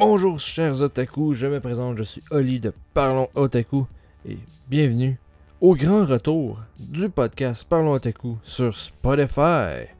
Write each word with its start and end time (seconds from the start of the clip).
Bonjour 0.00 0.40
chers 0.40 0.80
otaku, 0.80 1.34
je 1.34 1.46
me 1.46 1.60
présente, 1.60 1.98
je 1.98 2.04
suis 2.04 2.22
Oli 2.30 2.58
de 2.58 2.72
Parlons 2.94 3.28
Otaku 3.34 3.84
et 4.26 4.38
bienvenue 4.66 5.18
au 5.60 5.74
grand 5.74 6.06
retour 6.06 6.58
du 6.78 7.10
podcast 7.10 7.66
Parlons 7.68 7.92
Otaku 7.92 8.38
sur 8.42 8.74
Spotify. 8.74 9.90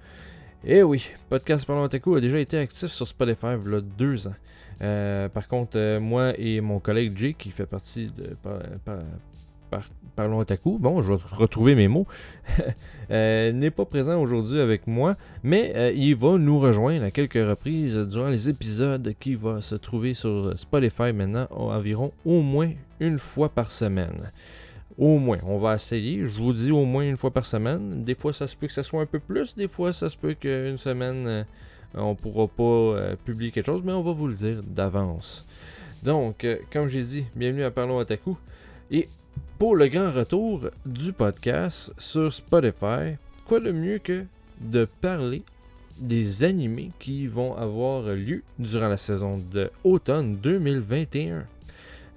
Eh 0.64 0.82
oui, 0.82 1.06
podcast 1.28 1.66
Parlons 1.66 1.82
Otaku 1.82 2.14
a 2.14 2.20
déjà 2.22 2.38
été 2.38 2.56
actif 2.56 2.90
sur 2.90 3.06
Spotify 3.06 3.48
il 3.62 3.70
y 3.70 3.74
a 3.74 3.80
deux 3.82 4.26
ans. 4.26 4.34
Euh, 4.80 5.28
par 5.28 5.46
contre, 5.46 5.76
euh, 5.76 6.00
moi 6.00 6.32
et 6.38 6.62
mon 6.62 6.80
collègue 6.80 7.12
Jake, 7.14 7.36
qui 7.36 7.50
fait 7.50 7.66
partie 7.66 8.06
de 8.06 8.34
Parlons 10.16 10.38
Otaku, 10.38 10.78
bon, 10.78 11.02
je 11.02 11.12
vais 11.12 11.18
retrouver 11.32 11.74
mes 11.74 11.88
mots, 11.88 12.06
euh, 13.10 13.52
n'est 13.52 13.70
pas 13.70 13.84
présent 13.84 14.20
aujourd'hui 14.20 14.60
avec 14.60 14.86
moi, 14.86 15.16
mais 15.42 15.94
il 15.96 16.14
va 16.16 16.36
nous 16.36 16.58
rejoindre 16.58 17.04
à 17.04 17.10
quelques 17.10 17.34
reprises 17.34 17.96
durant 17.96 18.28
les 18.28 18.48
épisodes 18.48 19.14
qui 19.18 19.34
va 19.34 19.60
se 19.60 19.76
trouver 19.76 20.14
sur 20.14 20.52
Spotify 20.58 21.12
maintenant 21.14 21.46
environ 21.50 22.12
au 22.24 22.42
moins 22.42 22.70
une 22.98 23.18
fois 23.18 23.48
par 23.48 23.70
semaine. 23.70 24.30
Au 24.98 25.18
moins, 25.18 25.38
on 25.46 25.56
va 25.56 25.76
essayer. 25.76 26.26
Je 26.26 26.36
vous 26.36 26.52
dis 26.52 26.70
au 26.70 26.84
moins 26.84 27.04
une 27.04 27.16
fois 27.16 27.30
par 27.30 27.46
semaine. 27.46 28.04
Des 28.04 28.14
fois, 28.14 28.34
ça 28.34 28.46
se 28.46 28.54
peut 28.54 28.66
que 28.66 28.72
ça 28.72 28.82
soit 28.82 29.00
un 29.00 29.06
peu 29.06 29.18
plus. 29.18 29.56
Des 29.56 29.66
fois, 29.68 29.94
ça 29.94 30.10
se 30.10 30.16
peut 30.16 30.34
qu'une 30.34 30.76
semaine, 30.76 31.46
on 31.94 32.02
on 32.10 32.14
pourra 32.14 32.46
pas 32.48 32.62
euh, 32.62 33.16
publier 33.24 33.50
quelque 33.50 33.66
chose, 33.66 33.82
mais 33.82 33.92
on 33.92 34.02
va 34.02 34.12
vous 34.12 34.26
le 34.26 34.34
dire 34.34 34.60
d'avance. 34.62 35.46
Donc, 36.02 36.44
euh, 36.44 36.58
comme 36.72 36.88
j'ai 36.88 37.02
dit, 37.02 37.24
bienvenue 37.34 37.64
à 37.64 37.70
Parlons 37.70 37.96
Otaku. 37.96 38.36
Et 38.90 39.08
pour 39.58 39.76
le 39.76 39.88
grand 39.88 40.10
retour 40.10 40.70
du 40.86 41.12
podcast 41.12 41.92
sur 41.98 42.32
Spotify, 42.32 43.16
quoi 43.46 43.60
de 43.60 43.72
mieux 43.72 43.98
que 43.98 44.24
de 44.60 44.86
parler 45.00 45.42
des 45.98 46.44
animés 46.44 46.90
qui 46.98 47.26
vont 47.26 47.56
avoir 47.56 48.02
lieu 48.04 48.42
durant 48.58 48.88
la 48.88 48.96
saison 48.96 49.38
de 49.52 49.70
automne 49.84 50.36
2021. 50.36 51.44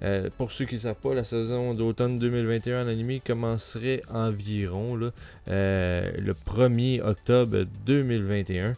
Euh, 0.02 0.28
pour 0.36 0.52
ceux 0.52 0.64
qui 0.64 0.76
ne 0.76 0.80
savent 0.80 0.96
pas, 0.96 1.14
la 1.14 1.24
saison 1.24 1.74
d'automne 1.74 2.18
2021 2.18 2.84
en 2.84 2.88
animé 2.88 3.20
commencerait 3.20 4.00
environ 4.12 4.96
le 4.96 5.12
1er 5.46 7.02
octobre 7.02 7.64
2021. 7.86 8.72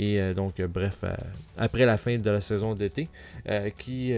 Et 0.00 0.20
euh, 0.20 0.32
donc, 0.32 0.60
euh, 0.60 0.68
bref, 0.68 0.98
euh, 1.02 1.08
après 1.56 1.84
la 1.84 1.96
fin 1.96 2.16
de 2.16 2.30
la 2.30 2.40
saison 2.40 2.72
d'été, 2.72 3.08
qui, 3.78 4.12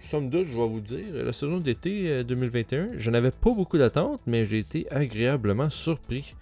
somme 0.00 0.30
toute, 0.30 0.46
je 0.46 0.56
vais 0.56 0.68
vous 0.68 0.80
dire, 0.80 1.04
la 1.12 1.32
saison 1.32 1.58
d'été 1.58 2.24
2021, 2.24 2.88
je 2.96 3.10
n'avais 3.10 3.30
pas 3.30 3.50
beaucoup 3.50 3.76
d'attentes, 3.76 4.22
mais 4.26 4.46
j'ai 4.46 4.58
été 4.58 4.86
agréablement 4.90 5.68
surpris 5.68 6.34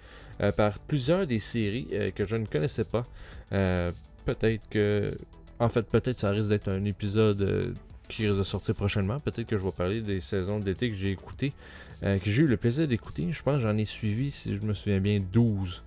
par 0.56 0.78
plusieurs 0.80 1.27
des 1.27 1.38
séries 1.38 1.88
que 2.14 2.25
je 2.25 2.36
ne 2.36 2.47
connaissais 2.47 2.84
pas. 2.84 3.02
peut-être 3.50 4.69
que, 4.69 5.16
en 5.58 5.69
fait, 5.69 5.82
peut-être 5.82 6.19
ça 6.19 6.30
risque 6.30 6.50
d'être 6.50 6.69
un 6.69 6.84
épisode 6.84 7.75
qui 8.08 8.27
risque 8.27 8.38
de 8.38 8.44
sortir 8.44 8.75
prochainement. 8.75 9.19
Peut-être 9.19 9.48
que 9.48 9.56
je 9.56 9.64
vais 9.64 9.72
parler 9.72 10.02
des 10.02 10.20
saisons 10.20 10.58
d'été 10.58 10.91
que 10.91 10.97
j'ai 10.97 11.10
écoutées, 11.10 11.52
que 12.02 12.30
j'ai 12.30 12.42
eu 12.42 12.47
le 12.47 12.58
plaisir 12.58 12.86
d'écouter. 12.86 13.28
Je 13.32 13.42
pense 13.42 13.56
que 13.56 13.62
j'en 13.62 13.77
ai 13.77 13.86
suivi, 13.86 14.30
si 14.30 14.55
je 14.55 14.62
me 14.66 14.75
souviens 14.75 15.00
bien, 15.00 15.19
12. 15.32 15.82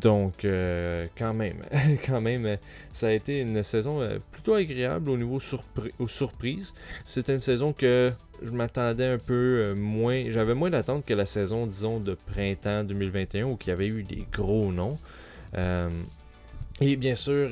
Donc, 0.00 0.44
euh, 0.44 1.06
quand 1.16 1.34
même, 1.34 1.56
quand 2.06 2.20
même, 2.20 2.56
ça 2.92 3.08
a 3.08 3.12
été 3.12 3.38
une 3.38 3.62
saison 3.62 4.00
euh, 4.00 4.18
plutôt 4.30 4.54
agréable 4.54 5.10
au 5.10 5.16
niveau 5.16 5.40
aux 5.98 6.08
surprises. 6.08 6.74
C'était 7.04 7.34
une 7.34 7.40
saison 7.40 7.72
que 7.72 8.12
je 8.42 8.50
m'attendais 8.50 9.06
un 9.06 9.18
peu 9.18 9.62
euh, 9.62 9.74
moins, 9.74 10.24
j'avais 10.28 10.54
moins 10.54 10.70
d'attente 10.70 11.04
que 11.04 11.14
la 11.14 11.26
saison, 11.26 11.66
disons, 11.66 12.00
de 12.00 12.14
printemps 12.14 12.84
2021 12.84 13.44
où 13.44 13.58
il 13.60 13.68
y 13.68 13.70
avait 13.70 13.88
eu 13.88 14.02
des 14.02 14.26
gros 14.32 14.72
noms. 14.72 14.98
et 16.80 16.96
bien 16.96 17.14
sûr, 17.14 17.50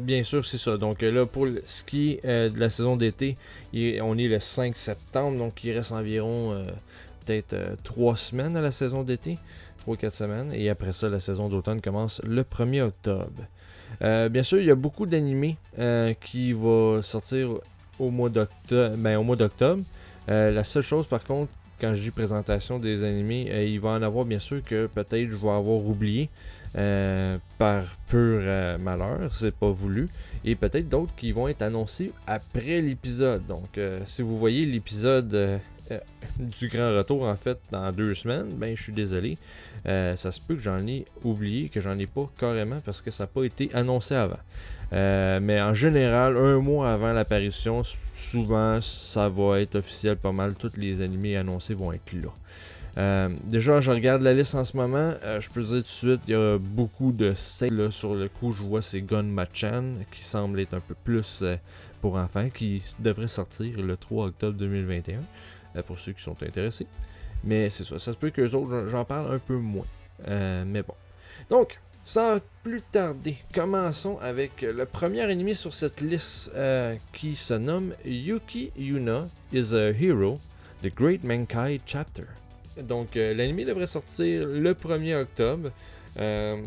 bien 0.00 0.22
sûr, 0.22 0.46
c'est 0.46 0.58
ça. 0.58 0.76
Donc 0.76 1.02
là, 1.02 1.26
pour 1.26 1.46
qui 1.86 2.18
est 2.22 2.50
de 2.50 2.58
la 2.58 2.70
saison 2.70 2.96
d'été, 2.96 3.34
on 3.74 4.16
est 4.18 4.28
le 4.28 4.40
5 4.40 4.76
septembre, 4.76 5.38
donc 5.38 5.62
il 5.64 5.76
reste 5.76 5.92
environ 5.92 6.64
peut-être 7.24 7.56
3 7.82 8.16
semaines 8.16 8.56
à 8.56 8.60
la 8.60 8.72
saison 8.72 9.02
d'été. 9.02 9.38
3-4 9.86 10.10
semaines. 10.10 10.52
Et 10.54 10.68
après 10.68 10.92
ça, 10.92 11.08
la 11.08 11.20
saison 11.20 11.48
d'automne 11.48 11.80
commence 11.80 12.20
le 12.24 12.42
1er 12.42 12.82
octobre. 12.82 13.42
Euh, 14.02 14.28
bien 14.28 14.42
sûr, 14.42 14.58
il 14.58 14.66
y 14.66 14.70
a 14.70 14.74
beaucoup 14.74 15.06
d'animés 15.06 15.56
euh, 15.78 16.14
qui 16.14 16.52
vont 16.52 17.02
sortir 17.02 17.58
au 17.98 18.10
mois 18.10 18.28
d'octobre. 18.30 18.96
Ben, 18.96 19.16
au 19.18 19.22
mois 19.22 19.36
d'octobre. 19.36 19.82
Euh, 20.28 20.50
la 20.50 20.64
seule 20.64 20.82
chose, 20.82 21.06
par 21.06 21.24
contre, 21.24 21.52
quand 21.80 21.94
je 21.94 22.02
dis 22.02 22.10
présentation 22.10 22.78
des 22.78 23.04
animés, 23.04 23.48
il 23.64 23.80
va 23.80 23.90
en 23.90 24.02
avoir 24.02 24.26
bien 24.26 24.38
sûr 24.38 24.62
que 24.62 24.86
peut-être 24.86 25.30
je 25.30 25.36
vais 25.36 25.48
avoir 25.48 25.82
oublié 25.82 26.28
par 27.58 27.84
pur 28.06 28.42
malheur, 28.82 29.34
c'est 29.34 29.56
pas 29.56 29.70
voulu. 29.70 30.06
Et 30.44 30.56
peut-être 30.56 30.90
d'autres 30.90 31.14
qui 31.16 31.32
vont 31.32 31.48
être 31.48 31.62
annoncés 31.62 32.12
après 32.26 32.82
l'épisode. 32.82 33.46
Donc, 33.46 33.80
si 34.04 34.20
vous 34.20 34.36
voyez 34.36 34.66
l'épisode 34.66 35.58
du 36.38 36.68
grand 36.68 36.94
retour 36.94 37.24
en 37.24 37.34
fait 37.34 37.58
dans 37.70 37.90
deux 37.92 38.14
semaines, 38.14 38.48
ben 38.56 38.76
je 38.76 38.82
suis 38.82 38.92
désolé. 38.92 39.36
Euh, 39.86 40.16
ça 40.16 40.32
se 40.32 40.40
peut 40.40 40.54
que 40.54 40.60
j'en 40.60 40.86
ai 40.86 41.04
oublié, 41.24 41.68
que 41.68 41.80
j'en 41.80 41.98
ai 41.98 42.06
pas 42.06 42.28
carrément 42.38 42.78
parce 42.84 43.00
que 43.02 43.10
ça 43.10 43.24
n'a 43.24 43.28
pas 43.28 43.44
été 43.44 43.70
annoncé 43.74 44.14
avant. 44.14 44.38
Euh, 44.92 45.38
mais 45.42 45.60
en 45.60 45.74
général, 45.74 46.36
un 46.36 46.58
mois 46.58 46.92
avant 46.92 47.12
l'apparition, 47.12 47.82
souvent 48.14 48.80
ça 48.80 49.28
va 49.28 49.60
être 49.60 49.76
officiel 49.76 50.16
pas 50.16 50.32
mal. 50.32 50.54
Tous 50.54 50.72
les 50.76 51.00
animés 51.00 51.36
annoncés 51.36 51.74
vont 51.74 51.92
être 51.92 52.12
là. 52.12 52.30
Euh, 52.98 53.28
déjà, 53.44 53.80
je 53.80 53.92
regarde 53.92 54.22
la 54.22 54.34
liste 54.34 54.54
en 54.56 54.64
ce 54.64 54.76
moment. 54.76 55.14
je 55.22 55.48
peux 55.48 55.62
dire 55.62 55.76
tout 55.76 55.82
de 55.82 55.86
suite, 55.86 56.20
il 56.26 56.32
y 56.32 56.34
a 56.34 56.58
beaucoup 56.58 57.12
de 57.12 57.34
sales. 57.34 57.92
Sur 57.92 58.14
le 58.14 58.28
coup, 58.28 58.52
je 58.52 58.62
vois 58.62 58.82
c'est 58.82 59.00
Gun 59.00 59.22
Machan 59.22 59.84
qui 60.10 60.22
semble 60.22 60.60
être 60.60 60.74
un 60.74 60.80
peu 60.80 60.94
plus 61.04 61.44
pour 62.00 62.16
enfants, 62.16 62.48
qui 62.50 62.82
devrait 62.98 63.28
sortir 63.28 63.80
le 63.80 63.96
3 63.96 64.26
octobre 64.26 64.58
2021. 64.58 65.20
Euh, 65.76 65.82
pour 65.82 65.98
ceux 65.98 66.12
qui 66.12 66.22
sont 66.22 66.36
intéressés. 66.42 66.86
Mais 67.44 67.70
c'est 67.70 67.84
ça, 67.84 67.98
ça 67.98 68.12
se 68.12 68.18
peut 68.18 68.30
que 68.30 68.42
les 68.42 68.54
autres, 68.54 68.86
j'en 68.88 69.04
parle 69.04 69.34
un 69.34 69.38
peu 69.38 69.56
moins. 69.56 69.86
Euh, 70.28 70.64
mais 70.66 70.82
bon. 70.82 70.94
Donc, 71.48 71.80
sans 72.04 72.38
plus 72.62 72.82
tarder, 72.82 73.36
commençons 73.54 74.18
avec 74.18 74.62
le 74.62 74.84
premier 74.84 75.30
ennemi 75.30 75.54
sur 75.54 75.74
cette 75.74 76.00
liste 76.00 76.50
euh, 76.54 76.94
qui 77.12 77.36
se 77.36 77.54
nomme 77.54 77.92
Yuki 78.04 78.72
Yuna 78.76 79.28
is 79.52 79.74
a 79.74 79.90
Hero, 79.90 80.38
The 80.82 80.94
Great 80.94 81.24
Mankai 81.24 81.80
Chapter. 81.86 82.24
Donc, 82.82 83.14
l'anime 83.14 83.64
devrait 83.64 83.86
sortir 83.86 84.46
le 84.46 84.72
1er 84.72 85.20
octobre. 85.22 85.70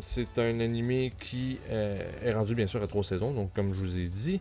c'est 0.01 0.37
un 0.37 0.59
anime 0.59 1.09
qui 1.19 1.59
est 1.69 2.33
rendu 2.33 2.53
bien 2.53 2.67
sûr 2.67 2.83
à 2.83 2.87
trois 2.87 3.03
saisons, 3.03 3.31
donc 3.31 3.51
comme 3.53 3.73
je 3.73 3.79
vous 3.79 3.97
ai 3.97 4.07
dit. 4.07 4.39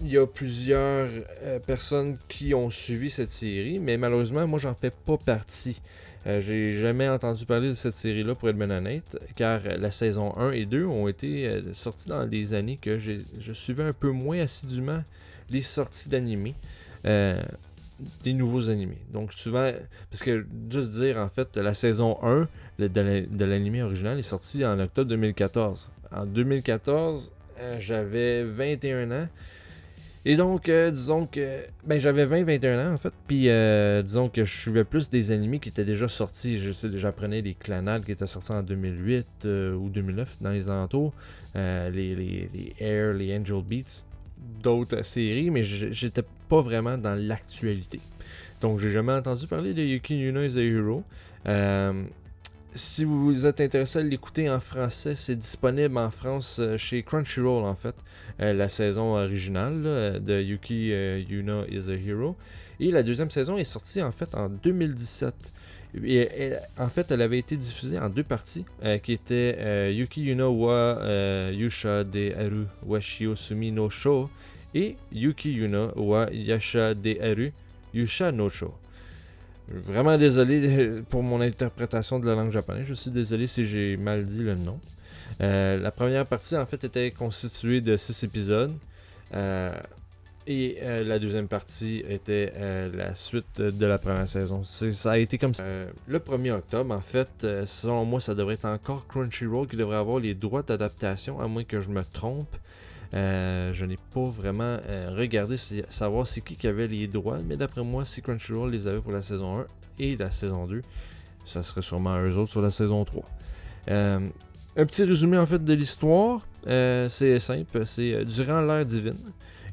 Euh, 0.00 0.04
il 0.04 0.12
y 0.12 0.18
a 0.18 0.26
plusieurs 0.26 1.08
euh, 1.42 1.58
personnes 1.58 2.16
qui 2.28 2.54
ont 2.54 2.70
suivi 2.70 3.10
cette 3.10 3.28
série, 3.28 3.78
mais 3.78 3.96
malheureusement, 3.96 4.46
moi, 4.46 4.58
j'en 4.58 4.74
fais 4.74 4.90
pas 4.90 5.16
partie. 5.16 5.80
Euh, 6.26 6.40
j'ai 6.40 6.78
jamais 6.78 7.08
entendu 7.08 7.46
parler 7.46 7.68
de 7.68 7.74
cette 7.74 7.94
série-là, 7.94 8.34
pour 8.34 8.48
être 8.48 8.60
honnête, 8.60 9.18
car 9.36 9.60
la 9.78 9.90
saison 9.90 10.36
1 10.36 10.50
et 10.52 10.66
2 10.66 10.84
ont 10.84 11.08
été 11.08 11.62
sorties 11.72 12.08
dans 12.08 12.26
des 12.26 12.54
années 12.54 12.76
que 12.80 12.98
je 12.98 13.52
suivais 13.52 13.84
un 13.84 13.92
peu 13.92 14.10
moins 14.10 14.40
assidûment 14.40 15.02
les 15.50 15.62
sorties 15.62 16.08
d'animés. 16.08 16.54
des 17.04 18.32
nouveaux 18.32 18.70
animés. 18.70 18.98
Donc 19.12 19.32
souvent, 19.32 19.72
parce 20.10 20.22
que 20.22 20.46
juste 20.70 20.92
dire 20.92 21.18
en 21.18 21.28
fait, 21.28 21.56
la 21.56 21.74
saison 21.74 22.18
1 22.22 22.48
de 22.78 23.44
l'animé 23.44 23.82
original 23.82 24.18
est 24.18 24.22
sortie 24.22 24.64
en 24.64 24.78
octobre 24.78 25.08
2014. 25.10 25.90
En 26.12 26.26
2014, 26.26 27.30
euh, 27.60 27.76
j'avais 27.78 28.44
21 28.44 29.10
ans. 29.12 29.28
Et 30.24 30.36
donc, 30.36 30.68
euh, 30.68 30.90
disons 30.90 31.26
que. 31.26 31.62
Ben, 31.86 31.98
j'avais 31.98 32.26
20-21 32.26 32.88
ans 32.88 32.92
en 32.92 32.98
fait. 32.98 33.12
Puis, 33.26 33.48
euh, 33.48 34.02
disons 34.02 34.28
que 34.28 34.44
je 34.44 34.60
suivais 34.60 34.84
plus 34.84 35.08
des 35.08 35.30
animés 35.32 35.58
qui 35.58 35.70
étaient 35.70 35.84
déjà 35.84 36.08
sortis. 36.08 36.58
Je 36.58 36.72
sais, 36.72 36.88
j'apprenais 36.94 37.40
des 37.42 37.54
clanades 37.54 38.04
qui 38.04 38.12
étaient 38.12 38.26
sortis 38.26 38.52
en 38.52 38.62
2008 38.62 39.46
ou 39.78 39.88
2009 39.88 40.36
dans 40.40 40.50
les 40.50 40.68
alentours. 40.68 41.14
les, 41.54 41.90
les, 41.90 42.14
les, 42.52 42.74
Air, 42.78 43.14
les 43.14 43.36
Angel 43.36 43.62
Beats, 43.62 44.04
d'autres 44.62 45.02
séries, 45.02 45.50
mais 45.50 45.62
j'étais 45.62 46.24
pas 46.48 46.60
vraiment 46.60 46.98
dans 46.98 47.14
l'actualité. 47.14 48.00
Donc, 48.60 48.78
j'ai 48.78 48.90
jamais 48.90 49.12
entendu 49.12 49.46
parler 49.46 49.72
de 49.72 49.82
Yuki 49.82 50.18
Yuna 50.18 50.44
is 50.44 50.58
a 50.58 50.62
Hero 50.62 51.02
si 52.74 53.04
vous 53.04 53.46
êtes 53.46 53.60
intéressé 53.60 53.98
à 53.98 54.02
l'écouter 54.02 54.48
en 54.48 54.60
français, 54.60 55.14
c'est 55.16 55.36
disponible 55.36 55.98
en 55.98 56.10
France 56.10 56.58
euh, 56.60 56.76
chez 56.76 57.02
Crunchyroll 57.02 57.64
en 57.64 57.74
fait, 57.74 57.94
euh, 58.40 58.52
la 58.52 58.68
saison 58.68 59.16
originale 59.16 59.82
euh, 59.86 60.18
de 60.18 60.40
Yuki 60.40 60.88
Yuna 61.28 61.64
is 61.68 61.90
a 61.90 61.94
Hero. 61.94 62.36
Et 62.78 62.90
la 62.90 63.02
deuxième 63.02 63.30
saison 63.30 63.58
est 63.58 63.64
sortie 63.64 64.02
en 64.02 64.12
fait 64.12 64.34
en 64.34 64.48
2017. 64.48 65.34
Et, 66.04 66.52
en 66.78 66.86
fait, 66.86 67.10
elle 67.10 67.20
avait 67.20 67.40
été 67.40 67.56
diffusée 67.56 67.98
en 67.98 68.08
deux 68.08 68.22
parties, 68.22 68.64
qui 69.02 69.12
étaient 69.12 69.92
Yuki 69.92 70.22
Yuna 70.22 70.48
wa 70.48 71.50
Yusha 71.50 72.04
de 72.04 72.32
Aru 72.38 72.66
wa 72.86 73.00
Shiosumi 73.00 73.72
no 73.72 73.90
Sho 73.90 74.30
et 74.72 74.94
Yuki 75.10 75.50
Yuna 75.52 75.90
wa 75.96 76.30
Yasha 76.30 76.94
de 76.94 77.20
Aru 77.20 77.52
Yusha 77.92 78.30
no 78.30 78.48
Sho. 78.48 78.72
Vraiment 79.70 80.16
désolé 80.16 81.02
pour 81.08 81.22
mon 81.22 81.40
interprétation 81.40 82.18
de 82.18 82.26
la 82.26 82.34
langue 82.34 82.50
japonaise. 82.50 82.86
Je 82.86 82.94
suis 82.94 83.10
désolé 83.10 83.46
si 83.46 83.66
j'ai 83.66 83.96
mal 83.96 84.24
dit 84.24 84.42
le 84.42 84.54
nom. 84.54 84.78
Euh, 85.40 85.78
la 85.78 85.90
première 85.90 86.24
partie, 86.24 86.56
en 86.56 86.66
fait, 86.66 86.84
était 86.84 87.10
constituée 87.10 87.80
de 87.80 87.96
6 87.96 88.24
épisodes. 88.24 88.72
et 90.46 90.78
la 90.82 91.18
deuxième 91.20 91.46
partie 91.46 92.02
était 92.08 92.52
la 92.92 93.14
suite 93.14 93.60
de 93.60 93.86
la 93.86 93.98
première 93.98 94.28
saison. 94.28 94.64
Ça 94.64 95.12
a 95.12 95.18
été 95.18 95.38
comme 95.38 95.54
ça. 95.54 95.64
le 96.08 96.18
1er 96.18 96.52
octobre, 96.52 96.92
en 96.92 97.00
fait, 97.00 97.46
selon 97.66 98.04
moi, 98.04 98.20
ça 98.20 98.34
devrait 98.34 98.54
être 98.54 98.64
encore 98.64 99.06
Crunchyroll 99.06 99.68
qui 99.68 99.76
devrait 99.76 99.98
avoir 99.98 100.18
les 100.18 100.34
droits 100.34 100.62
d'adaptation, 100.62 101.40
à 101.40 101.46
moins 101.46 101.64
que 101.64 101.80
je 101.80 101.90
me 101.90 102.02
trompe. 102.02 102.56
Euh, 103.14 103.72
je 103.72 103.84
n'ai 103.84 103.96
pas 104.14 104.24
vraiment 104.24 104.78
euh, 104.86 105.10
regardé 105.10 105.56
savoir 105.56 106.26
c'est 106.26 106.42
qui 106.42 106.56
qui 106.56 106.68
avait 106.68 106.86
les 106.86 107.08
droits, 107.08 107.38
mais 107.46 107.56
d'après 107.56 107.82
moi, 107.82 108.04
si 108.04 108.22
Crunchyroll 108.22 108.70
les 108.70 108.86
avait 108.86 109.00
pour 109.00 109.12
la 109.12 109.22
saison 109.22 109.60
1 109.60 109.66
et 109.98 110.16
la 110.16 110.30
saison 110.30 110.66
2, 110.66 110.80
ça 111.44 111.62
serait 111.62 111.82
sûrement 111.82 112.16
eux 112.20 112.36
autres 112.36 112.52
sur 112.52 112.62
la 112.62 112.70
saison 112.70 113.04
3. 113.04 113.24
Euh, 113.88 114.20
un 114.76 114.84
petit 114.84 115.02
résumé 115.02 115.38
en 115.38 115.46
fait 115.46 115.64
de 115.64 115.72
l'histoire, 115.72 116.46
c'est 116.64 117.40
simple, 117.40 117.84
c'est 117.86 118.24
durant 118.24 118.60
l'ère 118.60 118.86
divine, 118.86 119.18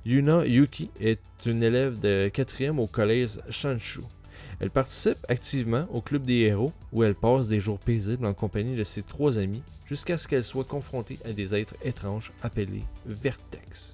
Yuna 0.05 0.45
Yuki 0.47 0.89
est 0.99 1.19
une 1.45 1.61
élève 1.61 1.99
de 1.99 2.29
4e 2.29 2.79
au 2.79 2.87
collège 2.87 3.37
Shanshu. 3.49 3.99
Elle 4.59 4.71
participe 4.71 5.17
activement 5.29 5.87
au 5.91 6.01
club 6.01 6.23
des 6.23 6.39
héros 6.39 6.71
où 6.91 7.03
elle 7.03 7.15
passe 7.15 7.47
des 7.47 7.59
jours 7.59 7.79
paisibles 7.79 8.25
en 8.25 8.33
compagnie 8.33 8.75
de 8.75 8.83
ses 8.83 9.03
trois 9.03 9.37
amis 9.37 9.61
jusqu'à 9.87 10.17
ce 10.17 10.27
qu'elle 10.27 10.43
soit 10.43 10.65
confrontée 10.65 11.19
à 11.25 11.31
des 11.31 11.55
êtres 11.55 11.75
étranges 11.83 12.31
appelés 12.41 12.83
Vertex. 13.05 13.93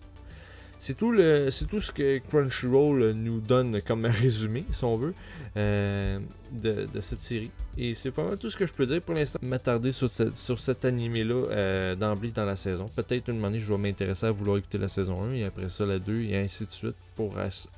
C'est 0.85 0.95
tout, 0.95 1.15
ce 1.15 1.91
que 1.93 2.17
Crunchyroll 2.17 3.13
nous 3.13 3.39
donne 3.39 3.81
comme 3.83 4.03
résumé, 4.21 4.65
si 4.69 4.83
on 4.83 4.97
veut, 4.97 5.13
euh, 5.55 6.17
de, 6.51 6.99
cette 6.99 7.21
série. 7.21 7.51
Et 7.77 7.95
c'est 7.95 8.11
pas 8.11 8.25
mal 8.25 8.37
tout 8.37 8.51
ce 8.51 8.57
que 8.57 8.65
je 8.65 8.73
peux 8.73 8.85
dire 8.85 8.99
pour 8.99 9.15
l'instant. 9.15 9.39
M'attarder 9.43 9.93
sur, 9.93 10.09
sur 10.09 10.59
cet 10.59 10.83
animé-là 10.83 11.45
euh, 11.51 11.95
d'emblée 11.95 12.31
dans 12.31 12.43
la 12.43 12.57
saison. 12.57 12.85
Peut-être 12.97 13.29
une 13.29 13.45
année, 13.45 13.59
je 13.59 13.71
vais 13.71 13.77
m'intéresser 13.77 14.25
à 14.25 14.31
vouloir 14.31 14.57
écouter 14.57 14.77
la 14.77 14.89
saison 14.89 15.23
1 15.23 15.35
et 15.35 15.45
après 15.45 15.69
ça 15.69 15.85
la 15.85 15.99
2 15.99 16.19
et 16.23 16.37
ainsi 16.37 16.65
de 16.65 16.69
suite 16.69 16.97
pour 17.15 17.35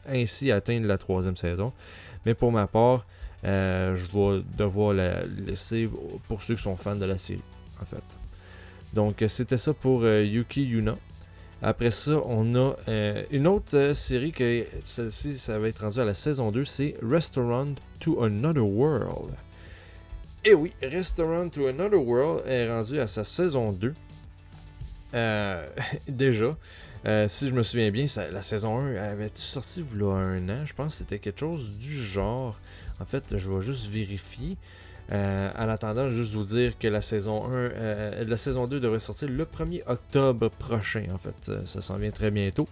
ainsi 0.08 0.52
atteindre 0.52 0.88
la 0.88 0.98
troisième 0.98 1.38
saison. 1.38 1.74
Mais 2.26 2.34
pour 2.34 2.52
ma 2.52 2.68
part, 2.68 3.06
euh, 3.46 3.96
je 3.96 4.06
vais 4.06 4.44
devoir 4.58 4.94
la 4.94 5.24
laisser 5.26 5.90
pour 6.28 6.42
ceux 6.42 6.56
qui 6.56 6.64
sont 6.64 6.76
fans 6.76 6.96
de 6.96 7.06
la 7.06 7.18
série 7.18 7.44
en 7.82 7.86
fait. 7.86 8.04
Donc, 8.94 9.22
euh, 9.22 9.28
c'était 9.28 9.58
ça 9.58 9.74
pour 9.74 10.04
euh, 10.04 10.24
Yuki 10.24 10.64
Yuna. 10.64 10.96
Après 11.62 11.92
ça, 11.92 12.22
on 12.26 12.54
a 12.56 12.76
une 13.32 13.48
autre 13.48 13.94
série 13.96 14.32
que 14.32 14.66
celle-ci, 14.84 15.38
ça 15.38 15.58
va 15.58 15.70
être 15.70 15.84
rendu 15.84 16.00
à 16.00 16.06
la 16.06 16.14
saison 16.14 16.52
2, 16.52 16.66
c'est 16.66 16.94
Restaurant 17.02 17.74
to 18.00 18.22
Another 18.24 18.70
World. 18.70 19.32
Et 20.44 20.54
oui, 20.54 20.74
Restaurant 20.84 21.50
to 21.50 21.66
Another 21.68 22.00
World 22.00 22.44
est 22.46 22.70
rendu 22.70 23.00
à 23.00 23.08
sa 23.08 23.24
saison 23.24 23.72
2. 23.72 23.94
déjà, 26.10 26.52
si 27.28 27.50
je 27.50 27.54
me 27.54 27.64
souviens 27.64 27.92
bien, 27.92 28.06
la 28.32 28.42
saison 28.42 28.80
1 28.80 28.96
avait 28.96 29.32
sorti 29.36 29.84
il 29.94 30.00
y 30.00 30.04
a 30.04 30.08
un 30.08 30.50
an. 30.50 30.66
Je 30.66 30.74
pense 30.74 30.94
que 30.94 31.00
c'était 31.00 31.20
quelque 31.20 31.40
chose 31.40 31.72
du 31.74 31.94
genre. 31.94 32.60
En 33.00 33.06
fait, 33.06 33.38
je 33.38 33.50
vais 33.50 33.62
juste 33.62 33.88
vérifier. 33.88 34.58
Euh, 35.12 35.52
en 35.58 35.70
attendant, 35.70 36.10
juste 36.10 36.34
vous 36.34 36.46
dire 36.46 36.78
que 36.80 36.88
la 36.88 37.02
saison 37.02 37.46
1, 37.52 37.56
euh, 37.56 38.24
la 38.26 38.38
saison 38.38 38.66
2 38.66 38.80
devrait 38.80 39.00
sortir 39.00 39.30
le 39.30 39.44
1er 39.46 39.84
octobre 39.88 40.50
prochain. 40.50 41.04
En 41.14 41.18
fait, 41.18 41.50
euh, 41.50 41.62
ça 41.66 41.82
s'en 41.82 41.96
vient 41.96 42.10
très 42.10 42.32
bientôt. 42.32 42.68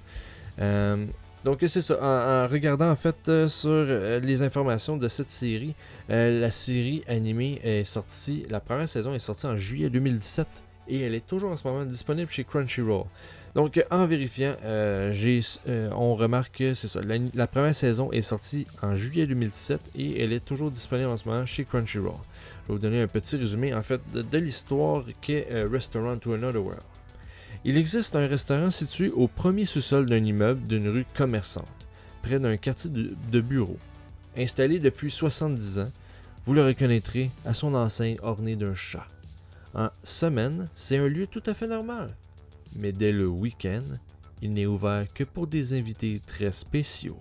donc 0.57 1.59
c'est 1.67 1.81
ça. 1.81 1.97
En, 2.01 2.47
regardant 2.47 2.89
en 2.89 2.95
fait 2.95 3.47
sur 3.47 3.85
les 4.21 4.41
informations 4.41 4.97
de 4.97 5.07
cette 5.09 5.29
série, 5.29 5.75
la 6.09 6.51
série 6.51 7.03
animée 7.07 7.59
est 7.63 7.83
sortie. 7.83 8.45
La 8.49 8.59
première 8.59 8.89
saison 8.89 9.13
est 9.13 9.19
sortie 9.19 9.45
en 9.45 9.57
juillet 9.57 9.89
2017 9.89 10.47
et 10.87 11.01
elle 11.01 11.15
est 11.15 11.25
toujours 11.25 11.51
en 11.51 11.57
ce 11.57 11.67
moment 11.67 11.85
disponible 11.85 12.29
chez 12.31 12.43
Crunchyroll. 12.43 13.05
Donc, 13.55 13.85
en 13.91 14.07
vérifiant, 14.07 14.55
euh, 14.63 15.13
euh, 15.67 15.89
on 15.95 16.15
remarque 16.15 16.57
que 16.57 16.73
c'est 16.73 16.87
ça. 16.87 17.01
La, 17.35 17.47
première 17.47 17.75
saison 17.75 18.11
est 18.11 18.21
sortie 18.21 18.65
en 18.81 18.95
juillet 18.95 19.27
2017 19.27 19.91
et 19.95 20.21
elle 20.21 20.33
est 20.33 20.43
toujours 20.43 20.71
disponible 20.71 21.09
en 21.09 21.17
ce 21.17 21.29
moment 21.29 21.45
chez 21.45 21.63
Crunchyroll. 21.63 22.15
Je 22.63 22.67
vais 22.67 22.73
vous 22.73 22.79
donner 22.79 23.01
un 23.01 23.07
petit 23.07 23.37
résumé 23.37 23.73
en 23.75 23.83
fait 23.83 24.01
de, 24.11 24.37
l'histoire 24.39 25.03
qu'est 25.21 25.47
euh, 25.51 25.67
Restaurant 25.71 26.17
to 26.17 26.33
Another 26.33 26.63
World. 26.63 26.81
Il 27.63 27.77
existe 27.77 28.15
un 28.15 28.27
restaurant 28.27 28.71
situé 28.71 29.09
au 29.11 29.27
premier 29.27 29.65
sous-sol 29.65 30.07
d'un 30.07 30.23
immeuble 30.23 30.67
d'une 30.67 30.89
rue 30.89 31.05
commerçante, 31.15 31.71
près 32.23 32.39
d'un 32.39 32.57
quartier 32.57 32.89
de, 32.89 33.41
bureaux. 33.41 33.77
Installé 34.35 34.79
depuis 34.79 35.11
70 35.11 35.79
ans, 35.79 35.91
vous 36.45 36.53
le 36.53 36.65
reconnaîtrez 36.65 37.29
à 37.45 37.53
son 37.53 37.75
enseigne 37.75 38.17
ornée 38.23 38.55
d'un 38.55 38.73
chat. 38.73 39.05
En 39.73 39.89
semaine, 40.03 40.65
c'est 40.75 40.97
un 40.97 41.07
lieu 41.07 41.27
tout 41.27 41.43
à 41.45 41.53
fait 41.53 41.67
normal 41.67 42.15
mais 42.75 42.91
dès 42.91 43.11
le 43.11 43.27
week-end, 43.27 43.83
il 44.41 44.51
n'est 44.51 44.65
ouvert 44.65 45.05
que 45.13 45.23
pour 45.23 45.47
des 45.47 45.77
invités 45.77 46.21
très 46.25 46.51
spéciaux. 46.51 47.19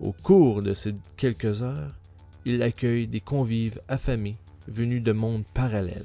Au 0.00 0.12
cours 0.12 0.62
de 0.62 0.74
ces 0.74 0.94
quelques 1.16 1.62
heures, 1.62 1.92
il 2.44 2.62
accueille 2.62 3.06
des 3.06 3.20
convives 3.20 3.80
affamés 3.88 4.36
venus 4.68 5.02
de 5.02 5.12
mondes 5.12 5.44
parallèles. 5.54 6.02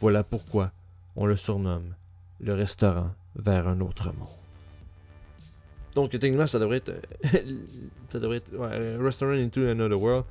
Voilà 0.00 0.24
pourquoi 0.24 0.72
on 1.16 1.26
le 1.26 1.36
surnomme 1.36 1.94
le 2.40 2.54
restaurant 2.54 3.10
vers 3.36 3.68
un 3.68 3.80
autre 3.80 4.12
monde. 4.12 4.28
Donc, 5.94 6.10
techniquement, 6.10 6.46
ça 6.46 6.58
devrait 6.58 6.78
être. 6.78 6.92
ça 8.08 8.18
devrait 8.18 8.38
être. 8.38 8.56
Restaurant 9.00 9.32
into 9.32 9.60
Another 9.60 10.00
World. 10.00 10.24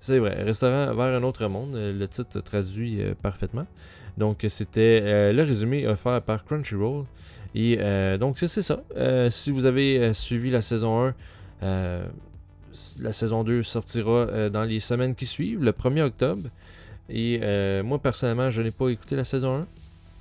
C'est 0.00 0.18
vrai, 0.18 0.42
restaurant 0.42 0.94
vers 0.94 1.20
un 1.20 1.22
autre 1.22 1.46
monde. 1.48 1.74
Le 1.74 2.08
titre 2.08 2.40
traduit 2.40 3.02
euh, 3.02 3.14
parfaitement. 3.20 3.66
Donc, 4.18 4.44
c'était 4.48 5.00
euh, 5.04 5.32
le 5.32 5.44
résumé 5.44 5.86
offert 5.86 6.20
par 6.20 6.44
Crunchyroll. 6.44 7.04
Et 7.54 7.78
euh, 7.80 8.18
donc, 8.18 8.38
c'est 8.38 8.48
ça. 8.62 8.82
Euh, 8.96 9.30
si 9.30 9.52
vous 9.52 9.64
avez 9.64 10.12
suivi 10.12 10.50
la 10.50 10.60
saison 10.60 11.12
1, 11.62 12.02
la 13.00 13.12
saison 13.12 13.44
2 13.44 13.62
sortira 13.62 14.50
dans 14.50 14.64
les 14.64 14.80
semaines 14.80 15.14
qui 15.14 15.26
suivent, 15.26 15.62
le 15.62 15.72
1er 15.72 16.02
octobre. 16.02 16.48
Et 17.08 17.40
moi, 17.82 17.98
personnellement, 17.98 18.50
je 18.50 18.62
n'ai 18.62 18.70
pas 18.70 18.88
écouté 18.88 19.16
la 19.16 19.24
saison 19.24 19.54
1. 19.54 19.66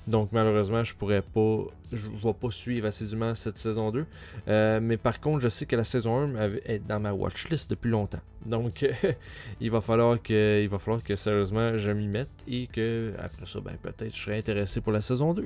Donc 0.07 0.29
malheureusement, 0.31 0.83
je 0.85 0.95
pourrais 0.95 1.21
pas, 1.21 1.65
je 1.91 2.07
vais 2.07 2.33
pas 2.33 2.49
suivre 2.49 2.87
assidûment 2.87 3.35
cette 3.35 3.57
saison 3.57 3.91
2. 3.91 4.05
Euh, 4.47 4.79
mais 4.81 4.95
par 4.95 5.19
contre, 5.19 5.41
je 5.41 5.49
sais 5.49 5.65
que 5.65 5.75
la 5.75 5.83
saison 5.83 6.33
1 6.33 6.35
est 6.65 6.79
dans 6.87 6.99
ma 6.99 7.11
watchlist 7.11 7.69
depuis 7.69 7.89
longtemps. 7.89 8.21
Donc 8.45 8.85
il 9.59 9.69
va 9.69 9.81
falloir 9.81 10.21
que, 10.21 10.61
il 10.63 10.69
va 10.69 10.79
falloir 10.79 11.03
que 11.03 11.15
sérieusement 11.17 11.77
je 11.77 11.91
m'y 11.91 12.07
mette 12.07 12.29
et 12.47 12.67
que 12.67 13.13
après 13.19 13.45
ça, 13.45 13.59
ben 13.59 13.75
peut-être 13.81 14.15
je 14.15 14.21
serai 14.21 14.37
intéressé 14.37 14.79
pour 14.79 14.93
la 14.93 15.01
saison 15.01 15.33
2. 15.33 15.45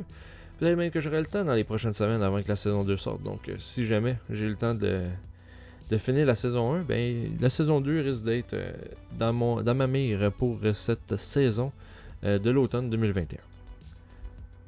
Peut-être 0.59 0.77
même 0.77 0.91
que 0.91 1.01
j'aurai 1.01 1.19
le 1.19 1.25
temps 1.25 1.43
dans 1.43 1.55
les 1.55 1.63
prochaines 1.63 1.93
semaines 1.93 2.21
avant 2.21 2.39
que 2.43 2.47
la 2.47 2.55
saison 2.55 2.83
2 2.83 2.95
sorte. 2.97 3.23
Donc 3.23 3.49
euh, 3.49 3.55
si 3.57 3.87
jamais 3.87 4.17
j'ai 4.29 4.47
le 4.47 4.55
temps 4.55 4.75
de, 4.75 5.01
finir 5.97 6.27
la 6.27 6.35
saison 6.35 6.73
1, 6.73 6.81
ben 6.83 7.35
la 7.41 7.49
saison 7.49 7.81
2 7.81 8.01
risque 8.01 8.23
d'être 8.25 8.53
euh, 8.53 8.71
dans, 9.17 9.63
dans 9.63 9.75
ma 9.75 9.87
mire 9.87 10.31
pour 10.31 10.59
cette 10.75 11.17
saison 11.17 11.71
de 12.23 12.51
l'automne 12.51 12.87
2021. 12.91 13.39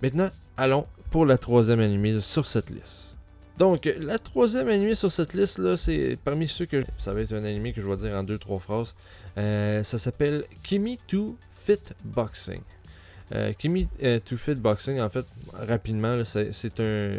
Maintenant, 0.03 0.29
allons 0.57 0.85
pour 1.11 1.25
la 1.25 1.37
troisième 1.37 1.79
animée 1.79 2.19
sur 2.19 2.45
cette 2.45 2.69
liste. 2.69 3.15
Donc, 3.57 3.89
la 3.97 4.19
troisième 4.19 4.67
animée 4.67 4.95
sur 4.95 5.09
cette 5.09 5.33
liste, 5.33 5.59
là, 5.59 5.77
c'est 5.77 6.19
parmi 6.25 6.49
ceux 6.49 6.65
que. 6.65 6.83
Ça 6.97 7.13
va 7.13 7.21
être 7.21 7.31
un 7.31 7.45
animé 7.45 7.71
que 7.71 7.79
je 7.79 7.89
vais 7.89 7.95
dire 7.95 8.17
en 8.17 8.23
deux, 8.23 8.37
trois 8.37 8.59
phrases. 8.59 8.95
Euh, 9.37 9.81
ça 9.85 9.97
s'appelle 9.97 10.43
Kimi 10.61 10.99
to 11.07 11.37
Fit 11.65 11.79
Boxing. 12.03 12.59
Euh, 13.33 13.53
Kimi 13.53 13.87
euh, 14.03 14.19
to 14.19 14.35
Fit 14.35 14.55
Boxing, 14.55 14.99
en 14.99 15.07
fait, 15.07 15.25
rapidement, 15.53 16.21
c'est 16.25 16.79
un, 16.81 17.11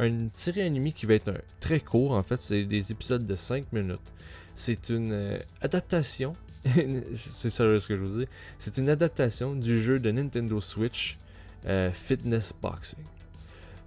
une 0.00 0.30
série 0.30 0.62
animée 0.62 0.92
qui 0.92 1.04
va 1.04 1.12
être 1.12 1.30
très 1.60 1.80
court. 1.80 2.12
En 2.12 2.22
fait, 2.22 2.40
c'est 2.40 2.64
des 2.64 2.90
épisodes 2.90 3.26
de 3.26 3.34
5 3.34 3.70
minutes. 3.70 4.12
C'est 4.56 4.88
une 4.88 5.38
adaptation. 5.60 6.32
c'est 7.16 7.50
sérieux 7.50 7.80
ce 7.80 7.88
que 7.88 7.98
je 7.98 8.02
vous 8.02 8.18
dis. 8.20 8.28
C'est 8.58 8.78
une 8.78 8.88
adaptation 8.88 9.54
du 9.54 9.82
jeu 9.82 10.00
de 10.00 10.10
Nintendo 10.10 10.58
Switch 10.62 11.18
euh, 11.66 11.90
fitness 11.90 12.52
boxing. 12.60 13.02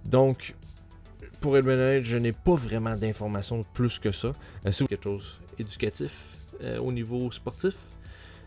Donc, 0.04 0.54
pour 1.40 1.56
être 1.56 1.68
honnête, 1.68 2.02
je 2.02 2.16
n'ai 2.16 2.32
pas 2.32 2.54
vraiment 2.54 2.96
d'informations 2.96 3.62
plus 3.72 3.98
que 3.98 4.10
ça. 4.10 4.32
Euh, 4.66 4.72
c'est 4.72 4.86
quelque 4.86 5.04
chose 5.04 5.40
éducatif 5.58 6.10
euh, 6.64 6.78
au 6.78 6.92
niveau 6.92 7.30
sportif, 7.30 7.76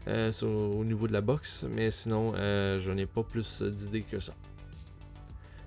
au 0.08 0.84
niveau 0.84 1.08
de 1.08 1.14
la 1.14 1.22
boxe, 1.22 1.66
mais 1.76 1.92
sinon, 1.92 2.34
je 2.34 2.92
n'ai 2.92 3.06
pas 3.06 3.24
plus 3.24 3.62
d'idées 3.62 4.02
que 4.02 4.20
ça. 4.20 4.34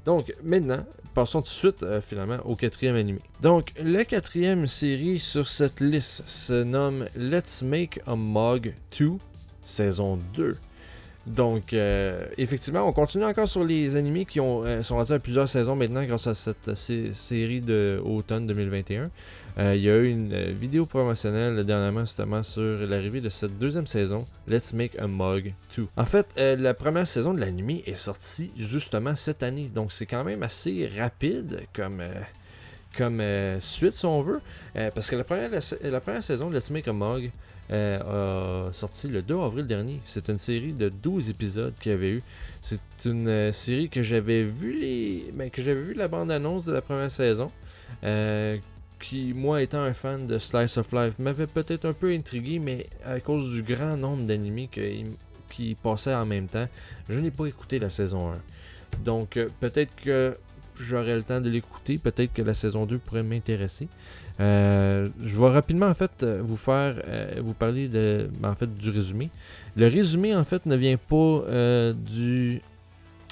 Donc, 0.05 0.35
maintenant, 0.43 0.85
passons 1.15 1.41
tout 1.41 1.49
de 1.49 1.73
suite, 1.73 2.01
finalement, 2.01 2.39
au 2.45 2.57
quatrième 2.57 2.97
animé. 2.97 3.21
Donc, 3.41 3.73
la 3.79 4.05
quatrième 4.05 4.67
série 4.67 5.21
sur 5.21 5.49
cette 5.49 5.81
liste 5.81 6.29
se 6.29 6.65
nomme 6.65 7.07
Let's 7.17 7.63
Make 7.63 8.01
a 8.07 8.17
Mug 8.17 8.75
2, 8.99 9.13
saison 9.63 10.19
2. 10.35 10.59
Donc, 11.27 11.73
euh, 11.73 12.21
effectivement, 12.37 12.87
on 12.87 12.93
continue 12.93 13.25
encore 13.25 13.49
sur 13.49 13.65
les 13.65 13.97
animés 13.97 14.27
qui 14.27 14.41
ont, 14.41 14.63
euh, 14.65 14.83
sont 14.83 14.97
rendus 14.97 15.13
à 15.13 15.19
plusieurs 15.19 15.49
saisons 15.49 15.75
maintenant 15.75 16.05
grâce 16.05 16.27
à 16.27 16.35
cette 16.35 16.75
série 16.75 17.61
de 17.61 18.01
automne 18.05 18.47
2021. 18.47 19.11
Euh, 19.57 19.75
il 19.75 19.83
y 19.83 19.91
a 19.91 19.97
eu 19.97 20.09
une 20.09 20.35
vidéo 20.53 20.85
promotionnelle 20.85 21.65
dernièrement 21.65 22.05
justement 22.05 22.43
sur 22.43 22.87
l'arrivée 22.87 23.21
de 23.21 23.31
cette 23.31 23.57
deuxième 23.59 23.87
saison, 23.87 24.27
Let's 24.49 24.75
Make 24.75 24.99
a 24.99 25.07
Mug 25.07 25.55
2. 25.77 25.87
En 25.97 26.05
fait, 26.05 26.35
la 26.37 26.75
première 26.75 27.07
saison 27.07 27.33
de 27.33 27.41
l'animé 27.41 27.83
est 27.87 27.95
sortie 27.95 28.51
justement 28.59 29.15
cette 29.15 29.43
année, 29.43 29.71
donc 29.73 29.93
c'est 29.93 30.07
quand 30.07 30.25
même 30.25 30.43
assez 30.43 30.91
rapide 30.99 31.63
comme 31.73 32.03
comme 32.97 33.23
suite, 33.61 33.93
si 33.93 34.07
on 34.07 34.21
veut. 34.21 34.41
parce 34.75 35.09
que 35.09 35.17
la 35.17 35.25
première, 35.25 35.51
la, 35.83 36.01
première 36.01 36.23
saison 36.23 36.49
de 36.49 36.55
Let's 36.55 36.71
Make 36.71 36.89
a 36.89 36.93
Mug 36.93 37.31
a 37.71 38.73
sorti 38.73 39.09
le 39.09 39.23
2 39.23 39.35
avril 39.35 39.67
dernier. 39.67 40.01
C'est 40.05 40.29
une 40.29 40.39
série 40.39 40.73
de 40.73 40.89
12 40.89 41.31
épisodes 41.31 41.75
qu'il 41.81 41.93
y 41.93 41.95
avait 41.95 42.11
eu. 42.11 42.23
C'est 42.61 42.81
une 43.05 43.53
série 43.53 43.89
que 43.89 44.03
j'avais 44.03 44.45
vu 44.45 44.73
les. 44.73 45.33
Ben, 45.35 45.51
que 45.51 45.63
j'avais 45.63 45.83
vu 45.83 45.95
la 45.95 46.09
bande-annonce 46.09 46.65
de 46.67 46.73
la 46.73 46.83
première 46.83 47.11
saison 47.11 47.51
qui, 49.05 49.35
moi 49.35 49.63
étant 49.63 49.83
un 49.83 49.93
fan 49.93 50.27
de 50.27 50.39
Slice 50.39 50.79
of 50.79 50.91
Life, 50.93 51.19
m'avait 51.19 51.47
peut-être 51.47 51.85
un 51.85 51.93
peu 51.93 52.11
intrigué, 52.11 52.59
mais 52.59 52.87
à 53.05 53.21
cause 53.21 53.53
du 53.53 53.61
grand 53.61 53.99
nombre 53.99 54.23
d'animés 54.23 54.71
qui 55.51 55.75
passaient 55.83 56.15
en 56.15 56.25
même 56.25 56.47
temps, 56.47 56.67
je 57.11 57.21
n'ai 57.21 57.31
pas 57.31 57.45
écouté 57.45 57.79
la 57.79 57.91
saison 57.91 58.33
1. 58.33 58.33
Donc 59.05 59.37
euh, 59.37 59.49
peut-être 59.61 59.95
que 59.97 60.33
j'aurai 60.79 61.15
le 61.17 61.23
temps 61.23 61.43
de 61.43 61.51
l'écouter, 61.51 61.99
peut-être 61.99 62.33
que 62.33 62.41
la 62.41 62.55
saison 62.55 62.87
2 62.87 62.99
pourrait 62.99 63.23
m'intéresser. 63.23 63.89
Euh, 64.41 65.07
je 65.25 65.39
vais 65.39 65.49
rapidement 65.49 65.87
en 65.87 65.95
fait 65.95 66.23
euh, 66.23 66.41
vous 66.43 66.57
faire 66.57 66.95
vous 67.41 67.55
parler 67.55 67.89
de 67.89 68.29
en 68.43 68.55
fait 68.55 68.73
du 68.75 68.91
résumé. 68.91 69.31
Le 69.77 69.87
résumé 69.87 70.35
en 70.35 70.45
fait 70.45 70.67
ne 70.67 70.77
vient 70.77 70.97
pas 70.97 71.93
du 71.95 72.63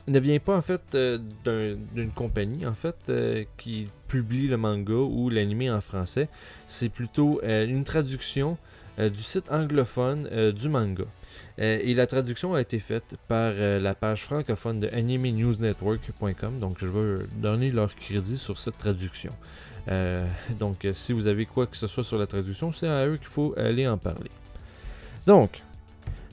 ne 0.09 0.19
vient 0.19 0.39
pas 0.39 0.57
en 0.57 0.63
fait 0.63 0.83
euh, 0.95 1.19
d'une 1.95 2.11
compagnie 2.11 2.67
en 2.67 2.75
fait 2.75 2.97
euh, 3.09 3.45
qui 3.57 3.89
publie 4.09 4.49
le 4.49 4.57
manga 4.57 4.95
ou 4.95 5.31
l'anime 5.31 5.73
en 5.73 5.81
français. 5.81 6.29
C'est 6.67 6.89
plutôt 6.89 7.41
euh, 7.43 7.67
une 7.67 7.85
traduction 7.85 8.59
du 8.99 9.23
site 9.23 9.51
anglophone 9.51 10.53
du 10.53 10.69
manga. 10.69 11.05
et 11.57 11.95
la 11.95 12.07
traduction 12.07 12.53
a 12.53 12.61
été 12.61 12.79
faite 12.79 13.17
par 13.27 13.55
la 13.55 13.95
page 13.95 14.23
francophone 14.23 14.81
de 14.81 14.89
animenewsnetwork.com. 14.89 16.59
Donc 16.59 16.77
je 16.79 16.85
veux 16.85 17.27
donner 17.37 17.71
leur 17.71 17.95
crédit 17.95 18.37
sur 18.37 18.59
cette 18.59 18.77
traduction. 18.77 19.33
Donc 20.59 20.87
si 20.93 21.13
vous 21.13 21.27
avez 21.27 21.47
quoi 21.47 21.67
que 21.67 21.77
ce 21.77 21.87
soit 21.87 22.05
sur 22.05 22.19
la 22.19 22.27
traduction, 22.27 22.73
c'est 22.73 22.89
à 22.89 23.07
eux 23.07 23.17
qu'il 23.17 23.27
faut 23.27 23.55
aller 23.57 23.87
en 23.89 23.99
parler. 23.99 24.31
Donc, 25.27 25.61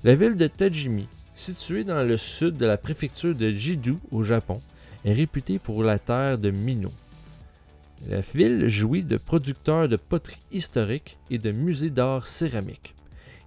la 0.03 0.15
ville 0.15 0.35
de 0.35 0.47
Tajimi 0.47 1.07
Située 1.39 1.85
dans 1.85 2.03
le 2.03 2.17
sud 2.17 2.57
de 2.57 2.65
la 2.65 2.75
préfecture 2.75 3.33
de 3.33 3.49
Jidu 3.49 3.95
au 4.11 4.23
Japon, 4.23 4.61
est 5.05 5.13
réputée 5.13 5.57
pour 5.57 5.85
la 5.85 5.97
terre 5.97 6.37
de 6.37 6.51
Mino. 6.51 6.91
La 8.09 8.19
ville 8.19 8.67
jouit 8.67 9.03
de 9.03 9.15
producteurs 9.15 9.87
de 9.87 9.95
poterie 9.95 10.35
historique 10.51 11.17
et 11.31 11.37
de 11.37 11.53
musées 11.53 11.91
d'art 11.91 12.27
céramique. 12.27 12.93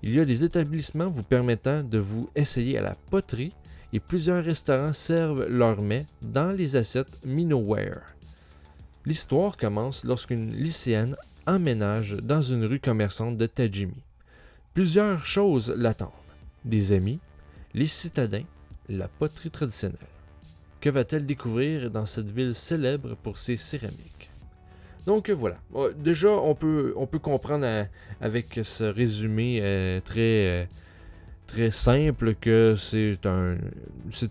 Il 0.03 0.15
y 0.15 0.21
a 0.21 0.25
des 0.25 0.43
établissements 0.43 1.09
vous 1.09 1.23
permettant 1.23 1.83
de 1.83 1.99
vous 1.99 2.31
essayer 2.35 2.79
à 2.79 2.83
la 2.83 2.95
poterie 3.11 3.53
et 3.93 4.01
plusieurs 4.01 4.43
restaurants 4.43 4.95
servent 4.95 5.47
leurs 5.51 5.83
mets 5.83 6.07
dans 6.23 6.51
les 6.51 6.77
assiettes 6.77 7.27
Minoware. 7.27 8.15
L'histoire 9.05 9.57
commence 9.57 10.05
lorsqu'une 10.05 10.55
lycéenne 10.55 11.17
emménage 11.47 12.17
dans 12.23 12.43
une 12.43 12.65
rue 12.65 12.79
commerçante 12.79 13.37
de 13.37 13.47
Tajimi. 13.47 14.03
Plusieurs 14.75 15.25
choses 15.27 15.75
l'attendent. 15.77 16.11
Des 16.65 16.93
amis, 16.93 17.19
les 17.75 17.89
citadins, 17.89 18.45
la 18.89 19.09
poterie 19.09 19.51
traditionnelle. 19.51 19.99
Que 20.81 20.91
va-t-elle 20.91 21.27
découvrir 21.27 21.91
dans 21.91 22.07
cette 22.07 22.31
ville 22.31 22.55
célèbre 22.55 23.17
pour 23.23 23.39
ses 23.39 23.57
céramiques? 23.57 24.31
Donc 25.07 25.31
voilà. 25.31 25.59
Déjà, 25.97 26.31
on 26.31 26.55
peut, 26.55 26.95
on 26.97 27.07
peut 27.07 27.19
comprendre 27.19 27.65
euh, 27.67 27.85
avec 28.21 28.61
ce 28.63 28.85
résumé 28.85 29.59
euh, 29.63 30.01
très, 30.01 30.21
euh, 30.47 30.65
très 31.49 31.73
simple 31.73 32.35
que 32.37 32.75
c'est 32.77 33.27
un, 33.27 33.57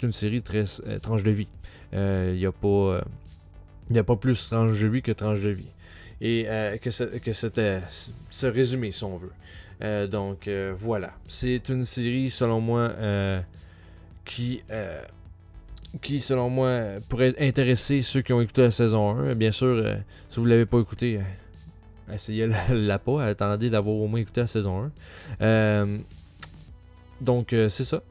une 0.02 0.12
série 0.12 0.42
très 0.42 0.64
tranche 1.02 1.24
de 1.24 1.32
vie. 1.32 1.48
Il 1.94 2.36
n'y 2.36 2.46
a 2.46 2.54
pas, 2.54 3.04
il 3.92 4.00
a 4.00 4.04
pas 4.04 4.16
plus 4.16 4.50
tranche 4.50 4.80
de 4.80 4.88
vie 4.88 5.02
que 5.02 5.12
tranche 5.12 5.42
de 5.42 5.50
vie. 5.50 5.70
Et 6.22 6.46
que, 6.82 6.92
c'était 7.34 7.82
ce 8.30 8.48
résumé, 8.48 8.92
si 8.92 9.04
on 9.04 9.18
veut. 9.18 9.32
Euh, 9.82 10.08
donc 10.08 10.48
euh, 10.48 10.74
voilà. 10.76 11.12
C'est 11.28 11.70
une 11.70 11.84
série, 11.84 12.30
selon 12.30 12.62
moi, 12.62 12.92
euh, 12.98 13.42
qui, 14.26 14.62
qui, 16.02 16.22
selon 16.22 16.50
moi, 16.50 16.82
pourrait 17.10 17.36
intéresser 17.40 18.02
ceux 18.02 18.22
qui 18.22 18.34
ont 18.34 18.42
écouté 18.42 18.62
la 18.62 18.72
saison 18.72 19.18
1. 19.18 19.36
Bien 19.36 19.52
sûr, 19.52 19.84
si 20.30 20.40
vous 20.40 20.46
ne 20.46 20.52
l'avez 20.52 20.66
pas 20.66 20.80
écouté, 20.80 21.20
essayez 22.12 22.48
la, 22.70 23.00
pas. 23.00 23.26
Attendez 23.26 23.70
d'avoir 23.70 23.96
au 23.96 24.08
moins 24.08 24.20
écouté 24.20 24.42
la 24.42 24.48
saison 24.48 24.92
1. 25.40 25.86
donc 27.20 27.56
c'est 27.70 27.84
ça. 27.84 28.02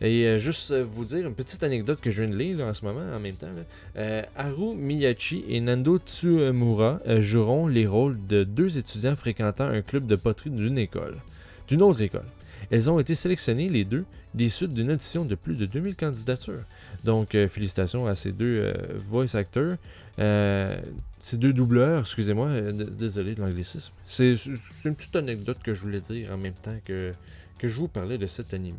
Et 0.00 0.26
euh, 0.26 0.38
juste 0.38 0.72
euh, 0.72 0.84
vous 0.84 1.06
dire 1.06 1.26
une 1.26 1.34
petite 1.34 1.62
anecdote 1.62 2.00
que 2.00 2.10
je 2.10 2.22
viens 2.22 2.30
de 2.30 2.36
lire 2.36 2.60
en 2.60 2.74
ce 2.74 2.84
moment 2.84 3.00
en 3.14 3.18
même 3.18 3.36
temps. 3.36 3.48
Euh, 3.96 4.22
Haru 4.36 4.74
Miyachi 4.74 5.44
et 5.48 5.60
Nando 5.60 5.98
Tsumura 5.98 6.98
joueront 7.20 7.66
les 7.66 7.86
rôles 7.86 8.22
de 8.26 8.44
deux 8.44 8.76
étudiants 8.76 9.16
fréquentant 9.16 9.64
un 9.64 9.80
club 9.80 10.06
de 10.06 10.16
poterie 10.16 10.50
d'une 10.50 10.76
école, 10.76 11.16
d'une 11.68 11.82
autre 11.82 12.02
école. 12.02 12.26
Elles 12.70 12.90
ont 12.90 12.98
été 12.98 13.14
sélectionnées 13.14 13.68
les 13.68 13.84
deux 13.84 14.04
des 14.34 14.50
suites 14.50 14.74
d'une 14.74 14.90
audition 14.90 15.24
de 15.24 15.34
plus 15.34 15.54
de 15.54 15.64
2000 15.64 15.96
candidatures. 15.96 16.62
Donc 17.04 17.30
félicitations 17.30 18.06
à 18.06 18.14
ces 18.14 18.32
deux 18.32 18.70
voice 19.08 19.34
actors, 19.34 19.74
ces 20.18 21.36
deux 21.38 21.54
doubleurs, 21.54 22.00
excusez-moi, 22.00 22.60
désolé 22.72 23.34
de 23.34 23.40
l'anglicisme. 23.40 23.94
C'est 24.06 24.34
une 24.84 24.94
petite 24.94 25.16
anecdote 25.16 25.58
que 25.62 25.74
je 25.74 25.80
voulais 25.80 26.00
dire 26.00 26.32
en 26.32 26.36
même 26.36 26.54
temps 26.54 26.76
que 26.84 27.12
que 27.58 27.68
je 27.68 27.76
vous 27.76 27.88
parlais 27.88 28.18
de 28.18 28.26
cet 28.26 28.54
anime. 28.54 28.76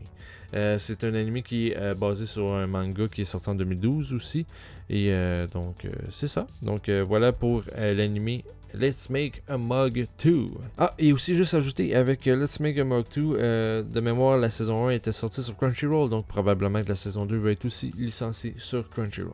Euh, 0.53 0.77
c'est 0.79 1.03
un 1.03 1.13
anime 1.13 1.41
qui 1.41 1.69
est 1.69 1.79
euh, 1.79 1.93
basé 1.93 2.25
sur 2.25 2.53
un 2.53 2.67
manga 2.67 3.07
qui 3.07 3.21
est 3.21 3.25
sorti 3.25 3.49
en 3.49 3.55
2012 3.55 4.13
aussi. 4.13 4.45
Et 4.89 5.07
euh, 5.09 5.47
donc, 5.47 5.87
c'est 6.09 6.27
ça. 6.27 6.47
Donc, 6.61 6.89
voilà 6.89 7.31
pour 7.31 7.63
l'anime 7.77 8.41
Let's 8.73 9.09
Make 9.09 9.43
a 9.47 9.57
Mug 9.57 10.07
2. 10.23 10.47
Ah, 10.77 10.91
et 10.97 11.11
aussi 11.11 11.35
juste 11.35 11.53
ajouter, 11.53 11.95
avec 11.95 12.25
Let's 12.25 12.59
Make 12.59 12.77
a 12.77 12.83
Mug 12.83 13.05
2, 13.15 13.83
de 13.83 13.99
mémoire, 13.99 14.37
la 14.37 14.49
saison 14.49 14.87
1 14.87 14.91
était 14.91 15.11
sortie 15.11 15.43
sur 15.43 15.57
Crunchyroll. 15.57 16.09
Donc, 16.09 16.27
probablement 16.27 16.81
que 16.83 16.89
la 16.89 16.95
saison 16.95 17.25
2 17.25 17.37
va 17.37 17.51
être 17.51 17.65
aussi 17.65 17.91
licenciée 17.97 18.55
sur 18.57 18.87
Crunchyroll. 18.89 19.33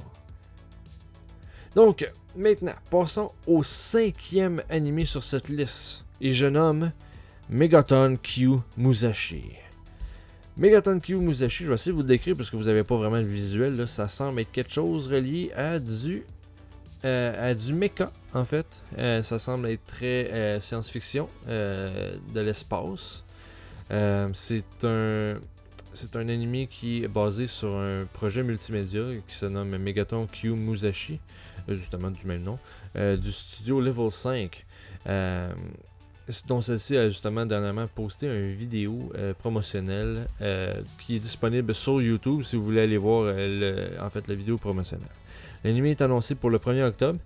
Donc, 1.75 2.09
maintenant, 2.35 2.73
passons 2.89 3.31
au 3.47 3.63
cinquième 3.63 4.61
anime 4.69 5.05
sur 5.05 5.23
cette 5.23 5.49
liste. 5.49 6.05
Et 6.21 6.33
je 6.33 6.45
nomme 6.45 6.91
Megaton 7.49 8.15
Q 8.15 8.55
Musashi. 8.77 9.43
Megaton 10.57 10.99
Q 10.99 11.17
Musashi, 11.17 11.65
je 11.65 11.69
vais 11.69 11.75
essayer 11.75 11.91
de 11.91 11.97
vous 11.97 12.01
le 12.01 12.07
décrire 12.07 12.37
parce 12.37 12.49
que 12.49 12.55
vous 12.55 12.63
n'avez 12.63 12.83
pas 12.83 12.95
vraiment 12.95 13.17
le 13.17 13.23
visuel. 13.23 13.87
Ça 13.87 14.07
semble 14.07 14.39
être 14.41 14.51
quelque 14.51 14.71
chose 14.71 15.07
relié 15.07 15.51
à 15.53 15.77
du, 15.77 16.23
euh, 17.03 17.51
à 17.51 17.53
du 17.53 17.73
mecha 17.73 18.11
en 18.33 18.45
fait. 18.45 18.81
Euh, 18.97 19.21
ça 19.23 19.39
semble 19.39 19.67
être 19.69 19.83
très 19.83 20.31
euh, 20.31 20.59
science-fiction 20.59 21.27
de 21.47 22.39
l'espace. 22.39 23.23
c'est 24.33 24.85
un. 24.85 25.35
C'est 25.95 26.15
un 26.15 26.27
anime 26.27 26.65
qui 26.65 27.03
est 27.03 27.07
basé 27.07 27.45
sur 27.45 27.77
un 27.77 27.99
projet 28.13 28.41
multimédia 28.41 29.01
qui 29.27 29.35
se 29.35 29.45
nomme 29.45 29.77
Megaton 29.77 30.25
Q 30.25 30.53
Musashi, 30.53 31.19
justement 31.67 32.09
du 32.09 32.25
même 32.25 32.41
nom, 32.41 32.57
du 32.95 33.31
studio 33.31 33.79
Level 33.79 34.09
5 34.09 34.65
dont 36.47 36.61
celle-ci 36.61 36.95
a 36.97 37.09
justement 37.09 37.45
dernièrement 37.45 37.87
posté 37.87 38.27
une 38.27 38.53
vidéo 38.53 39.11
euh, 39.15 39.33
promotionnelle 39.33 40.27
euh, 40.41 40.73
qui 40.99 41.17
est 41.17 41.19
disponible 41.19 41.73
sur 41.73 42.01
YouTube 42.01 42.43
si 42.43 42.55
vous 42.55 42.63
voulez 42.63 42.81
aller 42.81 42.97
voir 42.97 43.25
euh, 43.27 43.87
la 44.27 44.35
vidéo 44.35 44.57
promotionnelle. 44.57 45.09
L'anime 45.63 45.85
est 45.87 46.01
annoncé 46.01 46.35
pour 46.35 46.49
le 46.49 46.57
1er 46.57 46.83
octobre 46.83 47.19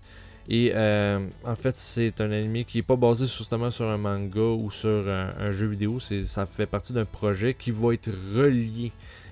et 0.49 0.71
en 0.73 1.55
fait 1.55 1.75
c'est 1.75 2.21
un 2.21 2.31
anime 2.31 2.63
qui 2.63 2.77
n'est 2.77 2.83
pas 2.83 2.95
basé 2.95 3.25
justement 3.25 3.69
sur 3.69 3.89
un 3.89 3.97
manga 3.97 4.39
ou 4.39 4.71
sur 4.71 5.07
un, 5.09 5.51
jeu 5.51 5.67
vidéo, 5.67 5.99
ça 5.99 6.45
fait 6.45 6.65
partie 6.65 6.93
d'un 6.93 7.03
projet 7.03 7.53
qui 7.53 7.71
va 7.71 7.93
être 7.93 8.09
relié. 8.33 8.91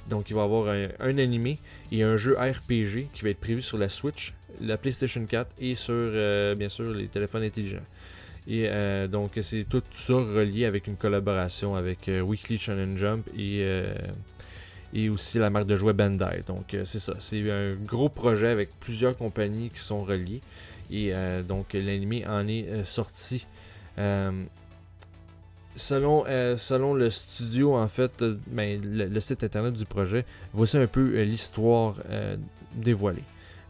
Donc 0.10 0.30
il 0.30 0.36
va 0.36 0.42
y 0.42 0.44
avoir 0.44 0.70
un, 0.70 0.88
un 1.00 1.18
animé 1.18 1.58
et 1.92 2.04
un 2.04 2.18
jeu 2.18 2.36
RPG 2.38 3.08
qui 3.14 3.24
va 3.24 3.30
être 3.30 3.40
prévu 3.40 3.62
sur 3.62 3.78
la 3.78 3.90
Switch, 3.90 4.34
la 4.62 4.78
PlayStation 4.78 5.26
4 5.26 5.56
et 5.60 5.76
sur 5.76 6.12
bien 6.56 6.70
sûr 6.70 6.92
les 6.92 7.08
téléphones 7.08 7.44
intelligents. 7.44 7.84
Et 8.48 8.70
euh, 8.70 9.08
donc, 9.08 9.32
c'est 9.42 9.64
tout 9.68 9.82
ça 9.92 10.14
relié 10.14 10.66
avec 10.66 10.88
une 10.88 10.96
collaboration 10.96 11.76
avec 11.76 12.08
euh, 12.08 12.22
Weekly 12.22 12.58
Challenge 12.58 12.96
Jump 12.98 13.28
et, 13.36 13.58
euh, 13.62 13.86
et 14.94 15.10
aussi 15.10 15.40
la 15.40 15.50
marque 15.50 15.66
de 15.66 15.76
jouets 15.76 15.94
Bandai. 15.94 16.42
Donc, 16.48 16.78
c'est 16.84 17.00
ça. 17.00 17.14
C'est 17.20 17.50
un 17.52 17.70
gros 17.70 18.10
projet 18.10 18.50
avec 18.50 18.70
plusieurs 18.80 19.18
compagnies 19.18 19.70
qui 19.70 19.80
sont 19.80 20.00
reliées. 20.00 20.42
Et 20.92 21.12
donc, 21.48 21.74
l'anime 21.74 22.24
en 22.30 22.48
est 22.48 22.86
sorti. 22.86 23.48
Selon, 25.76 26.24
selon, 26.56 26.94
le 26.94 27.10
studio, 27.10 27.76
en 27.76 27.88
fait, 27.88 28.24
ben, 28.48 28.80
le, 28.84 29.20
site 29.20 29.44
internet 29.44 29.74
du 29.74 29.86
projet, 29.86 30.24
voici 30.54 30.78
un 30.78 30.86
peu 30.86 31.24
l'histoire 31.24 31.96
dévoilée. 32.76 33.24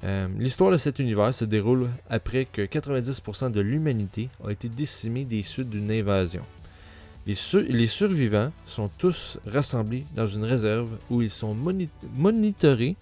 Euh, 0.05 0.27
l'histoire 0.37 0.71
de 0.71 0.77
cet 0.77 0.99
univers 0.99 1.33
se 1.33 1.45
déroule 1.45 1.89
après 2.09 2.45
que 2.45 2.61
90% 2.61 3.51
de 3.51 3.59
l'humanité 3.59 4.29
a 4.45 4.51
été 4.51 4.69
décimée 4.69 5.25
des 5.25 5.41
suites 5.41 5.69
d'une 5.69 5.91
invasion. 5.91 6.43
Les, 7.25 7.87
survivants 7.87 8.51
sont 8.67 8.87
tous 8.87 9.39
rassemblés 9.47 10.05
dans 10.13 10.27
une 10.27 10.43
réserve 10.43 10.91
où 11.09 11.23
ils 11.23 11.31
sont 11.31 11.55
monitorés 12.15 12.95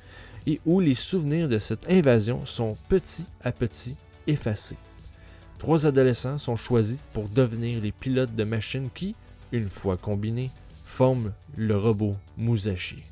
et 0.48 0.62
où 0.66 0.80
les 0.80 0.94
souvenirs 0.94 1.50
de 1.50 1.60
cette 1.60 1.90
invasion 1.90 2.46
sont 2.46 2.78
petit 2.88 3.26
à 3.44 3.52
petit 3.52 3.98
effacés. 4.26 4.78
Trois 5.60 5.86
adolescents 5.86 6.38
sont 6.38 6.56
choisis 6.56 7.00
pour 7.12 7.28
devenir 7.28 7.82
les 7.82 7.92
pilotes 7.92 8.34
de 8.34 8.46
machines 8.46 8.90
qui, 8.94 9.14
une 9.52 9.70
fois 9.70 9.98
combinés, 9.98 10.52
forment 10.86 11.34
le 11.58 11.78
robot 11.78 12.14
Musashi, 12.38 13.04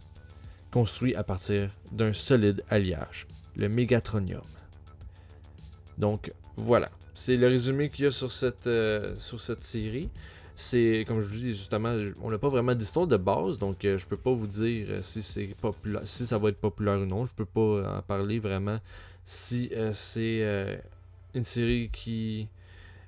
construit 0.71 1.15
à 1.15 1.24
partir 1.24 1.71
d'un 1.91 2.13
solide 2.13 2.63
alliage, 2.69 3.27
le 3.58 3.70
Megatronium. 3.70 4.41
Donc 5.98 6.31
voilà, 6.58 6.89
c'est 7.13 7.38
le 7.38 7.48
résumé 7.48 7.89
qu'il 7.89 8.05
y 8.05 8.08
a 8.08 8.12
sur 8.12 8.31
cette, 8.31 8.67
euh, 8.67 9.15
sur 9.15 9.41
cette 9.41 9.62
série. 9.62 10.10
C'est, 10.55 11.05
comme 11.08 11.22
je 11.22 11.27
vous 11.27 11.36
dis 11.36 11.53
justement, 11.53 11.96
on 12.22 12.29
n'a 12.29 12.38
pas 12.38 12.50
vraiment 12.50 12.75
d'histoire 12.75 13.08
de 13.08 13.17
base, 13.17 13.58
donc 13.58 13.84
euh, 13.84 13.98
je 13.98 14.05
peux 14.05 14.17
pas 14.17 14.31
vous 14.31 14.48
dire 14.48 14.88
euh, 14.89 15.01
si, 15.01 15.24
c'est 15.24 15.55
si 16.03 16.27
ça 16.27 16.38
va 16.38 16.50
être 16.50 16.60
populaire 16.60 17.00
ou 17.00 17.05
non. 17.05 17.25
Je 17.25 17.34
peux 17.34 17.46
pas 17.46 17.98
en 17.98 18.01
parler 18.01 18.39
vraiment 18.39 18.79
si 19.25 19.72
c'est 19.93 20.81
une 21.34 21.43
série 21.43 21.89
qui 21.93 22.48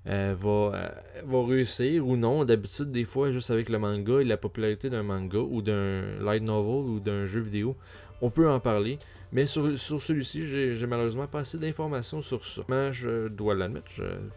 va, 0.05 0.35
va 0.35 1.45
réussir 1.45 2.07
ou 2.07 2.15
non. 2.15 2.45
D'habitude, 2.45 2.91
des 2.91 3.03
fois, 3.05 3.31
juste 3.31 3.49
avec 3.51 3.69
le 3.69 3.79
manga 3.79 4.19
et 4.19 4.23
la 4.23 4.37
popularité 4.37 4.89
d'un 4.89 5.03
manga 5.03 5.39
ou 5.39 5.61
d'un 5.61 6.19
light 6.19 6.43
novel 6.43 6.91
ou 6.91 6.99
d'un 6.99 7.25
jeu 7.25 7.41
vidéo, 7.41 7.75
on 8.23 8.29
peut 8.29 8.49
en 8.49 8.59
parler. 8.59 8.97
Mais 9.33 9.45
sur, 9.45 9.77
celui-ci, 9.77 10.45
j'ai 10.47 10.87
malheureusement 10.87 11.27
pas 11.27 11.39
assez 11.39 11.57
d'informations 11.57 12.21
sur 12.21 12.45
ça. 12.45 12.61
Mais 12.69 12.93
je 12.93 13.27
dois 13.27 13.53
l'admettre, 13.53 13.89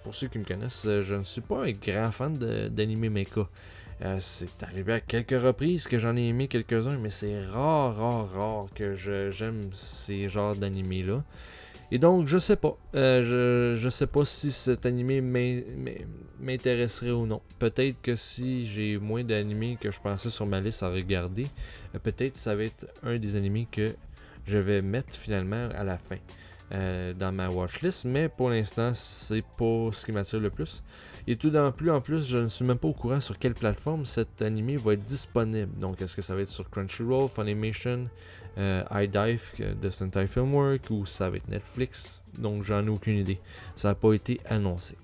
pour 0.03 0.15
ceux 0.15 0.27
qui 0.27 0.39
me 0.39 0.45
connaissent, 0.45 0.89
je 1.03 1.15
ne 1.15 1.23
suis 1.23 1.43
pas 1.43 1.67
un 1.67 1.73
grand 1.73 2.11
fan 2.11 2.37
d'anime 2.71 3.11
mecha. 3.11 3.49
Euh, 4.03 4.19
c'est 4.21 4.63
arrivé 4.63 4.93
à 4.95 5.01
quelques 5.01 5.41
reprises 5.41 5.87
que 5.87 5.99
j'en 5.99 6.17
ai 6.17 6.29
aimé 6.29 6.49
quelques-uns, 6.49 6.99
mais 6.99 7.11
c'est 7.11 7.47
rare, 7.47 7.97
rare, 7.97 8.31
rare 8.33 8.67
que 8.75 8.95
j'aime 8.95 9.71
ces 9.73 10.29
genres 10.29 10.57
d'animés-là. 10.57 11.23
Et 11.93 11.99
donc, 11.99 12.27
je 12.27 12.39
sais 12.39 12.57
pas. 12.57 12.77
Euh, 12.95 13.77
je, 13.77 13.89
sais 13.89 14.07
pas 14.07 14.25
si 14.25 14.51
cet 14.51 14.87
animé 14.87 15.21
m'intéresserait 16.41 17.13
ou 17.13 17.27
non. 17.27 17.41
Peut-être 17.59 18.01
que 18.03 18.17
si 18.17 18.67
j'ai 18.67 18.99
moins 18.99 19.23
d'animés 19.23 19.79
que 19.81 19.91
je 19.91 20.01
pensais 20.01 20.31
sur 20.31 20.47
ma 20.47 20.61
liste 20.61 20.83
à 20.83 20.89
regarder, 20.91 21.47
euh, 21.95 21.99
peut-être 21.99 22.37
ça 22.37 22.57
va 22.57 22.65
être 22.65 22.87
un 23.03 23.19
des 23.19 23.37
animés 23.37 23.69
que 23.71 23.95
je 24.47 24.59
vais 24.59 24.83
mettre 24.83 25.17
finalement 25.17 25.69
à 25.77 25.85
la 25.85 25.99
fin 25.99 26.17
euh, 26.73 27.13
dans 27.13 27.31
ma 27.31 27.49
watchlist. 27.49 28.05
Mais 28.05 28.29
pour 28.29 28.51
l'instant, 28.51 28.93
c'est 28.95 29.45
pas 29.57 29.91
ce 29.93 30.05
qui 30.05 30.13
m'attire 30.13 30.41
le 30.41 30.51
plus. 30.51 30.83
Et 31.29 31.37
tout 31.37 31.51
d'un 31.51 31.71
plus 31.73 31.91
en 31.91 32.01
plus, 32.01 32.29
je 32.29 32.39
ne 32.39 32.49
suis 32.49 32.65
même 32.65 32.79
pas 32.79 32.89
au 32.89 32.93
courant 32.93 33.21
sur 33.21 33.39
quelle 33.39 33.55
plateforme 33.55 34.07
cet 34.07 34.43
animé 34.43 34.77
va 34.77 34.95
être 34.95 35.03
disponible. 35.03 35.73
Donc, 35.79 36.01
est-ce 36.03 36.17
que 36.17 36.23
ça 36.23 36.35
va 36.35 36.43
être 36.43 36.49
sur 36.49 36.69
Crunchyroll, 36.71 37.29
Funimation, 37.29 38.09
euh, 38.59 38.83
iDive 38.93 39.53
de 39.81 39.91
Sentai 39.91 40.27
Filmwork 40.27 40.91
ou 40.91 41.05
ça 41.05 41.29
va 41.29 41.37
être 41.37 41.49
Netflix. 41.49 42.23
Donc, 42.39 42.63
j'en 42.63 42.87
ai 42.87 42.89
aucune 42.89 43.19
idée. 43.19 43.39
Ça 43.75 43.89
n'a 43.89 43.95
pas 43.95 44.13
été 44.13 44.41
annoncé. 44.47 44.97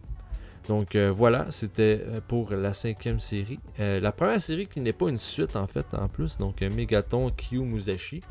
Donc 0.68 0.94
euh, 0.94 1.10
voilà, 1.10 1.50
c'était 1.50 2.04
euh, 2.06 2.20
pour 2.26 2.52
la 2.52 2.72
cinquième 2.72 3.18
série. 3.18 3.58
la 3.78 4.12
première 4.12 4.40
série 4.40 4.68
qui 4.68 4.80
n'est 4.80 4.92
pas 4.92 5.08
une 5.08 5.18
suite 5.18 5.56
en 5.56 5.66
fait 5.66 5.92
en 5.92 6.06
plus, 6.06 6.38
donc 6.38 6.60
Megaton 6.60 7.32
Kyu 7.32 7.62
Musashi, 7.62 8.22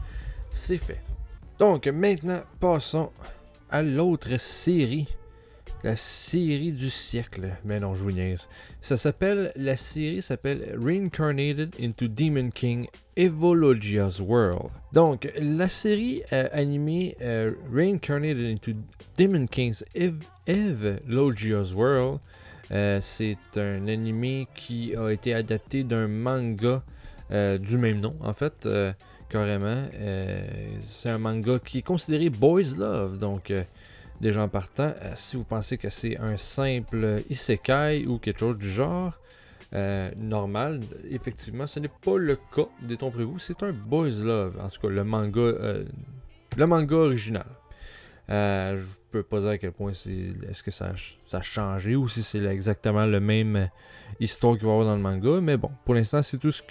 c'est 0.50 0.78
fait. 0.78 1.01
Donc 1.60 1.88
maintenant, 1.88 2.42
passons 2.62 3.12
à 3.70 3.82
l'autre 3.82 4.38
série 4.40 5.10
la 5.84 5.96
série 5.96 6.72
du 6.72 6.89
siècle. 6.89 7.50
Mais 7.65 7.80
non, 7.80 7.96
je. 7.96 8.04
Ça 8.82 8.98
s'appelle, 8.98 9.52
la 9.56 9.78
série 9.78 10.22
s'appelle 10.22 10.78
Reincarnated 10.80 11.76
into 11.80 12.08
Demon 12.08 12.50
King 12.50 12.88
Evologia's 13.15 14.20
World. 14.20 14.70
Donc, 14.94 15.32
la 15.38 15.70
série 15.70 16.24
euh, 16.34 16.48
animée 16.52 17.15
euh, 17.22 17.52
Reincarnated 17.74 18.46
into 18.46 18.74
Demon 19.17 19.48
King's 19.48 19.84
Evologia's 20.48 21.74
World, 21.74 22.20
euh, 22.72 23.00
c'est 23.02 23.38
un 23.58 23.88
animé 23.88 24.48
qui 24.56 24.96
a 24.96 25.10
été 25.10 25.34
adapté 25.34 25.84
d'un 25.84 26.08
manga 26.08 26.84
du 27.62 27.78
même 27.78 28.02
nom, 28.02 28.13
en 28.20 28.34
fait, 28.34 28.67
carrément. 29.30 29.86
c'est 30.82 31.10
un 31.10 31.17
manga 31.17 31.60
qui 31.60 31.78
est 31.78 31.82
considéré 31.82 32.30
Boys 32.30 32.76
Love, 32.78 33.20
donc 33.20 33.54
Déjà 34.21 34.43
en 34.43 34.47
partant, 34.47 34.93
euh, 35.01 35.13
si 35.15 35.36
vous 35.36 35.43
pensez 35.43 35.79
que 35.79 35.89
c'est 35.89 36.15
un 36.19 36.38
simple 36.38 37.23
isekai 37.31 38.05
ou 38.05 38.19
quelque 38.19 38.41
chose 38.41 38.55
du 38.55 38.69
genre, 38.69 39.17
euh, 39.73 40.12
normal, 40.15 40.81
effectivement, 41.10 41.65
ce 41.65 41.79
n'est 41.79 41.88
pas 41.88 42.19
le 42.19 42.36
cas, 42.36 42.67
détromperez-vous, 42.84 43.39
c'est 43.39 43.63
un 43.63 43.73
boys 43.73 44.10
love, 44.23 44.60
en 44.62 44.69
tout 44.69 44.79
cas 44.79 44.89
le 44.89 45.03
manga, 45.03 45.39
euh, 45.39 45.86
le 46.55 46.67
manga 46.67 46.95
original. 46.97 47.47
Je 48.29 48.84
je 49.13 49.17
peux 49.17 49.23
pas 49.23 49.41
dire 49.41 49.49
à 49.49 49.57
quel 49.57 49.73
point 49.73 49.91
est-ce 49.91 50.63
que 50.63 50.71
ça, 50.71 50.93
ça 51.25 51.39
a 51.39 51.41
changé 51.41 51.97
ou 51.97 52.07
si 52.07 52.23
c'est 52.23 52.45
exactement 52.45 53.05
le 53.05 53.19
même 53.19 53.69
histoire 54.21 54.53
qu'il 54.53 54.67
va 54.67 54.69
y 54.69 54.73
avoir 54.73 54.88
dans 54.88 54.95
le 54.95 55.01
manga, 55.01 55.41
mais 55.41 55.57
bon, 55.57 55.71
pour 55.84 55.95
l'instant 55.95 56.21
c'est 56.21 56.38
tout 56.38 56.51
ce 56.53 56.62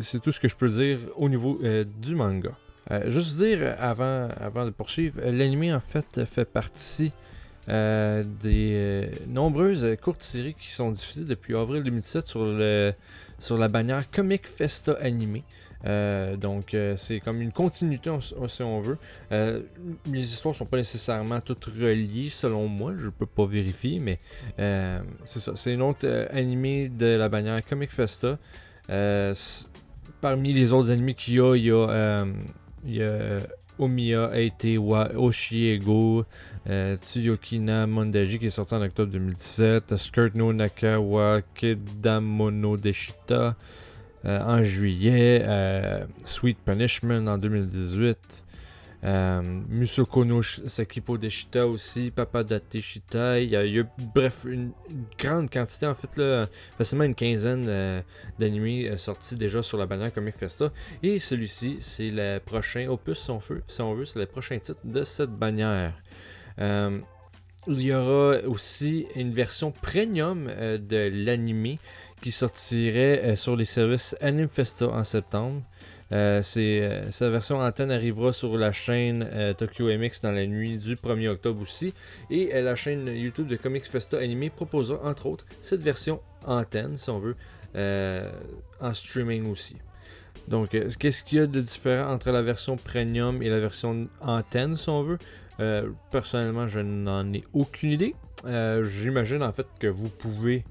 c'est 0.00 0.20
tout 0.20 0.30
ce 0.30 0.38
que 0.38 0.46
je 0.46 0.54
peux 0.54 0.68
dire 0.68 1.00
au 1.16 1.28
niveau 1.28 1.58
du 2.00 2.14
manga. 2.14 2.52
Euh, 2.90 3.10
juste 3.10 3.36
dire 3.38 3.76
avant, 3.78 4.28
avant 4.40 4.64
de 4.64 4.70
poursuivre, 4.70 5.20
euh, 5.22 5.30
l'anime 5.30 5.74
en 5.74 5.80
fait 5.80 6.24
fait 6.24 6.46
partie 6.46 7.12
euh, 7.68 8.24
des 8.40 9.10
nombreuses 9.26 9.96
courtes 10.00 10.22
séries 10.22 10.54
qui 10.54 10.70
sont 10.70 10.90
diffusées 10.90 11.24
depuis 11.24 11.54
avril 11.54 11.82
2017 11.82 12.26
sur, 12.26 12.44
le, 12.46 12.94
sur 13.38 13.58
la 13.58 13.68
bannière 13.68 14.10
Comic 14.10 14.46
Festa 14.46 14.94
Animé. 15.02 15.44
donc 16.38 16.74
c'est 16.96 17.20
comme 17.20 17.42
une 17.42 17.52
continuité 17.52 18.10
si 18.20 18.62
on 18.62 18.80
veut. 18.80 18.96
les 19.30 20.32
histoires 20.32 20.54
sont 20.54 20.64
pas 20.64 20.78
nécessairement 20.78 21.42
toutes 21.42 21.66
reliées 21.66 22.30
selon 22.30 22.68
moi, 22.68 22.94
je 22.96 23.08
peux 23.10 23.26
pas 23.26 23.44
vérifier, 23.44 23.98
mais 23.98 24.18
c'est 25.26 25.40
ça. 25.40 25.52
C'est 25.54 25.74
une 25.74 25.82
autre 25.82 26.08
animé 26.30 26.88
de 26.88 27.06
la 27.06 27.28
bannière 27.28 27.60
Comic 27.66 27.92
Festa. 27.92 28.38
parmi 30.22 30.54
les 30.54 30.72
autres 30.72 30.90
animés 30.90 31.12
qu'il 31.12 31.34
y 31.34 31.40
a, 31.40 31.54
il 31.54 31.64
y 31.64 31.70
a 31.70 32.24
il 32.84 32.96
y 32.96 33.02
a 33.02 33.40
Omiya 33.78 34.30
Eitewa 34.34 35.10
Oshiego, 35.16 36.24
euh, 36.68 36.96
Tsuyokina 36.96 37.86
Mondaji 37.86 38.38
qui 38.38 38.46
est 38.46 38.50
sorti 38.50 38.74
en 38.74 38.82
octobre 38.82 39.12
2017, 39.12 39.96
Skirt 39.96 40.34
no 40.34 40.52
Nakawa 40.52 41.42
Kedamono 41.54 42.76
Deshita 42.76 43.54
euh, 44.24 44.40
en 44.40 44.62
juillet, 44.62 45.42
euh, 45.44 46.04
Sweet 46.24 46.58
Punishment 46.64 47.26
en 47.28 47.38
2018, 47.38 48.44
euh, 49.04 49.42
Musoko 49.68 50.24
Sakipo 50.42 51.18
Deshita 51.18 51.66
aussi, 51.66 52.10
Papa 52.10 52.42
Date 52.42 52.80
Shita. 52.80 53.40
Il 53.40 53.50
y, 53.50 53.56
a, 53.56 53.84
bref, 54.14 54.44
une, 54.44 54.72
grande 55.18 55.50
quantité, 55.50 55.86
en 55.86 55.94
fait, 55.94 56.16
là, 56.16 56.48
facilement 56.76 57.04
une 57.04 57.14
quinzaine 57.14 57.66
euh, 57.68 58.02
d'animés 58.38 58.88
euh, 58.88 58.96
sortis 58.96 59.36
déjà 59.36 59.62
sur 59.62 59.78
la 59.78 59.86
bannière 59.86 60.12
Comic 60.12 60.36
Festa. 60.36 60.72
Et 61.02 61.18
celui-ci, 61.18 61.78
c'est 61.80 62.10
le 62.10 62.38
prochain 62.38 62.88
opus, 62.88 63.18
si 63.18 63.30
on 63.30 63.38
veut, 63.38 63.62
si 63.68 63.80
on 63.82 63.94
veut 63.94 64.04
c'est 64.04 64.18
le 64.18 64.26
prochain 64.26 64.58
titre 64.58 64.80
de 64.84 65.04
cette 65.04 65.30
bannière. 65.30 65.94
il 66.58 67.82
y 67.82 67.92
aura 67.92 68.38
aussi 68.46 69.06
une 69.14 69.32
version 69.32 69.70
premium 69.70 70.46
de 70.46 71.10
l'animé 71.12 71.78
qui 72.20 72.32
sortirait 72.32 73.36
sur 73.36 73.54
les 73.54 73.64
services 73.64 74.16
Anime 74.20 74.48
Festa 74.48 74.88
en 74.88 75.04
septembre. 75.04 75.62
Euh, 76.10 76.42
euh, 76.56 77.10
sa 77.10 77.28
version 77.28 77.60
antenne 77.60 77.90
arrivera 77.90 78.32
sur 78.32 78.56
la 78.56 78.72
chaîne 78.72 79.28
euh, 79.30 79.52
Tokyo 79.52 79.86
MX 79.86 80.22
dans 80.22 80.32
la 80.32 80.46
nuit 80.46 80.78
du 80.78 80.96
1er 80.96 81.28
octobre 81.28 81.60
aussi. 81.60 81.92
Et 82.30 82.60
la 82.60 82.76
chaîne 82.76 83.08
YouTube 83.08 83.46
de 83.46 83.56
Comics 83.56 83.86
Festa 83.86 84.18
Animé 84.18 84.50
proposera 84.50 85.06
entre 85.06 85.26
autres 85.26 85.46
cette 85.60 85.82
version 85.82 86.20
antenne, 86.46 86.96
si 86.96 87.10
on 87.10 87.18
veut, 87.18 87.36
en 88.80 88.94
streaming 88.94 89.50
aussi. 89.50 89.76
Donc, 90.46 90.70
qu'est-ce 90.70 91.24
qu'il 91.24 91.38
y 91.38 91.40
a 91.42 91.46
de 91.46 91.60
différent 91.60 92.10
entre 92.10 92.30
la 92.30 92.40
version 92.40 92.76
premium 92.76 93.42
et 93.42 93.50
la 93.50 93.60
version 93.60 94.08
antenne, 94.22 94.76
si 94.76 94.88
on 94.88 95.02
veut? 95.02 95.18
Personnellement, 96.10 96.68
je 96.68 96.80
n'en 96.80 97.30
ai 97.34 97.44
aucune 97.52 97.90
idée. 97.90 98.14
J'imagine 98.46 99.42
en 99.42 99.52
fait 99.52 99.66
que 99.78 99.88
vous 99.88 100.08
pouvez 100.08 100.64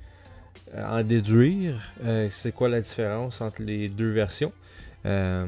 en 0.76 1.04
déduire 1.04 1.94
c'est 2.32 2.54
quoi 2.54 2.70
la 2.70 2.82
différence 2.82 3.42
entre 3.42 3.62
les 3.62 3.90
deux 3.90 4.12
versions. 4.12 4.52
Euh, 5.06 5.46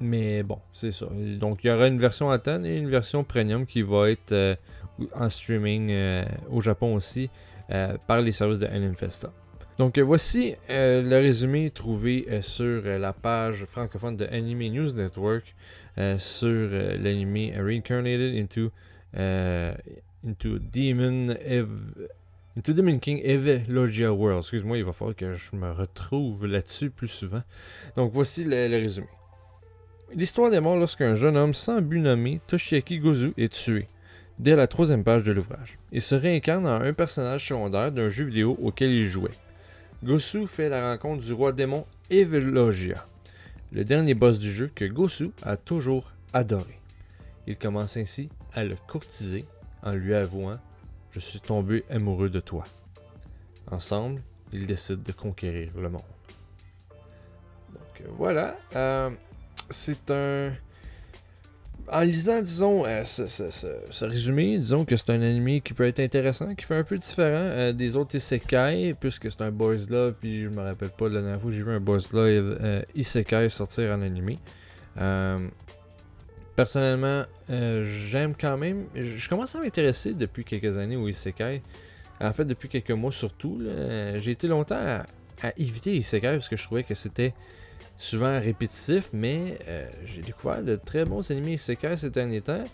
mais 0.00 0.42
bon, 0.42 0.58
c'est 0.72 0.92
ça. 0.92 1.06
Donc, 1.38 1.64
il 1.64 1.68
y 1.68 1.70
aura 1.70 1.86
une 1.88 1.98
version 1.98 2.30
Atan 2.30 2.64
et 2.64 2.76
une 2.76 2.88
version 2.88 3.24
Premium 3.24 3.66
qui 3.66 3.82
va 3.82 4.10
être 4.10 4.32
euh, 4.32 4.54
en 5.14 5.28
streaming 5.28 5.90
euh, 5.90 6.24
au 6.50 6.60
Japon 6.60 6.94
aussi 6.94 7.30
par 8.08 8.20
les 8.20 8.32
services 8.32 8.58
de 8.58 8.66
Anime 8.66 8.96
Festa. 8.96 9.32
Donc, 9.78 9.96
voici 10.00 10.56
le 10.68 11.20
résumé 11.20 11.70
trouvé 11.70 12.26
sur 12.42 12.82
la 12.82 13.12
page 13.12 13.64
francophone 13.64 14.16
de 14.16 14.26
Anime 14.26 14.72
News 14.72 14.92
Network 14.94 15.54
sur 16.18 16.68
l'anime 16.98 17.52
Reincarnated 17.56 18.34
into, 18.36 18.72
into 19.14 20.58
Demon 20.58 21.36
Into 21.48 21.68
Demon 22.68 22.98
King 22.98 23.22
Logia 23.68 24.12
World. 24.12 24.40
Excuse-moi, 24.40 24.78
il 24.78 24.84
va 24.84 24.92
falloir 24.92 25.16
que 25.16 25.34
je 25.34 25.56
me 25.56 25.72
retrouve 25.72 26.46
là-dessus 26.46 26.90
plus 26.90 27.08
souvent. 27.08 27.42
Donc 27.96 28.12
voici 28.12 28.44
le, 28.44 28.68
résumé. 28.68 29.06
L'histoire 30.14 30.50
démarre 30.50 30.76
lorsqu'un 30.76 31.14
jeune 31.14 31.36
homme 31.36 31.54
sans 31.54 31.80
but 31.80 32.00
nommé 32.00 32.40
Toshiaki 32.46 32.98
Gozu 32.98 33.32
est 33.38 33.52
tué. 33.52 33.88
dès 34.38 34.56
la 34.56 34.66
troisième 34.66 35.04
page 35.04 35.24
de 35.24 35.32
l'ouvrage. 35.32 35.78
Il 35.92 36.02
se 36.02 36.14
réincarne 36.14 36.66
en 36.66 36.80
un 36.80 36.92
personnage 36.92 37.48
secondaire 37.48 37.92
d'un 37.92 38.08
jeu 38.08 38.24
vidéo 38.24 38.58
auquel 38.62 38.90
il 38.90 39.08
jouait. 39.08 39.30
Gosu 40.02 40.46
fait 40.46 40.68
la 40.68 40.90
rencontre 40.90 41.24
du 41.24 41.32
roi 41.32 41.52
démon 41.52 41.86
Evelogia, 42.10 43.06
le 43.72 43.84
dernier 43.84 44.14
boss 44.14 44.38
du 44.38 44.50
jeu 44.50 44.70
que 44.74 44.84
Gosu 44.84 45.30
a 45.42 45.56
toujours 45.56 46.12
adoré. 46.32 46.78
Il 47.46 47.56
commence 47.56 47.96
ainsi 47.96 48.28
à 48.52 48.64
le 48.64 48.76
courtiser 48.88 49.44
en 49.82 49.92
lui 49.92 50.14
avouant 50.14 50.58
Je 51.12 51.20
suis 51.20 51.40
tombé 51.40 51.84
amoureux 51.90 52.30
de 52.30 52.40
toi. 52.40 52.64
Ensemble, 53.70 54.22
ils 54.52 54.66
décident 54.66 55.02
de 55.04 55.12
conquérir 55.12 55.70
le 55.76 55.88
monde. 55.88 56.02
Donc 57.72 58.02
voilà, 58.16 58.56
euh, 58.74 59.10
c'est 59.70 60.10
un 60.10 60.52
en 61.92 62.02
lisant, 62.02 62.40
disons, 62.40 62.84
euh, 62.86 63.04
ce, 63.04 64.04
résumé, 64.04 64.58
disons 64.58 64.84
que 64.84 64.96
c'est 64.96 65.10
un 65.10 65.22
anime 65.22 65.60
qui 65.60 65.74
peut 65.74 65.86
être 65.86 66.00
intéressant, 66.00 66.54
qui 66.54 66.64
fait 66.64 66.76
un 66.76 66.84
peu 66.84 66.96
différent 66.96 67.28
euh, 67.42 67.72
des 67.72 67.96
autres 67.96 68.14
isekai, 68.14 68.94
puisque 68.98 69.30
c'est 69.30 69.42
un 69.42 69.50
boys 69.50 69.76
love, 69.88 70.14
puis 70.20 70.44
je 70.44 70.48
me 70.48 70.62
rappelle 70.62 70.90
pas 70.90 71.08
de 71.08 71.14
la 71.14 71.22
dernière 71.22 71.40
j'ai 71.40 71.62
vu 71.62 71.72
un 71.72 71.80
boys 71.80 71.98
love 72.12 72.58
euh, 72.60 72.82
isekai 72.94 73.48
sortir 73.48 73.92
en 73.92 74.02
anime. 74.02 74.36
Personnellement, 76.60 77.24
j'aime 77.48 78.34
quand 78.38 78.58
même. 78.58 78.84
Je 78.94 79.26
commence 79.30 79.56
à 79.56 79.60
m'intéresser 79.60 80.12
depuis 80.12 80.44
quelques 80.44 80.76
années 80.76 80.96
au 80.96 81.08
isekai. 81.08 81.62
En 82.20 82.34
fait, 82.34 82.44
depuis 82.44 82.68
quelques 82.68 82.90
mois 82.90 83.12
surtout. 83.12 83.62
J'ai 84.16 84.32
été 84.32 84.46
longtemps 84.46 84.76
à, 84.78 85.06
à 85.42 85.52
éviter 85.56 85.96
isekai 85.96 86.32
parce 86.34 86.50
que 86.50 86.56
je 86.56 86.64
trouvais 86.64 86.84
que 86.84 86.94
c'était 86.94 87.32
souvent 87.96 88.38
répétitif, 88.38 89.08
mais 89.14 89.58
euh, 89.68 89.88
j'ai 90.04 90.20
découvert 90.20 90.62
de 90.62 90.76
très 90.76 91.06
bons 91.06 91.30
animés 91.30 91.54
isekai 91.54 91.96
ces 91.96 92.10
derniers 92.10 92.42
temps. 92.42 92.64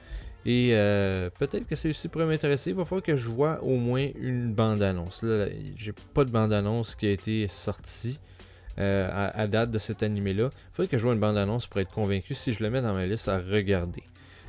Et 0.44 0.70
euh, 0.72 1.30
peut-être 1.38 1.68
que 1.68 1.76
celui-ci 1.76 2.08
pourrait 2.08 2.26
m'intéresser. 2.26 2.70
Il 2.70 2.76
va 2.76 2.84
falloir 2.84 3.04
que 3.04 3.14
je 3.14 3.28
vois 3.28 3.62
au 3.62 3.76
moins 3.76 4.08
une 4.18 4.52
bande-annonce. 4.52 5.22
Là, 5.22 5.46
j'ai 5.76 5.92
pas 6.12 6.24
de 6.24 6.30
bande-annonce 6.32 6.96
qui 6.96 7.06
a 7.06 7.12
été 7.12 7.46
sortie 7.46 8.18
euh, 8.78 9.30
à, 9.34 9.46
date 9.46 9.70
de 9.70 9.78
cet 9.78 10.02
animé-là. 10.02 10.50
Il 10.52 10.74
faudrait 10.74 10.88
que 10.88 10.98
je 10.98 11.02
vois 11.02 11.14
une 11.14 11.20
bande-annonce 11.20 11.66
pour 11.66 11.80
être 11.80 11.92
convaincu 11.92 12.34
si 12.34 12.52
je 12.52 12.62
le 12.62 12.70
mets 12.70 12.82
dans 12.82 12.94
ma 12.94 13.06
liste 13.06 13.28
à 13.28 13.38
regarder. 13.38 14.02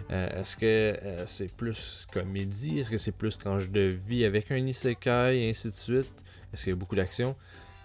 Est-ce 0.09 0.55
que 0.55 0.97
c'est 1.25 1.53
plus 1.53 2.07
comédie? 2.13 2.79
Est-ce 2.79 2.89
que 2.89 2.97
c'est 2.97 3.11
plus 3.11 3.37
tranche 3.37 3.69
de 3.69 3.97
vie 4.07 4.23
avec 4.23 4.51
un 4.51 4.65
isekai 4.65 5.37
et 5.37 5.49
ainsi 5.49 5.67
de 5.67 5.73
suite? 5.73 6.23
Est-ce 6.53 6.63
qu'il 6.63 6.71
y 6.71 6.73
a 6.73 6.77
beaucoup 6.77 6.95
d'action? 6.95 7.35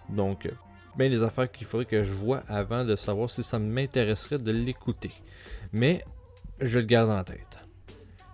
Donc, 0.09 0.49
bien 0.97 1.09
des 1.09 1.23
affaires 1.23 1.51
qu'il 1.51 1.67
faudrait 1.67 1.85
que 1.85 2.03
je 2.03 2.13
vois 2.13 2.43
avant 2.47 2.85
de 2.85 2.95
savoir 2.95 3.29
si 3.29 3.43
ça 3.43 3.59
m'intéresserait 3.59 4.39
de 4.39 4.51
l'écouter. 4.51 5.11
Mais 5.71 6.03
je 6.59 6.79
le 6.79 6.85
garde 6.85 7.09
en 7.09 7.23
tête. 7.23 7.59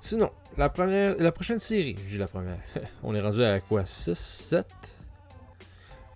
Sinon, 0.02 0.32
la, 0.58 0.70
première, 0.70 1.16
la 1.18 1.32
prochaine 1.32 1.60
série, 1.60 1.98
j'ai 2.08 2.18
la 2.18 2.28
première. 2.28 2.60
On 3.04 3.14
est 3.16 3.22
rendu 3.22 3.44
à 3.44 3.60
quoi? 3.60 3.86
6, 3.86 4.18
7 4.18 4.66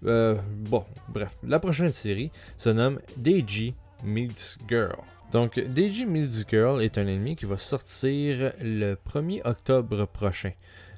euh, 0.05 0.35
Bon, 0.69 0.83
bref. 1.09 1.35
La 1.43 1.59
prochaine 1.59 1.91
série 1.91 2.31
se 2.57 2.69
nomme 2.69 2.99
Deiji 3.17 3.73
Meets 4.03 4.57
Girl. 4.67 4.97
Donc, 5.31 5.59
Deiji 5.59 6.05
Meets 6.05 6.45
Girl 6.49 6.81
est 6.81 6.97
un 6.97 7.07
ennemi 7.07 7.35
qui 7.35 7.45
va 7.45 7.57
sortir 7.57 8.53
le 8.61 8.95
1er 8.95 9.41
octobre 9.45 10.05
prochain. 10.05 10.51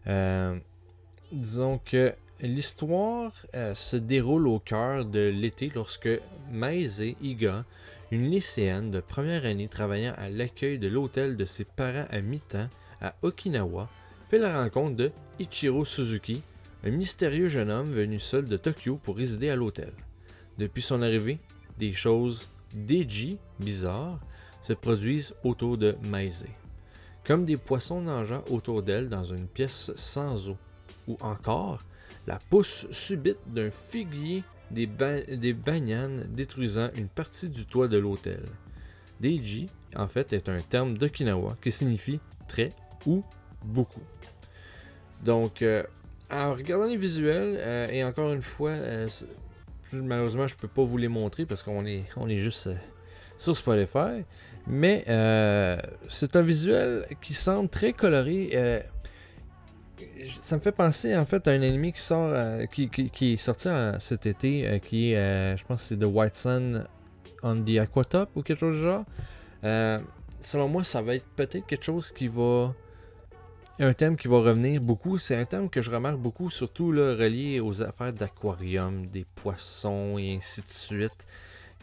Euh, 0.08 0.58
disons 1.32 1.80
que 1.84 2.13
L'histoire 2.41 3.32
euh, 3.56 3.74
se 3.76 3.96
déroule 3.96 4.50
au 4.50 4.60
cœur 4.60 5.06
de 5.06 5.22
l'été 5.22 5.72
lorsque 5.74 6.10
Maise 6.52 7.02
Iga, 7.22 7.63
une 8.12 8.30
lycéenne 8.30 8.91
de 8.91 9.00
première 9.00 9.46
année 9.46 9.70
travaillant 9.70 10.13
à 10.18 10.30
l'accueil 10.30 10.78
de 10.78 10.89
l'hôtel 10.89 11.38
de 11.38 11.46
ses 11.46 11.63
parents 11.63 12.08
à 12.12 12.20
mi-temps 12.20 12.68
à 13.02 13.15
Okinawa, 13.22 13.88
fait 14.30 14.38
la 14.38 14.62
rencontre 14.62 14.98
de 14.98 15.12
Ichiro 15.39 15.86
Suzuki, 15.86 16.41
un 16.86 16.91
mystérieux 16.91 17.48
jeune 17.48 17.71
homme 17.71 17.91
venu 17.91 18.19
seul 18.19 18.45
de 18.45 18.58
Tokyo 18.58 19.00
pour 19.02 19.17
résider 19.17 19.50
à 19.50 19.56
l'hôtel. 19.56 19.91
Depuis 20.60 20.84
son 20.84 21.02
arrivée, 21.02 21.39
des 21.80 21.93
choses 21.93 22.48
Deji 22.74 23.39
bizarres 23.60 24.19
se 24.62 24.74
produisent 24.74 25.34
autour 25.43 25.78
de 25.78 25.95
Maise, 26.04 26.45
comme 27.24 27.45
des 27.45 27.58
poissons 27.58 28.02
nageant 28.02 28.43
autour 28.50 28.84
d'elle 28.84 29.10
dans 29.10 29.24
une 29.24 29.48
pièce 29.48 29.91
sans 29.95 30.50
eau, 30.50 30.58
ou 31.08 31.17
encore 31.21 31.82
la 32.28 32.38
pousse 32.50 32.88
subite 32.91 33.39
d'un 33.48 33.71
figuier 33.71 34.43
des, 34.71 34.86
bananes 34.86 36.28
détruisant 36.30 36.89
une 36.95 37.08
partie 37.08 37.50
du 37.50 37.65
toit 37.65 37.88
de 37.88 37.98
l'hôtel. 37.98 38.43
Deiji, 39.19 39.67
en 39.95 40.08
fait, 40.08 40.34
est 40.34 40.50
un 40.50 40.62
terme 40.62 40.98
d'Okinawa 40.98 41.58
qui 41.62 41.71
signifie 41.71 42.19
très 42.48 42.69
ou 43.06 43.24
beaucoup. 43.63 44.04
Donc, 45.24 45.62
euh, 45.62 45.84
en 46.32 46.54
regardant 46.54 46.86
les 46.86 46.98
visuels, 46.98 47.56
euh, 47.58 47.88
et 47.90 48.04
encore 48.04 48.34
une 48.34 48.42
fois, 48.42 48.72
euh, 48.72 49.08
malheureusement, 49.94 50.48
je 50.48 50.56
peux 50.56 50.68
pas 50.68 50.84
vous 50.84 50.98
les 50.98 51.08
montrer 51.08 51.46
parce 51.46 51.64
qu'on 51.64 51.86
est, 51.86 52.04
on 52.18 52.28
est 52.30 52.40
juste 52.40 52.70
sur 53.38 53.56
Spotify. 53.56 54.24
Mais 54.68 55.04
c'est 56.08 56.36
un 56.36 56.42
visuel 56.42 57.06
qui 57.22 57.34
semble 57.34 57.70
très 57.70 57.94
coloré 57.94 58.84
ça 60.42 60.56
me 60.56 60.62
fait 60.62 60.72
penser 60.72 61.16
en 61.16 61.26
fait 61.26 61.48
à 61.48 61.52
un 61.52 61.62
ennemi 61.62 61.94
qui 61.94 62.02
sort 62.02 62.30
euh, 62.32 62.66
qui, 62.66 63.34
est 63.34 63.38
sorti 63.38 63.70
cet 64.00 64.26
été 64.26 64.68
euh, 64.68 64.80
qui 64.80 65.12
est 65.12 65.18
euh, 65.18 65.58
je 65.58 65.64
pense 65.66 65.84
c'est 65.84 65.98
The 65.98 66.06
White 66.06 66.36
Sun 66.36 66.86
on 67.44 67.56
the 67.56 67.78
Aquatop 67.78 68.30
ou 68.36 68.42
quelque 68.42 68.60
chose 68.60 68.78
du 68.78 68.82
genre. 68.82 69.06
selon 70.40 70.68
moi 70.68 70.84
ça 70.84 71.02
va 71.02 71.16
être 71.16 71.26
peut-être 71.36 71.66
quelque 71.66 71.86
chose 71.86 72.12
qui 72.12 72.28
va 72.28 72.74
un 73.80 73.94
thème 73.94 74.16
qui 74.18 74.28
va 74.28 74.38
revenir 74.38 74.82
beaucoup. 74.82 75.18
C'est 75.18 75.36
un 75.36 75.46
thème 75.46 75.70
que 75.70 75.82
je 75.82 75.92
remarque 75.92 76.18
beaucoup, 76.18 76.50
surtout 76.50 76.92
là, 76.92 77.16
relié 77.16 77.60
aux 77.60 77.82
affaires 77.82 78.14
d'aquarium, 78.14 79.08
des 79.08 79.26
poissons 79.36 80.18
et 80.18 80.36
ainsi 80.36 80.62
de 80.62 80.70
suite, 80.70 81.28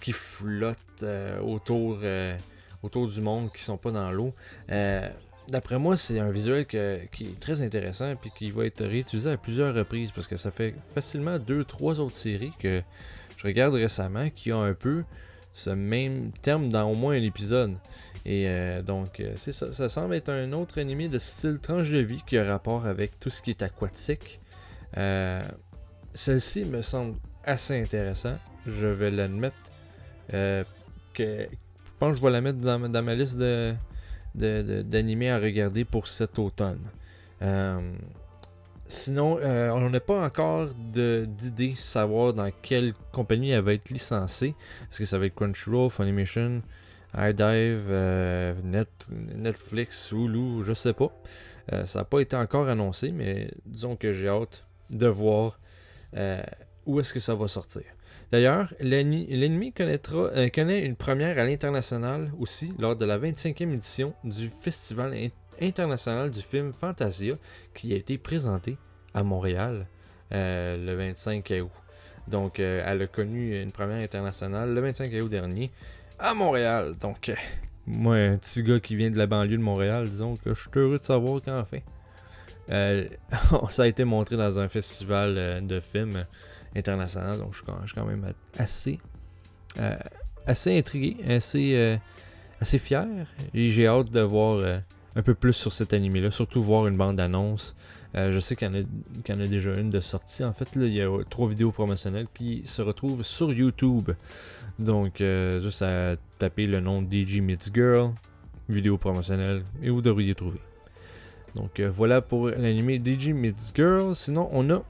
qui 0.00 0.12
flottent 0.12 1.05
autour, 1.42 1.98
autour 2.83 3.09
du 3.09 3.20
monde, 3.20 3.52
qui 3.52 3.62
sont 3.62 3.76
pas 3.76 3.90
dans 3.90 4.11
l'eau. 4.11 4.35
D'après 5.48 5.78
moi, 5.78 5.96
c'est 5.96 6.18
un 6.20 6.31
visuel 6.31 6.66
qui 6.66 6.76
est 6.76 7.40
très 7.40 7.62
intéressant 7.62 8.12
et 8.12 8.16
qui 8.37 8.50
va 8.50 8.64
être 8.64 8.85
réutilisé 8.85 9.31
à 9.31 9.37
plusieurs 9.37 9.74
reprises 9.74 10.12
parce 10.12 10.28
que 10.28 10.37
ça 10.37 10.50
fait 10.50 10.74
facilement 10.94 11.38
deux, 11.38 11.64
trois 11.64 12.00
autres 12.00 12.14
séries 12.14 12.52
que 12.59 12.83
je 13.37 13.46
regarde 13.46 13.74
récemment 13.74 14.31
qui 14.31 14.52
ont 14.52 14.62
un 14.62 14.74
peu 14.74 15.02
ce 15.52 15.70
même 15.70 16.31
terme 16.42 16.68
dans 16.68 16.88
au 16.88 16.94
moins 16.94 17.14
un 17.14 17.22
épisode. 17.22 17.76
Et 18.24 18.44
euh, 18.46 18.82
donc, 18.82 19.18
euh, 19.20 19.32
c'est 19.37 19.52
ça. 19.52 19.72
Ça 19.72 19.88
semble 19.88 20.14
être 20.14 20.28
un 20.28 20.52
autre 20.52 20.80
animé 20.80 21.08
de 21.08 21.18
style 21.18 21.58
tranche 21.58 21.90
de 21.90 21.98
vie 21.98 22.22
qui 22.26 22.38
a 22.38 22.44
rapport 22.44 22.87
avec 22.87 23.18
tout 23.18 23.30
ce 23.30 23.42
qui 23.42 23.50
est 23.50 23.62
aquatique. 23.62 24.40
Euh, 24.96 25.42
celle-ci 26.14 26.64
me 26.64 26.82
semble 26.82 27.16
assez 27.44 27.80
intéressant. 27.80 28.38
Je 28.66 28.87
vais 28.87 29.11
l'admettre. 29.11 29.56
je 30.30 30.64
pense 31.98 32.12
que 32.12 32.16
je 32.16 32.22
vais 32.22 32.30
la 32.30 32.40
mettre 32.40 32.61
dans 32.61 33.02
ma 33.02 33.14
liste 33.14 33.38
de, 33.38 33.74
d'animés 34.35 35.30
à 35.30 35.38
regarder 35.38 35.85
pour 35.85 36.06
cet 36.06 36.38
automne. 36.38 36.80
Sinon, 38.87 39.40
on 39.42 39.90
n'a 39.90 40.00
pas 40.00 40.24
encore 40.24 40.68
d'idée 40.74 41.74
savoir 41.74 42.35
dans 42.35 42.50
quelle 42.62 42.92
compagnie 43.11 43.50
elle 43.50 43.62
va 43.62 43.72
être 43.72 43.90
licenciée. 43.90 44.54
Est-ce 44.90 44.98
que 44.98 45.04
ça 45.06 45.18
va 45.18 45.26
être 45.26 45.35
Crunchyroll, 45.35 45.90
Funimation, 45.90 46.62
iDive, 47.16 47.87
euh, 47.90 48.55
Net, 48.62 48.88
Netflix, 49.11 50.12
Hulu, 50.12 50.62
je 50.64 50.72
sais 50.72 50.92
pas. 50.92 51.12
ça 51.85 52.01
n'a 52.01 52.05
pas 52.05 52.20
été 52.20 52.37
encore 52.37 52.68
annoncé, 52.68 53.12
mais 53.12 53.51
disons 53.66 53.96
que 53.96 54.12
j'ai 54.12 54.29
hâte 54.29 54.66
de 54.90 55.07
voir 55.07 55.59
où 56.87 57.01
est-ce 57.01 57.14
que 57.14 57.20
ça 57.20 57.35
va 57.35 57.48
sortir. 57.48 57.85
D'ailleurs, 58.33 58.72
l'ennemi 58.81 59.75
euh, 59.79 60.48
connaît 60.48 60.87
une 60.87 60.96
première 60.96 61.38
à 61.38 61.44
l'international 61.44 62.33
aussi 62.40 62.72
lors 62.79 62.96
de 62.96 63.05
la 63.05 63.18
25e 63.18 63.75
édition 63.75 64.14
du 64.25 64.51
Festival 64.62 65.14
international 65.61 66.31
du 66.31 66.40
film 66.40 66.72
Fantasia 66.72 67.35
qui 67.75 67.92
a 67.92 67.96
été 67.96 68.16
présenté 68.16 68.79
à 69.12 69.22
Montréal 69.22 69.87
euh, 70.33 70.79
le 70.79 70.94
25 70.94 71.53
août. 71.62 71.70
Donc, 72.27 72.59
euh, 72.59 72.83
elle 72.87 73.03
a 73.03 73.07
connu 73.07 73.61
une 73.61 73.70
première 73.70 74.01
internationale 74.01 74.72
le 74.72 74.81
25 74.81 75.12
août 75.12 75.29
dernier 75.29 75.70
à 76.22 76.35
Montréal. 76.35 76.94
Donc, 77.00 77.32
moi, 77.87 78.16
un 78.16 78.37
petit 78.37 78.62
gars 78.62 78.80
qui 78.80 78.96
vient 78.96 79.11
de 79.11 79.18
la 79.18 79.26
banlieue 79.26 79.58
de 79.58 79.62
Montréal, 79.62 80.08
disons 80.08 80.37
que 80.37 80.54
je 80.54 80.61
suis 80.61 80.70
heureux 80.76 80.98
de 80.98 81.04
savoir 81.04 81.42
qu'en 81.42 81.64
fait, 81.64 81.82
ça 83.70 83.82
a 83.82 83.87
été 83.87 84.04
montré 84.04 84.37
dans 84.37 84.58
un 84.58 84.68
festival 84.68 85.66
de 85.66 85.80
films 85.80 86.24
international. 86.76 87.38
Donc, 87.38 87.52
je 87.52 87.58
suis 87.58 87.94
quand, 87.94 88.06
même 88.06 88.32
assez, 88.58 88.98
euh, 89.78 89.96
assez 90.46 90.78
intrigué, 90.78 91.16
assez, 91.28 91.74
euh, 91.74 91.96
assez 92.61 92.78
fier. 92.78 93.06
Et 93.54 93.68
j'ai 93.68 93.87
hâte 93.87 94.11
de 94.11 94.20
voir 94.20 94.58
euh, 94.58 94.78
un 95.16 95.22
peu 95.22 95.35
plus 95.35 95.52
sur 95.52 95.72
cet 95.72 95.92
anime-là, 95.92 96.30
surtout 96.30 96.62
voir 96.62 96.87
une 96.87 96.96
bande-annonce. 96.96 97.76
je 98.14 98.38
sais 98.40 98.56
qu'il 98.56 98.68
y, 98.68 99.32
en 99.32 99.40
a 99.40 99.46
déjà 99.46 99.74
une 99.74 99.90
de 99.90 100.00
sortie. 100.00 100.44
En 100.44 100.52
fait, 100.52 100.74
là, 100.76 100.87
il 100.87 100.94
y 100.94 101.02
a 101.02 101.08
trois 101.28 101.48
vidéos 101.48 101.72
promotionnelles 101.72 102.28
qui 102.35 102.62
se 102.64 102.82
retrouvent 102.82 103.22
sur 103.22 103.52
YouTube. 103.52 104.11
Donc, 104.82 105.18
juste 105.18 105.82
à 105.82 106.16
taper 106.38 106.66
le 106.66 106.80
nom 106.80 107.02
DJ 107.02 107.40
Meets 107.40 107.70
Girl, 107.72 108.12
vidéo 108.68 108.98
promotionnelle, 108.98 109.62
et 109.82 109.90
vous 109.90 110.02
devriez 110.02 110.34
trouver. 110.34 110.60
Donc 111.54 111.80
voilà 111.80 112.20
pour 112.20 112.48
l'anime 112.48 113.04
DJ 113.04 113.28
Meets 113.28 113.72
Girl. 113.74 114.16
Sinon, 114.16 114.48
on 114.52 114.68
a 114.70 114.82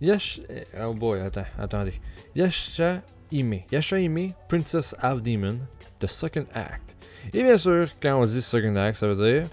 Yash... 0.00 0.40
Oh 0.80 0.94
boy, 0.94 1.20
attends, 1.20 1.44
attendez. 1.58 1.94
Yasha 2.34 3.02
Ime. 3.32 3.60
Yasha 3.72 3.98
Ime, 3.98 4.32
Princess 4.48 4.94
Half 5.00 5.22
Demon, 5.22 5.58
The 5.98 6.06
Second 6.06 6.46
Act. 6.54 6.96
Et 7.32 7.42
bien 7.42 7.58
sûr, 7.58 7.90
quand 8.00 8.20
on 8.20 8.24
dit 8.24 8.42
Second 8.42 8.76
Act, 8.76 8.98
ça 8.98 9.08
veut 9.08 9.14
dire 9.32 9.48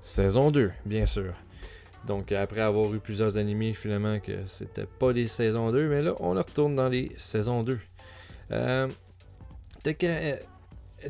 saison 0.00 0.50
2, 0.50 0.70
bien 0.86 1.06
sûr. 1.06 1.34
Donc 2.06 2.32
après 2.32 2.60
avoir 2.60 2.92
eu 2.94 2.98
plusieurs 2.98 3.38
animés, 3.38 3.74
finalement, 3.74 4.20
que 4.20 4.46
c'était 4.46 4.86
pas 4.86 5.12
des 5.12 5.28
saisons 5.28 5.70
2, 5.72 5.88
mais 5.88 6.02
là, 6.02 6.14
on 6.20 6.30
retourne 6.30 6.74
dans 6.76 6.88
les 6.88 7.12
saisons 7.16 7.62
2. 7.62 7.78
Euh, 8.52 8.88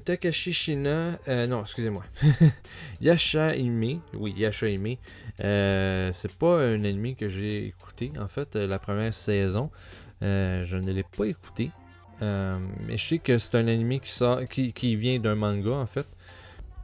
Takashi 0.04 0.52
Shina, 0.52 1.18
euh, 1.28 1.46
non, 1.46 1.62
excusez-moi. 1.62 2.04
Yasha 3.00 3.54
Ime, 3.56 4.00
oui, 4.14 4.34
Yasha 4.36 4.68
Ime. 4.68 4.96
Euh, 5.44 6.10
c'est 6.12 6.32
pas 6.32 6.62
un 6.62 6.84
anime 6.84 7.14
que 7.14 7.28
j'ai 7.28 7.66
écouté, 7.66 8.12
en 8.18 8.28
fait, 8.28 8.56
la 8.56 8.78
première 8.78 9.14
saison. 9.14 9.70
je 10.20 10.76
ne 10.76 10.92
l'ai 10.92 11.02
pas 11.04 11.26
écouté. 11.26 11.70
mais 12.20 12.96
je 12.96 13.08
sais 13.08 13.18
que 13.18 13.38
c'est 13.38 13.58
un 13.58 13.68
anime 13.68 14.00
qui, 14.00 14.10
sort, 14.10 14.40
vient 14.80 15.18
d'un 15.18 15.34
manga, 15.34 15.72
en 15.72 15.86
fait. 15.86 16.06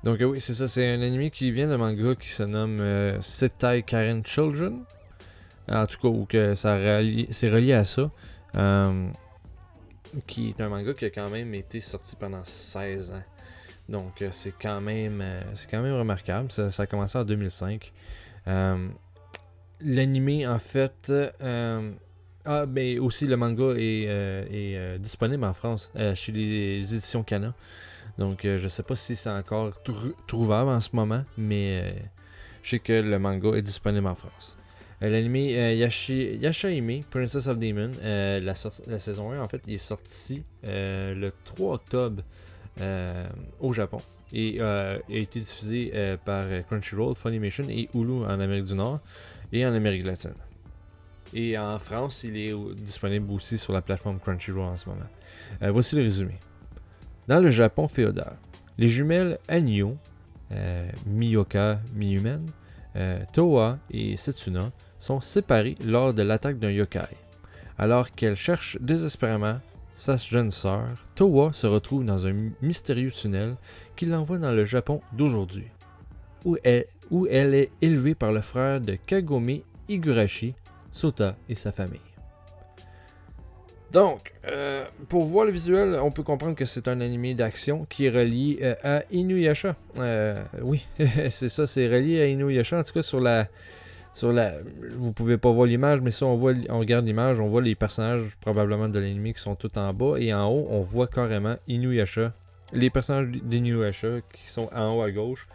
Donc 0.05 0.21
oui, 0.21 0.41
c'est 0.41 0.55
ça, 0.55 0.69
c'est 0.69 0.89
un 0.89 1.03
anime 1.03 1.31
qui 1.31 1.51
vient 1.51 1.67
d'un 1.67 1.77
manga 1.77 2.15
qui 2.15 2.29
se 2.29 2.45
nomme 2.45 2.81
euh, 2.81 3.21
Setai 3.21 3.83
Karen 3.83 4.25
Children. 4.25 4.85
En 5.71 5.87
tout 5.87 5.99
cas, 6.01 6.09
ou 6.09 6.25
que 6.25 6.55
ça 6.55 6.77
relié 6.77 7.73
à 7.73 7.85
ça. 7.85 8.11
Euh, 10.15 10.21
qui 10.27 10.49
est 10.49 10.61
un 10.61 10.69
manga 10.69 10.93
qui 10.95 11.05
a 11.05 11.11
quand 11.11 11.31
même 11.31 11.55
été 11.55 11.81
sorti 11.81 12.17
pendant 12.17 12.45
16 12.45 13.13
ans. 13.13 13.23
Donc 13.89 14.21
euh, 14.21 14.29
c'est 14.33 14.55
quand 14.61 14.81
même 14.81 15.25
c'est 15.55 15.71
quand 15.71 15.83
même 15.83 15.97
remarquable. 15.97 16.51
Ça, 16.51 16.69
a 16.77 16.87
commencé 16.87 17.19
en 17.19 17.25
2005. 17.25 17.93
L'anime 19.81 20.49
en 20.49 20.59
fait 20.59 21.13
ah 22.45 22.65
ben 22.67 22.99
aussi 23.01 23.27
le 23.27 23.37
manga 23.37 23.75
est, 23.77 24.05
est 24.05 24.99
disponible 24.99 25.45
en 25.45 25.53
France 25.53 25.93
chez 26.15 26.33
les 26.33 26.95
éditions 26.95 27.23
Cana. 27.23 27.55
Donc, 28.19 28.45
euh, 28.45 28.59
je 28.59 28.67
sais 28.67 28.83
pas 28.83 28.97
si 28.97 29.15
c'est 29.15 29.31
encore 29.31 29.73
trouvable 30.27 30.71
en 30.71 30.81
ce 30.81 30.91
moment, 30.93 31.25
mais 31.37 31.81
euh, 31.83 31.91
je 32.63 32.71
sais 32.71 32.79
que 32.81 32.93
le 32.93 33.19
manga 33.19 33.57
est 33.57 33.63
disponible 33.63 34.09
en 34.09 34.17
France. 34.17 34.58
Euh, 35.03 35.11
L'anime 35.11 35.37
Yasha 35.37 36.71
Ime, 36.71 37.03
Princess 37.11 37.47
of 37.47 37.59
Demon, 37.59 37.93
la, 38.03 38.55
saison 38.55 39.33
1, 39.33 39.41
en 39.41 39.49
fait, 39.49 39.67
est 39.69 39.79
sorti 39.79 40.45
le 40.65 41.31
3 41.45 41.75
octobre 41.75 42.23
au 43.61 43.73
Japon 43.73 44.01
et 44.33 44.61
a 44.61 44.99
été 45.09 45.41
diffusé 45.41 45.93
par 46.25 46.45
Crunchyroll, 46.69 47.15
Funimation 47.15 47.65
et 47.69 47.89
Hulu 47.95 48.25
en 48.25 48.41
Amérique 48.41 48.67
du 48.67 48.75
Nord 48.75 49.01
et 49.53 49.65
en 49.65 49.73
Amérique 49.73 50.05
latine. 50.05 50.35
Et 51.35 51.59
en 51.59 51.79
France, 51.79 52.25
il 52.25 52.37
est 52.37 52.55
disponible 52.75 53.31
aussi 53.33 53.59
sur 53.59 53.73
la 53.73 53.83
plateforme 53.83 54.19
Crunchyroll 54.19 54.63
en 54.63 54.77
ce 54.77 54.89
moment. 54.89 55.73
voici 55.73 55.97
le 55.97 56.03
résumé. 56.03 56.39
Dans 57.29 57.41
le 57.41 57.51
Japon 57.51 57.89
féodal, 57.89 58.39
les 58.79 58.89
jumelles 58.89 59.39
Anyo, 59.49 59.99
euh, 60.51 60.89
Miyoka 61.07 61.79
mi 61.95 62.19
euh, 62.97 63.21
Toa 63.35 63.79
et 63.91 64.17
Setsuna 64.17 64.73
sont 64.99 65.21
séparées 65.21 65.77
lors 65.85 66.15
de 66.15 66.23
l'attaque 66.23 66.59
d'un 66.59 66.71
yokai. 66.71 67.01
Alors 67.79 68.11
qu'elle 68.11 68.37
cherche 68.37 68.77
désespérément 68.81 69.61
sa 69.95 70.17
jeune 70.17 70.51
sœur, 70.51 70.87
Towa 71.15 71.53
se 71.53 71.67
retrouve 71.67 72.05
dans 72.05 72.27
un 72.27 72.51
mystérieux 72.63 73.11
tunnel 73.11 73.57
qui 73.97 74.07
l'envoie 74.07 74.39
dans 74.39 74.53
le 74.53 74.65
Japon 74.65 75.01
d'aujourd'hui, 75.13 75.67
où 76.45 76.57
elle, 76.63 77.55
est 77.55 77.71
élevée 77.83 78.15
par 78.15 78.33
le 78.33 78.41
frère 78.41 78.81
de 78.81 78.95
Kagome 78.95 79.59
Higurashi, 79.89 80.55
Sota 80.93 81.37
et 81.49 81.55
sa 81.55 81.73
famille. 81.73 82.01
Donc, 83.91 84.35
euh, 84.47 84.85
pour 85.09 85.25
voir 85.25 85.47
le 85.47 85.53
visuel, 85.53 85.99
on 86.03 86.11
peut 86.11 86.23
comprendre 86.23 86.55
que 86.55 86.67
c'est 86.67 86.89
un 86.89 87.01
animé 87.01 87.35
d'action 87.35 87.87
qui 87.89 88.05
est 88.05 88.11
relié 88.11 88.59
euh, 88.63 88.75
à 88.85 89.03
Inuyasha. 89.11 89.77
Euh, 89.99 90.37
oui, 90.61 90.87
c'est 91.31 91.49
ça, 91.49 91.67
c'est 91.67 91.89
relié 91.89 92.21
à 92.21 92.27
Inuyasha. 92.27 92.79
En 92.79 92.83
tout 92.83 92.93
cas, 92.93 93.03
sur 93.03 93.19
la, 93.19 93.49
sur 94.19 94.33
la, 94.33 94.55
vous 94.93 95.13
pouvez 95.13 95.39
pas 95.39 95.51
voir 95.51 95.67
l'image, 95.67 96.01
mais 96.01 96.11
si 96.11 96.25
on 96.25 96.35
voit, 96.35 96.53
on 96.69 96.81
regarde 96.81 97.07
l'image, 97.07 97.41
on 97.41 97.47
voit 97.47 97.63
les 97.63 97.75
personnages 97.75 98.37
probablement 98.41 98.89
de 98.89 98.99
l'anime 98.99 99.33
qui 99.33 99.41
sont 99.41 99.55
tout 99.55 99.77
en 99.79 99.95
bas 99.95 100.17
et 100.19 100.35
en 100.35 100.49
haut, 100.49 100.67
on 100.71 100.81
voit 100.81 101.07
carrément 101.07 101.57
Inuyasha, 101.69 102.33
les 102.73 102.91
personnages 102.91 103.29
d'Inuyasha 103.29 104.21
qui 104.33 104.47
sont 104.47 104.69
en 104.75 104.97
haut 104.97 105.03
à 105.03 105.11
gauche 105.11 105.47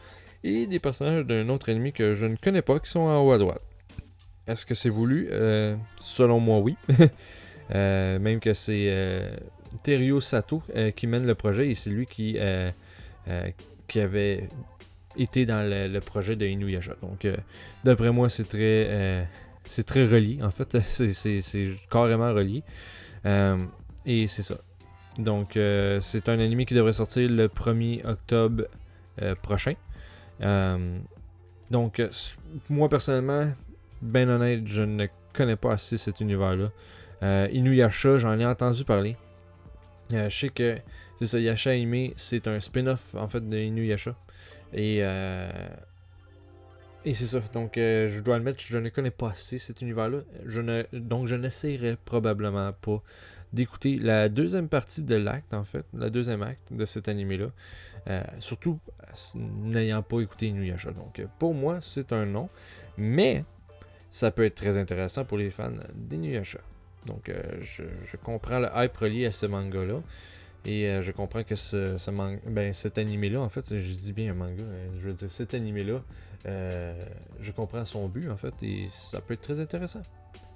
et 0.44 0.66
des 0.68 0.80
personnages 0.80 1.26
d'un 1.26 1.50
autre 1.50 1.70
ennemi 1.70 1.92
que 1.92 2.14
je 2.14 2.26
ne 2.26 2.38
connais 2.38 2.62
pas 2.62 2.80
qui 2.80 2.90
sont 2.90 3.02
en 3.02 3.22
haut 3.22 3.32
à 3.32 3.38
droite. 3.38 3.62
Est-ce 4.48 4.66
que 4.66 4.76
c'est 4.76 4.90
voulu? 4.90 5.30
Selon 5.96 6.40
moi, 6.40 6.60
oui. 6.60 6.76
Euh, 7.74 8.20
même 8.20 8.40
que 8.40 8.54
c'est 8.54 8.88
euh, 8.90 9.36
Terio 9.84 10.20
Sato 10.20 10.62
euh, 10.76 10.92
qui 10.92 11.08
mène 11.08 11.26
le 11.26 11.34
projet 11.34 11.70
et 11.70 11.76
c'est 11.76 11.90
lui 11.90 12.06
qui, 12.06 12.38
qui 13.88 14.00
avait 14.00 14.48
été 15.18 15.46
dans 15.46 15.62
le, 15.62 16.00
projet 16.00 16.36
de 16.36 16.46
Inuyasha. 16.46 16.96
Donc, 17.02 17.28
d'après 17.84 18.12
moi, 18.12 18.30
c'est 18.30 18.48
très, 18.48 19.28
c'est 19.66 19.86
très 19.86 20.06
relié. 20.06 20.40
En 20.44 20.52
fait, 20.52 20.80
c'est 20.88 21.76
carrément 21.90 22.34
relié. 22.34 22.64
et 24.06 24.28
c'est 24.28 24.44
ça. 24.44 24.58
Donc, 25.18 25.52
c'est 26.02 26.30
un 26.30 26.40
anime 26.40 26.66
qui 26.66 26.74
devrait 26.74 26.94
sortir 26.94 27.30
le 27.30 27.48
1er 27.48 28.06
octobre 28.08 28.64
prochain. 29.42 29.76
donc, 31.70 32.02
moi 32.70 32.90
personnellement, 32.90 33.52
ben 34.02 34.30
honnête, 34.30 34.62
je 34.66 34.84
ne 34.84 35.08
connais 35.34 35.56
pas 35.56 35.74
assez 35.74 35.98
cet 35.98 36.22
univers-là. 36.22 36.70
Euh, 37.24 37.48
Inuyasha, 37.52 38.18
j'en 38.18 38.38
ai 38.40 38.46
entendu 38.46 38.84
parler. 38.84 39.16
Euh, 40.14 40.30
je 40.30 40.38
sais 40.38 40.50
que 40.50 40.78
c'est 41.22 41.42
Yasha 41.42 41.74
Ime, 41.76 42.14
c'est 42.18 42.48
un 42.48 42.60
spin-off 42.60 43.16
en 43.16 43.28
fait 43.28 43.48
de 43.48 43.58
Inuyasha. 43.58 44.16
Et, 44.74 45.00
euh, 45.02 45.50
et 47.06 47.14
c'est 47.14 47.28
ça. 47.28 47.40
Donc 47.54 47.74
je 47.76 48.20
dois 48.20 48.36
admettre, 48.36 48.62
je 48.62 48.78
ne 48.78 48.90
connais 48.90 49.12
pas 49.12 49.32
assez 49.32 49.58
cet 49.58 49.82
univers-là. 49.82 50.20
Je 50.46 50.62
donc 50.98 51.28
je 51.28 51.36
n'essaierai 51.36 51.98
probablement 52.06 52.72
pas 52.74 53.02
d'écouter 53.52 54.00
la 54.00 54.30
deuxième 54.30 54.68
partie 54.68 55.04
de 55.04 55.16
l'acte 55.16 55.54
en 55.54 55.64
fait, 55.64 55.86
la 55.94 56.10
deuxième 56.10 56.42
acte 56.42 56.74
de 56.74 56.86
cet 56.86 57.08
animé-là. 57.08 57.52
surtout 58.40 58.80
n'ayant 59.36 60.02
pas 60.02 60.22
écouté 60.22 60.48
Inuyasha. 60.48 60.92
Donc 60.92 61.22
pour 61.40 61.54
moi, 61.54 61.80
c'est 61.82 62.14
un 62.14 62.26
nom. 62.26 62.50
Mais 62.98 63.44
ça 64.14 64.30
peut 64.30 64.46
être 64.46 64.56
très 64.56 64.78
intéressant 64.78 65.26
pour 65.26 65.40
les 65.40 65.50
fans 65.50 65.72
d'Inuyasha. 65.96 66.60
Donc, 67.06 67.30
euh, 67.30 67.42
je, 67.62 67.84
comprends 68.18 68.60
le 68.60 68.70
hype 68.76 68.96
relié 68.96 69.26
à 69.26 69.32
ce 69.32 69.46
manga-là. 69.46 70.02
Et 70.66 70.88
euh, 70.88 71.02
je 71.02 71.12
comprends 71.12 71.44
que 71.44 71.56
ce, 71.56 71.98
ben, 72.48 72.74
cet 72.74 72.98
animé-là, 72.98 73.42
en 73.42 73.50
fait, 73.50 73.78
je 73.78 73.94
dis 73.94 74.14
bien 74.14 74.32
un 74.32 74.34
manga, 74.34 74.64
hein, 74.64 74.92
je 74.98 75.10
veux 75.10 75.14
dire, 75.14 75.30
cet 75.30 75.54
animé-là, 75.54 76.02
euh, 76.46 76.94
je 77.42 77.52
comprends 77.52 77.84
son 77.84 78.08
but, 78.08 78.30
en 78.30 78.38
fait, 78.38 78.54
et 78.64 78.88
ça 78.90 79.20
peut 79.20 79.34
être 79.34 79.42
très 79.42 79.60
intéressant. 79.60 80.02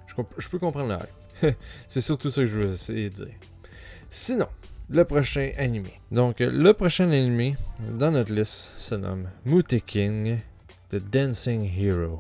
Je, 0.08 0.50
peux 0.50 0.60
comprendre 0.60 0.98
le 1.44 1.50
hype. 1.50 1.56
C'est 1.88 2.02
surtout 2.02 2.32
ça 2.32 2.42
que 2.42 2.48
je 2.48 2.58
veux 2.58 2.72
essayer 2.72 3.10
de 3.10 3.16
dire. 3.16 3.36
Sinon, 4.10 4.48
le 4.90 5.04
prochain 5.04 5.52
animé. 5.58 6.00
Donc, 6.12 6.40
le 6.40 6.72
prochain 6.72 7.12
animé 7.12 7.56
dans 8.00 8.12
notre 8.12 8.34
liste 8.34 8.74
se 8.78 8.96
nomme 8.96 9.30
Mute 9.46 9.86
King, 9.86 10.38
The 10.90 10.96
Dancing 10.96 11.70
Hero. 11.78 12.20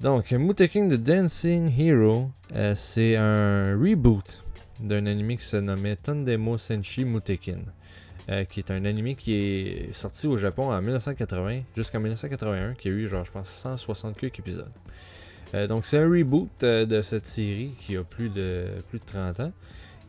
Donc, 0.00 0.30
Muteking 0.32 0.90
the 0.90 1.00
Dancing 1.00 1.72
Hero, 1.74 2.30
euh, 2.54 2.74
c'est 2.76 3.16
un 3.16 3.78
reboot 3.78 4.44
d'un 4.80 5.06
anime 5.06 5.36
qui 5.36 5.44
se 5.44 5.56
nommait 5.56 5.96
Tandemo 5.96 6.58
Senshi 6.58 7.04
Mutekin, 7.04 7.60
euh, 8.28 8.44
qui 8.44 8.60
est 8.60 8.70
un 8.70 8.84
anime 8.84 9.14
qui 9.14 9.34
est 9.34 9.92
sorti 9.92 10.26
au 10.26 10.36
Japon 10.36 10.70
en 10.70 10.80
1980 10.80 11.62
jusqu'en 11.76 11.98
1981, 11.98 12.74
qui 12.74 12.88
a 12.88 12.90
eu, 12.90 13.08
genre, 13.08 13.24
je 13.24 13.32
pense, 13.32 13.48
160 13.48 14.22
épisodes. 14.24 14.70
Euh, 15.54 15.66
donc, 15.66 15.86
c'est 15.86 15.98
un 15.98 16.08
reboot 16.08 16.60
de 16.60 17.02
cette 17.02 17.26
série 17.26 17.74
qui 17.78 17.96
a 17.96 18.04
plus 18.04 18.28
de, 18.28 18.66
plus 18.88 18.98
de 18.98 19.04
30 19.04 19.40
ans. 19.40 19.52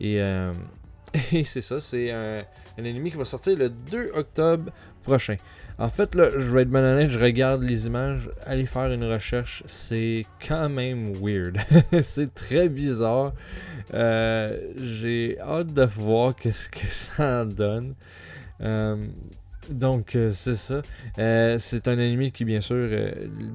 Et, 0.00 1.44
c'est 1.44 1.62
ça, 1.62 1.80
c'est 1.80 2.10
un 2.12 2.44
anime 2.78 3.10
qui 3.10 3.16
va 3.16 3.24
sortir 3.24 3.56
le 3.56 3.70
2 3.70 4.10
octobre 4.14 4.70
prochain. 5.02 5.36
En 5.80 5.88
fait, 5.90 6.16
là, 6.16 6.30
je 6.36 6.50
vais 6.50 6.62
être 6.62 6.70
bien 6.70 6.82
honnête, 6.82 7.10
je 7.10 7.20
regarde 7.20 7.62
les 7.62 7.86
images, 7.86 8.30
aller 8.44 8.66
faire 8.66 8.90
une 8.90 9.04
recherche, 9.04 9.62
c'est 9.66 10.26
quand 10.44 10.68
même 10.68 11.12
weird. 11.12 11.56
c'est 12.02 12.34
très 12.34 12.68
bizarre. 12.68 13.32
Euh, 13.94 14.58
j'ai 14.76 15.38
hâte 15.38 15.72
de 15.72 15.84
voir 15.84 16.34
qu'est-ce 16.34 16.68
que 16.68 16.86
ça 16.88 17.42
en 17.42 17.44
donne. 17.44 17.94
Euh, 18.60 19.06
donc, 19.70 20.16
euh, 20.16 20.32
c'est 20.32 20.56
ça. 20.56 20.82
c'est 21.16 21.86
un 21.86 21.98
anime 21.98 22.32
qui, 22.32 22.44
bien 22.44 22.60
sûr, 22.60 22.88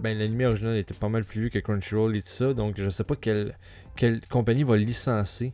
ben, 0.02 0.18
l'anime 0.18 0.48
original 0.48 0.78
était 0.78 0.94
pas 0.94 1.10
mal 1.10 1.26
plus 1.26 1.42
vieux 1.42 1.50
que 1.50 1.60
Crunchyroll 1.60 2.16
et 2.16 2.22
tout 2.22 2.28
ça. 2.30 2.54
Donc, 2.54 2.76
je 2.78 2.90
sais 2.90 3.04
pas 3.04 3.18
quelle, 3.18 3.54
quelle 3.98 4.22
compagnie 4.28 4.64
va 4.64 4.78
licencer 4.78 5.52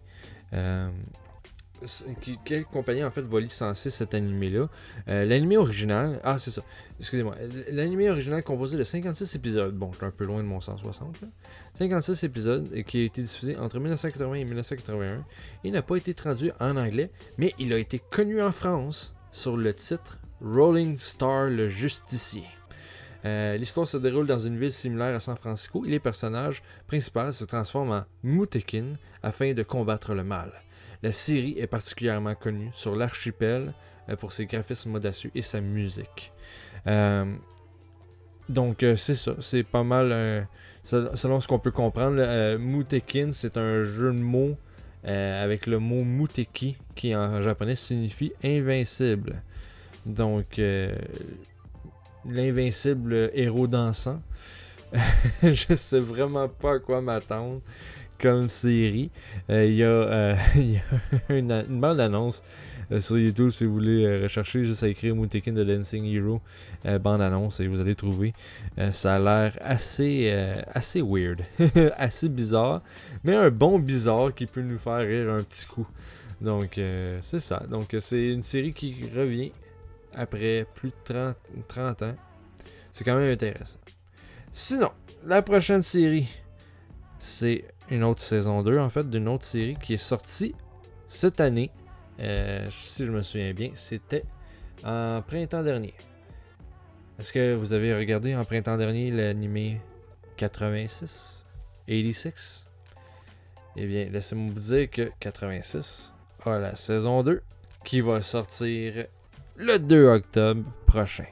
quelle 2.45 2.65
compagnie 2.65 3.03
en 3.03 3.11
fait 3.11 3.21
va 3.21 3.39
licencier 3.39 3.91
cet 3.91 4.13
animé-là? 4.13 4.69
Euh, 5.07 5.25
l'animé 5.25 5.57
original, 5.57 6.19
ah 6.23 6.37
c'est 6.37 6.51
ça, 6.51 6.61
excusez-moi, 6.99 7.35
l'animé 7.69 8.09
original 8.09 8.43
composé 8.43 8.77
de 8.77 8.83
56 8.83 9.35
épisodes, 9.35 9.75
bon 9.75 9.91
je 9.91 9.97
suis 9.97 10.05
un 10.05 10.11
peu 10.11 10.25
loin 10.25 10.37
de 10.37 10.47
mon 10.47 10.61
160, 10.61 11.21
là. 11.21 11.27
56 11.75 12.23
épisodes 12.23 12.83
qui 12.83 13.01
a 13.01 13.03
été 13.05 13.21
diffusé 13.21 13.55
entre 13.57 13.79
1980 13.79 14.33
et 14.33 14.45
1981. 14.45 15.23
Il 15.63 15.71
n'a 15.71 15.81
pas 15.81 15.95
été 15.95 16.13
traduit 16.13 16.51
en 16.59 16.75
anglais, 16.75 17.11
mais 17.37 17.53
il 17.59 17.71
a 17.73 17.77
été 17.77 17.99
connu 17.99 18.41
en 18.41 18.51
France 18.51 19.15
sur 19.31 19.55
le 19.55 19.73
titre 19.73 20.19
Rolling 20.41 20.97
Star 20.97 21.49
le 21.49 21.69
Justicier. 21.69 22.43
Euh, 23.25 23.57
l'histoire 23.57 23.87
se 23.87 23.97
déroule 23.97 24.27
dans 24.27 24.39
une 24.39 24.57
ville 24.57 24.71
similaire 24.71 25.15
à 25.15 25.19
San 25.19 25.35
Francisco 25.35 25.85
et 25.85 25.89
les 25.89 25.99
personnages 25.99 26.63
principaux 26.87 27.31
se 27.31 27.43
transforment 27.43 27.91
en 27.91 28.05
Mutekin 28.23 28.93
afin 29.23 29.53
de 29.53 29.63
combattre 29.63 30.13
le 30.13 30.23
mal. 30.23 30.51
La 31.03 31.11
série 31.11 31.55
est 31.57 31.67
particulièrement 31.67 32.35
connue 32.35 32.69
sur 32.73 32.95
l'archipel 32.95 33.73
euh, 34.09 34.15
pour 34.15 34.31
ses 34.31 34.45
graphismes 34.45 34.95
audacieux 34.95 35.31
et 35.35 35.41
sa 35.41 35.61
musique. 35.61 36.31
Euh, 36.87 37.25
donc 38.49 38.83
c'est 38.95 39.15
ça, 39.15 39.35
c'est 39.41 39.63
pas 39.63 39.83
mal, 39.83 40.47
selon 40.83 41.39
ce 41.39 41.47
qu'on 41.47 41.59
peut 41.59 41.69
comprendre, 41.69 42.57
Mutekin 42.57 43.29
c'est 43.31 43.57
un 43.57 43.83
jeu 43.83 44.11
de 44.11 44.19
mots 44.19 44.57
avec 45.03 45.67
le 45.67 45.77
mot 45.77 46.03
Muteki 46.03 46.75
qui 46.95 47.15
en 47.15 47.43
japonais 47.43 47.75
signifie 47.75 48.33
invincible. 48.43 49.43
Donc 50.07 50.59
l'invincible 52.25 53.29
héros 53.33 53.67
dansant. 53.67 54.21
je 55.43 55.75
sais 55.75 55.99
vraiment 55.99 56.47
pas 56.47 56.73
à 56.75 56.79
quoi 56.79 57.01
m'attendre 57.01 57.61
comme 58.19 58.49
série. 58.49 59.11
Euh, 59.49 59.65
il 59.65 59.75
y, 59.75 59.83
euh, 59.83 60.35
a 61.29 61.33
une, 61.33 61.79
bande-annonce 61.79 62.43
euh, 62.91 62.99
sur 62.99 63.17
YouTube 63.17 63.51
si 63.51 63.65
vous 63.65 63.73
voulez 63.73 64.21
rechercher, 64.21 64.63
juste 64.65 64.83
à 64.83 64.87
écrire 64.87 65.15
Moontaken 65.15 65.53
de 65.53 65.63
Dancing 65.63 66.05
Hero 66.05 66.41
bande-annonce 67.01 67.59
et 67.59 67.67
vous 67.67 67.79
allez 67.81 67.95
trouver. 67.95 68.33
ça 68.91 69.15
a 69.15 69.19
l'air 69.19 69.57
assez, 69.61 70.31
assez 70.73 71.01
weird, 71.01 71.41
assez 71.97 72.29
bizarre, 72.29 72.81
mais 73.23 73.35
un 73.35 73.51
bon 73.51 73.79
bizarre 73.79 74.33
qui 74.33 74.45
peut 74.45 74.61
nous 74.61 74.77
faire 74.77 74.99
rire 74.99 75.29
un 75.29 75.43
petit 75.43 75.65
coup. 75.65 75.87
Donc 76.41 76.79
c'est 77.21 77.39
ça. 77.39 77.63
Donc 77.69 77.95
c'est 77.99 78.29
une 78.29 78.41
série 78.41 78.73
qui 78.73 78.95
revient 79.15 79.51
après 80.15 80.65
plus 80.73 80.89
de 80.89 80.95
30, 81.03 81.35
30 81.67 82.01
ans. 82.03 82.15
C'est 82.91 83.03
quand 83.03 83.15
même 83.15 83.31
intéressant. 83.31 83.79
Sinon, 84.51 84.91
la 85.25 85.41
prochaine 85.41 85.83
série, 85.83 86.27
c'est 87.19 87.65
une 87.91 88.03
autre 88.03 88.21
saison 88.21 88.61
2, 88.63 88.79
en 88.79 88.89
fait, 88.89 89.09
d'une 89.09 89.27
autre 89.27 89.45
série 89.45 89.77
qui 89.81 89.93
est 89.93 89.97
sortie 89.97 90.55
cette 91.07 91.41
année. 91.41 91.71
Euh, 92.19 92.67
si 92.69 93.05
je 93.05 93.11
me 93.11 93.21
souviens 93.21 93.53
bien, 93.53 93.71
c'était 93.75 94.25
en 94.83 95.21
printemps 95.25 95.63
dernier. 95.63 95.93
Est-ce 97.17 97.33
que 97.33 97.53
vous 97.53 97.73
avez 97.73 97.95
regardé 97.95 98.35
en 98.35 98.45
printemps 98.45 98.77
dernier 98.77 99.11
l'animé 99.11 99.81
86 100.37 101.45
86 101.87 102.67
Eh 103.75 103.85
bien, 103.85 104.09
laissez-moi 104.09 104.53
vous 104.53 104.59
dire 104.59 104.89
que 104.89 105.11
86 105.19 106.13
a 106.45 106.59
la 106.59 106.75
saison 106.75 107.23
2 107.23 107.41
qui 107.83 108.01
va 108.01 108.21
sortir 108.21 109.05
le 109.57 109.77
2 109.77 110.07
octobre 110.07 110.63
prochain. 110.85 111.25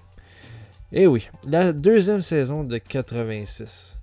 Et 0.91 1.03
eh 1.03 1.07
oui, 1.07 1.29
la 1.47 1.73
deuxième 1.73 2.21
saison 2.21 2.63
de 2.63 2.77
86. 2.77 3.99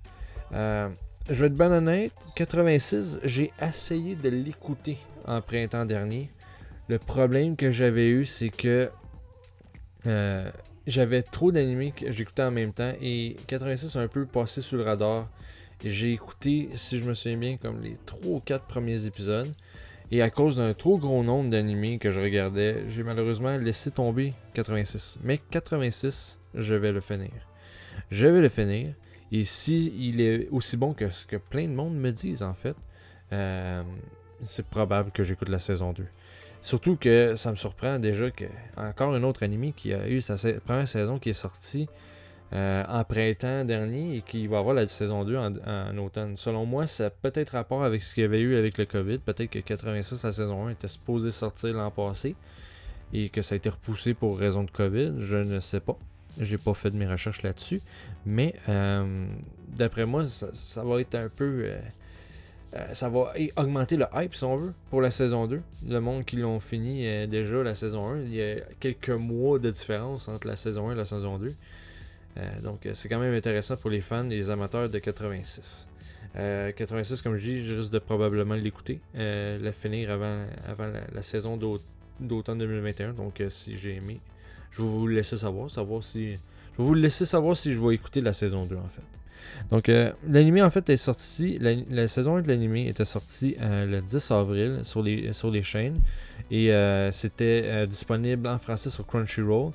Euh, 0.53 0.89
je 1.27 1.33
vais 1.33 1.47
être 1.47 1.55
bien 1.55 1.71
honnête, 1.71 2.13
86, 2.35 3.19
j'ai 3.23 3.51
essayé 3.61 4.15
de 4.15 4.29
l'écouter 4.29 4.97
en 5.25 5.41
printemps 5.41 5.85
dernier. 5.85 6.29
Le 6.87 6.99
problème 6.99 7.55
que 7.55 7.71
j'avais 7.71 8.09
eu, 8.09 8.25
c'est 8.25 8.49
que 8.49 8.89
euh, 10.05 10.51
j'avais 10.85 11.23
trop 11.23 11.51
d'animés 11.51 11.93
que 11.95 12.11
j'écoutais 12.11 12.43
en 12.43 12.51
même 12.51 12.73
temps 12.73 12.93
et 13.01 13.37
86 13.47 13.95
a 13.95 14.01
un 14.01 14.07
peu 14.07 14.27
passé 14.27 14.61
sous 14.61 14.77
le 14.77 14.83
radar. 14.83 15.27
J'ai 15.83 16.13
écouté, 16.13 16.69
si 16.75 16.99
je 16.99 17.05
me 17.05 17.15
souviens 17.15 17.37
bien, 17.37 17.57
comme 17.57 17.81
les 17.81 17.95
3 18.05 18.19
ou 18.27 18.39
4 18.39 18.65
premiers 18.65 19.05
épisodes. 19.07 19.51
Et 20.11 20.21
à 20.21 20.29
cause 20.29 20.57
d'un 20.57 20.73
trop 20.75 20.99
gros 20.99 21.23
nombre 21.23 21.49
d'animés 21.49 21.97
que 21.97 22.11
je 22.11 22.19
regardais, 22.19 22.83
j'ai 22.89 23.01
malheureusement 23.01 23.57
laissé 23.57 23.89
tomber 23.89 24.33
86. 24.53 25.19
Mais 25.23 25.39
86, 25.49 26.39
je 26.53 26.75
vais 26.75 26.91
le 26.91 27.01
finir. 27.01 27.31
Je 28.11 28.27
vais 28.27 28.41
le 28.41 28.49
finir. 28.49 28.93
Et 29.31 29.43
si 29.43 29.93
il 29.97 30.21
est 30.21 30.47
aussi 30.51 30.77
bon 30.77 30.93
que 30.93 31.09
ce 31.09 31.25
que 31.25 31.37
plein 31.37 31.67
de 31.67 31.73
monde 31.73 31.95
me 31.95 32.11
disent, 32.11 32.43
en 32.43 32.53
fait, 32.53 32.75
euh, 33.33 33.83
c'est 34.41 34.65
probable 34.67 35.11
que 35.11 35.23
j'écoute 35.23 35.49
la 35.49 35.59
saison 35.59 35.93
2. 35.93 36.05
Surtout 36.61 36.95
que 36.95 37.35
ça 37.35 37.51
me 37.51 37.55
surprend 37.55 37.99
déjà 37.99 38.31
que 38.31 38.45
encore 38.75 39.13
un 39.13 39.23
autre 39.23 39.43
anime 39.43 39.71
qui 39.73 39.93
a 39.93 40.09
eu 40.09 40.21
sa 40.21 40.35
première 40.61 40.87
saison 40.87 41.19
qui 41.19 41.29
est 41.29 41.33
sortie 41.33 41.87
euh, 42.53 42.83
en 42.87 43.03
printemps 43.03 43.65
dernier 43.65 44.17
et 44.17 44.21
qui 44.21 44.47
va 44.47 44.59
avoir 44.59 44.73
la 44.73 44.85
saison 44.87 45.23
2 45.23 45.37
en, 45.37 45.97
automne. 45.97 46.37
Selon 46.37 46.65
moi, 46.65 46.87
ça 46.87 47.07
a 47.07 47.09
peut-être 47.09 47.49
rapport 47.49 47.83
avec 47.83 48.01
ce 48.01 48.13
qu'il 48.13 48.21
y 48.21 48.25
avait 48.25 48.39
eu 48.39 48.55
avec 48.55 48.77
le 48.77 48.85
COVID. 48.85 49.19
Peut-être 49.19 49.49
que 49.49 49.59
86, 49.59 50.23
la 50.23 50.31
saison 50.31 50.67
1 50.67 50.71
était 50.71 50.87
supposée 50.87 51.31
sortir 51.31 51.73
l'an 51.73 51.91
passé 51.91 52.35
et 53.13 53.29
que 53.29 53.41
ça 53.41 53.53
a 53.53 53.57
été 53.57 53.69
repoussé 53.69 54.13
pour 54.13 54.37
raison 54.37 54.63
de 54.63 54.71
COVID. 54.71 55.15
Je 55.19 55.37
ne 55.37 55.59
sais 55.59 55.79
pas. 55.79 55.97
J'ai 56.39 56.57
pas 56.57 56.73
fait 56.73 56.91
de 56.91 56.97
mes 56.97 57.07
recherches 57.07 57.43
là-dessus. 57.43 57.81
Mais 58.25 58.55
euh, 58.69 59.25
d'après 59.69 60.05
moi, 60.05 60.25
ça, 60.25 60.83
va 60.83 60.99
être 61.01 61.15
un 61.15 61.29
peu. 61.29 61.65
Euh, 61.65 62.93
ça 62.93 63.07
va 63.07 63.33
augmenter 63.55 63.95
le 63.95 64.05
hype, 64.13 64.35
si 64.35 64.43
on 64.43 64.57
veut, 64.57 64.73
pour 64.89 65.01
la 65.01 65.11
saison 65.11 65.47
2. 65.47 65.61
Le 65.87 65.99
monde 65.99 66.25
qui 66.25 66.35
l'ont 66.35 66.59
fini 66.59 67.03
déjà 67.27 67.63
la 67.63 67.73
saison 67.73 68.07
1, 68.07 68.21
il 68.23 68.35
y 68.35 68.41
a 68.41 68.55
quelques 68.81 69.09
mois 69.09 69.59
de 69.59 69.71
différence 69.71 70.27
entre 70.27 70.47
la 70.47 70.57
saison 70.57 70.89
1 70.89 70.93
et 70.93 70.95
la 70.95 71.05
saison 71.05 71.37
2. 71.37 71.55
Euh, 72.37 72.61
donc, 72.61 72.85
euh, 72.85 72.91
c'est 72.93 73.07
quand 73.09 73.19
même 73.19 73.33
intéressant 73.33 73.77
pour 73.77 73.89
les 73.89 74.01
fans 74.01 74.29
et 74.29 74.35
les 74.35 74.49
amateurs 74.49 74.89
de 74.89 74.99
86. 74.99 75.87
86, 76.33 76.37
euh, 76.37 77.23
comme 77.23 77.37
je 77.37 77.43
dis, 77.43 77.65
je 77.65 77.75
risque 77.75 77.91
de 77.91 77.99
probablement 77.99 78.55
l'écouter, 78.55 78.99
la 79.13 79.71
finir 79.71 80.11
avant, 80.11 80.45
avant 80.67 80.91
la, 81.13 81.21
saison 81.21 81.57
d'automne 82.19 82.57
2021. 82.57 83.13
Donc, 83.13 83.41
si 83.47 83.77
j'ai 83.77 83.95
aimé, 83.95 84.19
je 84.75 84.81
vais 84.81 84.87
vous 84.87 85.07
laisser 85.07 85.37
savoir, 85.37 85.69
savoir 85.69 86.03
si. 86.03 86.33
Je 86.33 86.81
vais 86.81 86.83
vous 86.83 86.93
laisser 86.93 87.25
savoir 87.25 87.55
si 87.55 87.73
je 87.73 87.79
vais 87.79 87.95
écouter 87.95 88.21
la 88.21 88.33
saison 88.33 88.65
2 88.65 88.75
en 88.75 88.89
fait. 88.89 89.01
Donc, 89.71 89.89
l'anime 90.27 90.63
en 90.63 90.69
fait 90.69 90.89
est 90.89 90.97
sorti. 90.97 91.57
La, 91.59 92.07
saison 92.07 92.37
1 92.37 92.41
de 92.41 92.47
l'anime 92.49 92.75
était 92.75 93.05
sortie 93.05 93.55
le 93.61 94.01
10 94.01 94.31
avril 94.31 94.79
sur 94.83 95.01
les, 95.01 95.31
sur 95.31 95.49
les 95.49 95.63
chaînes. 95.63 95.99
Et 96.51 96.71
c'était 97.13 97.87
disponible 97.87 98.47
en 98.47 98.57
français 98.57 98.89
sur 98.89 99.07
Crunchyroll. 99.07 99.71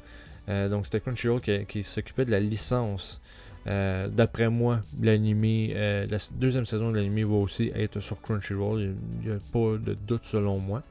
Euh, 0.50 0.68
donc 0.68 0.86
c'était 0.86 1.00
Crunchyroll 1.00 1.40
qui, 1.40 1.82
s'occupait 1.82 2.24
de 2.24 2.30
la 2.30 2.40
licence. 2.40 3.20
Euh, 3.66 4.08
d'après 4.08 4.48
moi, 4.48 4.80
l'anime, 5.00 5.44
euh, 5.44 6.06
la 6.10 6.18
deuxième 6.32 6.64
saison 6.64 6.90
de 6.90 6.96
l'anime 6.96 7.28
va 7.28 7.36
aussi 7.36 7.70
être 7.74 8.00
sur 8.00 8.20
Crunchyroll. 8.20 8.94
Il 9.22 9.28
n'y 9.28 9.34
a 9.34 9.38
pas 9.52 9.76
de 9.78 9.94
doute 10.06 10.22
selon 10.24 10.58
moi. 10.58 10.82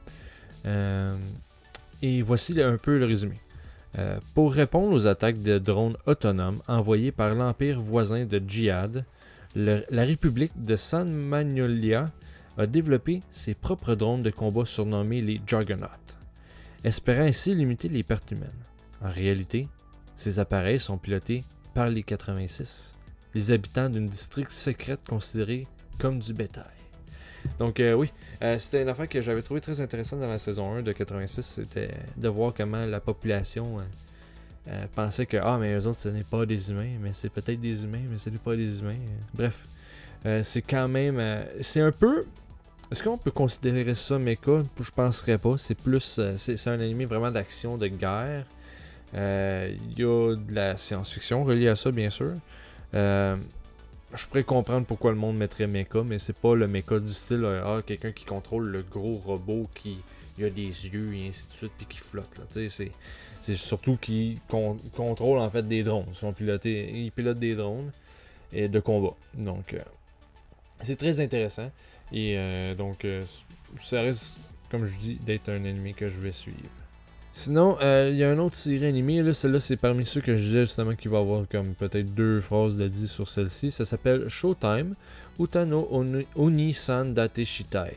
et 2.02 2.22
voici 2.22 2.60
un 2.62 2.76
peu 2.76 2.96
le 2.96 3.04
résumé. 3.04 3.34
Pour 4.34 4.52
répondre 4.52 4.94
aux 4.94 5.06
attaques 5.06 5.42
de 5.42 5.58
drones 5.58 5.96
autonomes 6.06 6.60
envoyées 6.68 7.12
par 7.12 7.34
l'empire 7.34 7.80
voisin 7.80 8.24
de 8.24 8.38
Djihad, 8.38 9.04
la 9.56 10.04
République 10.04 10.60
de 10.62 10.76
San 10.76 11.12
Magnolia 11.12 12.06
a 12.56 12.66
développé 12.66 13.20
ses 13.30 13.54
propres 13.54 13.94
drones 13.94 14.22
de 14.22 14.30
combat 14.30 14.64
surnommés 14.64 15.22
les 15.22 15.40
Juggernauts, 15.46 15.88
espérant 16.84 17.24
ainsi 17.24 17.54
limiter 17.54 17.88
les 17.88 18.02
pertes 18.02 18.30
humaines. 18.30 18.50
En 19.02 19.10
réalité, 19.10 19.66
ces 20.16 20.38
appareils 20.38 20.80
sont 20.80 20.98
pilotés 20.98 21.44
par 21.74 21.88
les 21.88 22.02
86, 22.02 22.92
les 23.34 23.50
habitants 23.50 23.88
d'une 23.88 24.06
district 24.06 24.52
secrète 24.52 25.06
considérée 25.08 25.66
comme 25.98 26.18
du 26.18 26.32
bétail. 26.34 26.79
Donc 27.58 27.80
euh, 27.80 27.94
oui, 27.94 28.10
euh, 28.42 28.58
c'était 28.58 28.82
une 28.82 28.88
affaire 28.88 29.08
que 29.08 29.20
j'avais 29.20 29.42
trouvé 29.42 29.60
très 29.60 29.80
intéressante 29.80 30.20
dans 30.20 30.28
la 30.28 30.38
saison 30.38 30.74
1 30.76 30.82
de 30.82 30.92
86, 30.92 31.42
c'était 31.42 31.90
de 32.16 32.28
voir 32.28 32.52
comment 32.56 32.84
la 32.86 33.00
population 33.00 33.76
euh, 34.68 34.78
pensait 34.94 35.26
que 35.26 35.36
ah 35.36 35.58
mais 35.60 35.74
eux 35.74 35.86
autres 35.86 36.00
ce 36.00 36.08
n'est 36.08 36.24
pas 36.24 36.46
des 36.46 36.70
humains, 36.70 36.92
mais 37.00 37.10
c'est 37.12 37.30
peut-être 37.30 37.60
des 37.60 37.84
humains, 37.84 38.04
mais 38.10 38.18
ce 38.18 38.30
n'est 38.30 38.38
pas 38.38 38.56
des 38.56 38.80
humains. 38.80 38.98
Bref, 39.34 39.56
c'est 40.42 40.62
quand 40.62 40.88
même, 40.88 41.22
c'est 41.60 41.80
un 41.80 41.92
peu, 41.92 42.24
est-ce 42.90 43.02
qu'on 43.02 43.18
peut 43.18 43.30
considérer 43.30 43.94
ça 43.94 44.18
mecha 44.18 44.62
Je 44.80 44.90
penserais 44.90 45.38
pas. 45.38 45.56
C'est 45.56 45.74
plus, 45.74 46.20
c'est 46.36 46.68
un 46.68 46.78
anime 46.78 47.04
vraiment 47.04 47.30
d'action, 47.30 47.78
de 47.78 47.86
guerre. 47.86 48.44
Il 49.14 49.98
y 49.98 50.04
a 50.04 50.34
de 50.34 50.54
la 50.54 50.76
science-fiction 50.76 51.44
reliée 51.44 51.68
à 51.68 51.76
ça, 51.76 51.90
bien 51.90 52.10
sûr. 52.10 52.34
Euh, 54.12 54.16
je 54.16 54.26
pourrais 54.26 54.44
comprendre 54.44 54.86
pourquoi 54.86 55.10
le 55.10 55.16
monde 55.16 55.36
mettrait 55.36 55.66
mecha, 55.66 56.02
mais 56.04 56.18
c'est 56.18 56.38
pas 56.38 56.54
le 56.54 56.68
mecha 56.68 56.98
du 56.98 57.12
style 57.12 57.44
euh, 57.44 57.62
ah, 57.64 57.82
quelqu'un 57.82 58.12
qui 58.12 58.24
contrôle 58.24 58.68
le 58.68 58.82
gros 58.82 59.18
robot 59.18 59.68
qui 59.74 59.98
a 60.38 60.48
des 60.48 60.62
yeux 60.62 61.14
et 61.14 61.28
ainsi 61.28 61.48
de 61.48 61.52
suite 61.52 61.72
puis 61.76 61.86
qui 61.86 61.98
flotte. 61.98 62.40
C'est, 62.48 62.68
c'est 62.70 63.56
surtout 63.56 63.96
qui 63.96 64.38
contrôle 64.48 65.38
en 65.38 65.50
fait 65.50 65.66
des 65.66 65.82
drones. 65.82 66.06
Ils, 66.08 66.14
sont 66.14 66.32
pilotent 66.32 66.62
des 67.38 67.54
drones 67.54 67.92
et 68.52 68.68
de 68.68 68.80
combat. 68.80 69.14
Donc 69.34 69.76
c'est 70.80 70.96
très 70.96 71.20
intéressant. 71.20 71.70
Et 72.10 72.38
donc 72.78 73.06
ça 73.82 74.00
reste 74.00 74.38
comme 74.70 74.86
je 74.86 74.96
dis, 74.96 75.14
d'être 75.16 75.48
un 75.50 75.64
anime 75.64 75.94
que 75.94 76.06
je 76.06 76.18
vais 76.20 76.32
suivre. 76.32 76.58
Sinon, 77.42 77.78
euh, 77.80 78.10
il 78.12 78.18
y 78.18 78.24
a 78.24 78.28
un 78.28 78.36
autre 78.36 78.54
série 78.54 78.84
animée, 78.84 79.22
là, 79.22 79.32
celle-là 79.32 79.60
c'est 79.60 79.78
parmi 79.78 80.04
ceux 80.04 80.20
que 80.20 80.36
je 80.36 80.42
disais 80.42 80.60
justement 80.66 80.94
qui 80.94 81.08
va 81.08 81.20
avoir 81.20 81.48
comme 81.48 81.74
peut-être 81.74 82.14
deux 82.14 82.38
phrases 82.38 82.76
de 82.76 82.86
dit 82.86 83.08
sur 83.08 83.30
celle-ci. 83.30 83.70
Ça 83.70 83.86
s'appelle 83.86 84.28
Showtime, 84.28 84.92
Utano 85.38 85.88
Oni-san 86.36 87.14
Date 87.14 87.42
Shitai. 87.44 87.92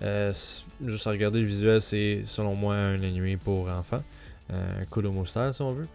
Euh, 0.00 0.32
juste 0.82 1.06
à 1.06 1.10
regarder 1.10 1.42
le 1.42 1.44
visuel, 1.44 1.82
c'est 1.82 2.22
selon 2.24 2.56
moi 2.56 2.76
un 2.76 3.02
animé 3.02 3.36
pour 3.36 3.68
enfants. 3.68 4.02
Euh, 4.54 4.80
un 4.80 4.84
Kodomo 4.86 5.26
style 5.26 5.50
si 5.52 5.60
on 5.60 5.68
veut. 5.68 5.88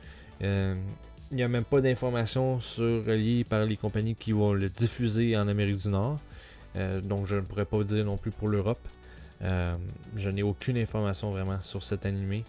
Il 1.32 1.36
n'y 1.36 1.42
a 1.42 1.48
même 1.48 1.64
pas 1.64 1.82
d'informations 1.82 2.60
sur 2.60 3.04
reliées 3.04 3.44
par 3.44 3.66
les 3.66 3.76
compagnies 3.76 4.14
qui 4.14 4.34
vont 4.34 4.54
le 4.54 4.70
diffuser 4.70 5.36
en 5.36 5.48
Amérique 5.48 5.78
du 5.78 5.88
Nord. 5.88 6.18
donc 7.06 7.26
je 7.26 7.38
ne 7.38 7.42
pourrais 7.42 7.66
pas 7.66 7.84
dire 7.84 8.06
non 8.06 8.18
plus 8.18 8.30
pour 8.30 8.50
l'Europe. 8.50 8.88
je 9.42 10.30
n'ai 10.30 10.44
aucune 10.44 10.78
information 10.78 11.32
vraiment 11.32 11.60
sur 11.60 11.82
cet 11.82 12.06
animé 12.06 12.44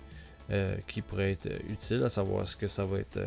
qui 0.86 1.00
pourrait 1.00 1.32
être 1.32 1.48
utile 1.70 2.02
à 2.04 2.10
savoir 2.10 2.46
ce 2.46 2.56
que 2.56 2.68
ça 2.68 2.84
va 2.84 2.98
être 2.98 3.20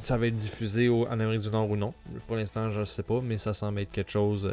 ça 0.00 0.16
va 0.16 0.28
être 0.28 0.36
diffusé 0.36 0.88
en 0.88 1.10
Amérique 1.10 1.40
du 1.40 1.50
Nord 1.50 1.68
ou 1.68 1.76
non. 1.76 1.92
Pour 2.28 2.36
l'instant, 2.36 2.70
je 2.70 2.80
ne 2.80 2.84
sais 2.84 3.02
pas, 3.02 3.20
mais 3.20 3.36
ça 3.36 3.52
semble 3.52 3.80
être 3.80 3.90
quelque 3.90 4.12
chose 4.12 4.48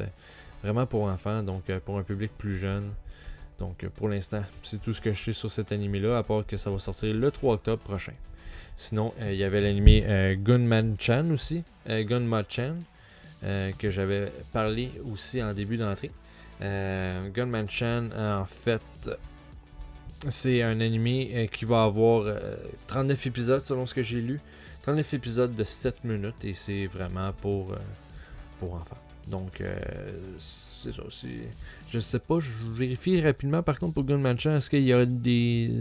vraiment 0.66 0.88
pour 0.88 1.04
enfants, 1.04 1.44
donc 1.44 1.70
euh, 1.70 1.80
pour 1.80 1.98
un 1.98 2.04
public 2.04 2.32
plus 2.38 2.58
jeune. 2.58 2.92
Donc 3.60 3.84
euh, 3.84 3.90
pour 3.96 4.10
l'instant, 4.10 4.42
c'est 4.64 4.82
tout 4.82 4.94
ce 4.94 5.02
que 5.02 5.14
je 5.14 5.24
sais 5.24 5.34
sur 5.34 5.52
cet 5.52 5.72
anime-là, 5.72 6.18
à 6.18 6.24
part 6.24 6.46
que 6.46 6.58
ça 6.58 6.72
va 6.72 6.80
sortir 6.80 7.14
le 7.14 7.32
3 7.32 7.56
octobre 7.56 7.84
prochain. 7.84 8.14
Sinon, 8.76 9.14
euh, 9.22 9.32
il 9.32 9.38
y 9.38 9.44
avait 9.44 9.62
l'anime 9.62 10.36
Gunman 10.44 10.96
Chan 11.00 11.30
aussi, 11.30 11.64
Gunma 11.88 12.44
Chan, 12.50 12.76
que 13.78 13.90
j'avais 13.90 14.32
parlé 14.52 14.92
aussi 15.10 15.42
en 15.42 15.54
début 15.54 15.78
d'entrée. 15.78 16.12
Gunman 16.60 17.70
Chan, 17.70 18.08
en 18.18 18.46
fait, 18.46 18.82
c'est 20.30 20.62
un 20.62 20.80
anime 20.82 21.48
qui 21.50 21.66
va 21.66 21.84
avoir 21.84 22.26
39 22.88 23.28
épisodes 23.28 23.64
selon 23.64 23.86
ce 23.86 23.94
que 23.94 24.04
j'ai 24.04 24.22
lu. 24.22 24.40
39 24.84 25.14
épisodes 25.16 25.56
de 25.56 25.64
7 25.64 26.04
minutes 26.04 26.46
et 26.46 26.54
c'est 26.54 26.86
vraiment 26.86 27.32
pour, 27.34 27.76
pour 28.60 28.76
enfants. 28.76 28.98
Donc, 29.28 29.62
euh, 29.62 29.76
c'est 30.38 30.94
ça. 30.94 31.04
Je 31.90 32.00
sais 32.00 32.20
pas, 32.20 32.40
je 32.40 32.52
vérifie 32.78 33.22
rapidement. 33.22 33.64
Par 33.64 33.80
contre, 33.80 33.94
pour 33.96 34.04
Gunman 34.04 34.38
Chan, 34.38 34.56
est-ce 34.56 34.70
qu'il 34.70 34.84
y 34.84 34.94
a 34.94 35.06
des 35.06 35.72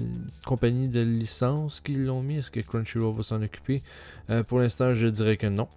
compagnies 0.47 0.89
de 0.89 1.01
licence 1.01 1.81
qui 1.81 1.95
l'ont 1.95 2.23
mis? 2.23 2.39
Est-ce 2.39 2.51
que 2.51 2.61
Crunchyroll 2.61 3.15
va 3.15 3.23
s'en 3.23 3.43
occuper? 3.43 3.83
Euh, 4.31 4.43
Pour 4.43 4.61
l'instant, 4.61 4.95
je 4.95 5.09
dirais 5.09 5.37
que 5.37 5.47
non. 5.47 5.69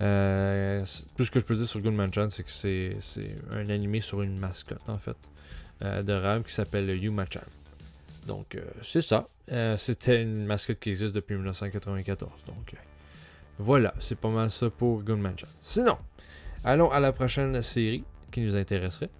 Euh, 0.00 0.80
tout 1.16 1.24
ce 1.24 1.30
que 1.30 1.40
je 1.40 1.44
peux 1.44 1.54
dire 1.54 1.66
sur 1.66 1.80
Gunman 1.80 2.12
Chan, 2.12 2.28
c'est 2.28 2.42
que 2.42 2.50
c'est 2.50 3.34
un 3.52 3.68
animé 3.70 4.00
sur 4.00 4.22
une 4.22 4.38
mascotte, 4.38 4.88
en 4.88 4.98
fait, 4.98 5.16
de 5.80 6.12
rêve 6.12 6.42
qui 6.42 6.52
s'appelle 6.52 6.90
Yuma-chan. 7.02 7.40
Donc, 8.26 8.56
c'est 8.82 9.02
ça. 9.02 9.28
C'était 9.76 10.22
une 10.22 10.46
mascotte 10.46 10.80
qui 10.80 10.90
existe 10.90 11.14
depuis 11.14 11.34
1994. 11.34 12.30
Donc, 12.46 12.74
voilà, 13.58 13.94
c'est 14.00 14.18
pas 14.18 14.30
mal 14.30 14.50
ça 14.50 14.70
pour 14.70 15.02
Gunman 15.02 15.38
Chan. 15.38 15.46
Sinon, 15.60 15.96
Allons 16.66 16.90
à 16.90 16.98
la 16.98 17.12
prochaine 17.12 17.60
série 17.60 18.04
qui 18.32 18.40
nous 18.40 18.56
intéresserait. 18.56 19.10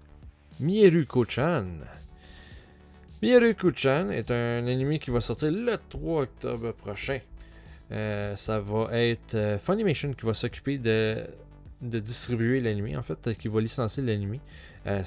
Mieruko-chan. 0.61 1.67
Mieruko-chan 3.23 4.09
est 4.09 4.31
un 4.31 4.67
anime 4.67 4.99
qui 4.99 5.11
va 5.11 5.21
sortir 5.21 5.51
le 5.53 5.77
3 5.91 6.23
octobre 6.23 6.73
prochain. 6.73 7.21
Euh, 7.93 8.35
ça 8.35 8.61
va 8.61 8.99
être 8.99 9.35
euh, 9.35 9.59
Funimation 9.59 10.15
qui 10.15 10.25
va 10.25 10.33
s'occuper 10.33 10.79
de, 10.79 11.27
de 11.83 11.99
distribuer 11.99 12.63
l'anime, 12.63 12.97
en 12.97 13.03
fait, 13.03 13.37
qui 13.37 13.49
va 13.49 13.61
licencier 13.61 14.03
l'anime. 14.03 14.39
Euh, 14.87 15.03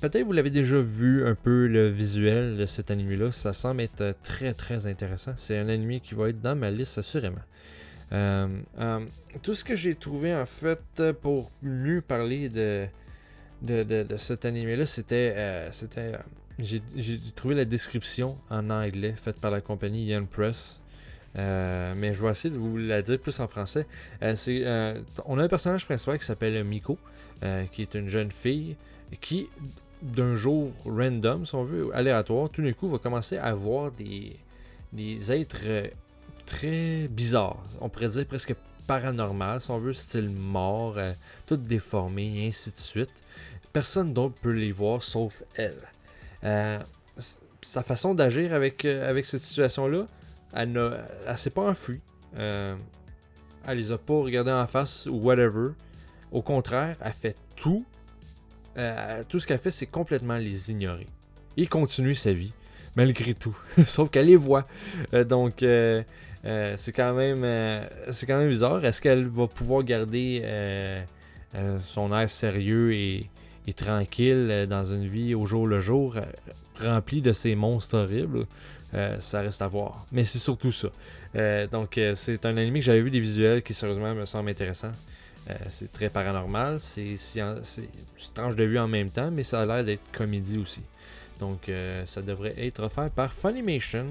peut-être 0.00 0.24
vous 0.24 0.32
l'avez 0.32 0.50
déjà 0.50 0.80
vu 0.80 1.26
un 1.26 1.34
peu 1.34 1.66
le 1.66 1.88
visuel 1.88 2.56
de 2.56 2.64
cet 2.64 2.90
anime 2.90 3.18
là, 3.18 3.30
ça 3.30 3.52
semble 3.52 3.82
être 3.82 4.14
très 4.22 4.54
très 4.54 4.86
intéressant. 4.86 5.34
C'est 5.36 5.58
un 5.58 5.68
anime 5.68 6.00
qui 6.00 6.14
va 6.14 6.30
être 6.30 6.40
dans 6.40 6.56
ma 6.56 6.70
liste 6.70 6.98
assurément. 6.98 7.42
Euh, 8.12 8.46
euh, 8.78 9.00
tout 9.42 9.54
ce 9.54 9.64
que 9.64 9.74
j'ai 9.74 9.94
trouvé 9.94 10.34
en 10.34 10.44
fait 10.44 11.02
pour 11.22 11.50
mieux 11.62 12.02
parler 12.02 12.48
de, 12.50 12.86
de, 13.62 14.16
cet 14.16 14.44
anime-là, 14.44 14.86
c'était. 14.86 15.34
Euh, 15.36 15.68
c'était 15.70 16.12
j'ai 16.58 16.82
trouvé 17.34 17.54
la 17.54 17.64
description 17.64 18.38
en 18.50 18.68
anglais 18.70 19.14
faite 19.16 19.40
par 19.40 19.50
la 19.50 19.60
compagnie 19.60 20.04
Young 20.04 20.28
Press. 20.28 20.80
mais 21.34 22.12
je 22.12 22.22
vais 22.22 22.30
essayer 22.30 22.54
de 22.54 22.58
vous 22.58 22.76
la 22.76 23.00
dire 23.02 23.18
plus 23.18 23.40
en 23.40 23.48
français. 23.48 23.86
on 24.20 25.38
a 25.38 25.42
un 25.42 25.48
personnage 25.48 25.86
principal 25.86 26.18
qui 26.18 26.26
s'appelle 26.26 26.62
Miko, 26.64 26.98
qui 27.72 27.82
est 27.82 27.94
une 27.94 28.08
jeune 28.08 28.30
fille 28.30 28.76
qui, 29.20 29.48
d'un 30.02 30.34
jour 30.34 30.72
random, 30.84 31.46
si 31.46 31.54
on 31.54 31.62
veut, 31.62 31.94
aléatoire, 31.94 32.48
tout 32.48 32.62
d'un 32.62 32.72
coup 32.72 32.88
va 32.88 32.98
commencer 32.98 33.38
à 33.38 33.54
voir 33.54 33.90
des, 33.92 34.36
des 34.92 35.32
êtres 35.32 35.90
très 36.46 37.08
bizarre. 37.08 37.62
On 37.80 37.88
pourrait 37.88 38.08
dire 38.08 38.26
presque 38.26 38.54
paranormal, 38.86 39.60
si 39.60 39.70
on 39.70 39.78
veut, 39.78 39.94
style 39.94 40.30
mort, 40.30 40.98
euh, 40.98 41.12
tout 41.46 41.56
déformé, 41.56 42.44
et 42.44 42.48
ainsi 42.48 42.70
de 42.70 42.76
suite. 42.76 43.14
Personne 43.72 44.12
d'autre 44.12 44.34
peut 44.42 44.52
les 44.52 44.72
voir 44.72 45.02
sauf 45.02 45.42
elle. 45.54 45.78
Euh, 46.44 46.78
sa 47.62 47.82
façon 47.82 48.14
d'agir 48.14 48.54
avec, 48.54 48.84
euh, 48.84 49.08
avec 49.08 49.24
cette 49.24 49.42
situation-là, 49.42 50.04
elle 50.54 50.72
ne 50.72 50.90
s'est 51.36 51.50
pas 51.50 51.70
enfuie. 51.70 52.00
elle 52.36 52.76
les 53.68 53.92
a 53.92 53.98
pas 53.98 54.14
regardés 54.14 54.52
en 54.52 54.66
face 54.66 55.06
ou 55.06 55.16
whatever. 55.22 55.70
Au 56.30 56.42
contraire, 56.42 56.96
elle 57.00 57.12
fait 57.12 57.36
tout. 57.56 57.86
Tout 59.28 59.40
ce 59.40 59.46
qu'elle 59.46 59.58
fait, 59.58 59.70
c'est 59.70 59.86
complètement 59.86 60.34
les 60.34 60.70
ignorer. 60.70 61.06
Et 61.56 61.66
continue 61.66 62.14
sa 62.14 62.32
vie, 62.32 62.52
malgré 62.96 63.34
tout. 63.34 63.56
Sauf 63.86 64.10
qu'elle 64.10 64.26
les 64.26 64.36
voit. 64.36 64.64
donc, 65.28 65.62
euh, 66.44 66.74
c'est 66.76 66.92
quand 66.92 67.14
même 67.14 67.44
euh, 67.44 67.80
c'est 68.10 68.26
quand 68.26 68.38
même 68.38 68.48
bizarre. 68.48 68.84
Est-ce 68.84 69.00
qu'elle 69.00 69.28
va 69.28 69.46
pouvoir 69.46 69.84
garder 69.84 70.40
euh, 70.44 71.04
son 71.84 72.16
air 72.16 72.28
sérieux 72.30 72.92
et, 72.92 73.28
tranquille 73.76 74.66
dans 74.68 74.84
une 74.84 75.06
vie 75.06 75.34
au 75.34 75.46
jour 75.46 75.66
le 75.66 75.78
jour, 75.78 76.16
remplie 76.80 77.20
de 77.20 77.32
ces 77.32 77.54
monstres 77.54 77.98
horribles? 77.98 78.46
Ça 79.20 79.40
reste 79.40 79.62
à 79.62 79.68
voir. 79.68 80.04
Mais 80.12 80.24
c'est 80.24 80.38
surtout 80.38 80.72
ça. 80.72 80.88
donc 81.70 81.98
c'est 82.14 82.44
un 82.44 82.56
anime 82.56 82.74
que 82.74 82.80
j'avais 82.80 83.00
vu 83.00 83.10
des 83.10 83.20
visuels 83.20 83.62
qui 83.62 83.72
sérieusement 83.72 84.14
me 84.14 84.26
semble 84.26 84.50
intéressant. 84.50 84.90
C'est 85.68 85.90
très 85.90 86.08
paranormal, 86.08 86.78
c'est 86.80 87.16
tranche 88.34 88.56
de 88.56 88.64
vue 88.64 88.78
en 88.78 88.88
même 88.88 89.10
temps, 89.10 89.30
mais 89.30 89.42
ça 89.42 89.62
a 89.62 89.66
l'air 89.66 89.84
d'être 89.84 90.12
comédie 90.12 90.58
aussi. 90.58 90.82
Donc 91.40 91.70
ça 92.04 92.22
devrait 92.22 92.54
être 92.58 92.84
offert 92.84 93.10
par 93.10 93.32
Funimation 93.32 94.06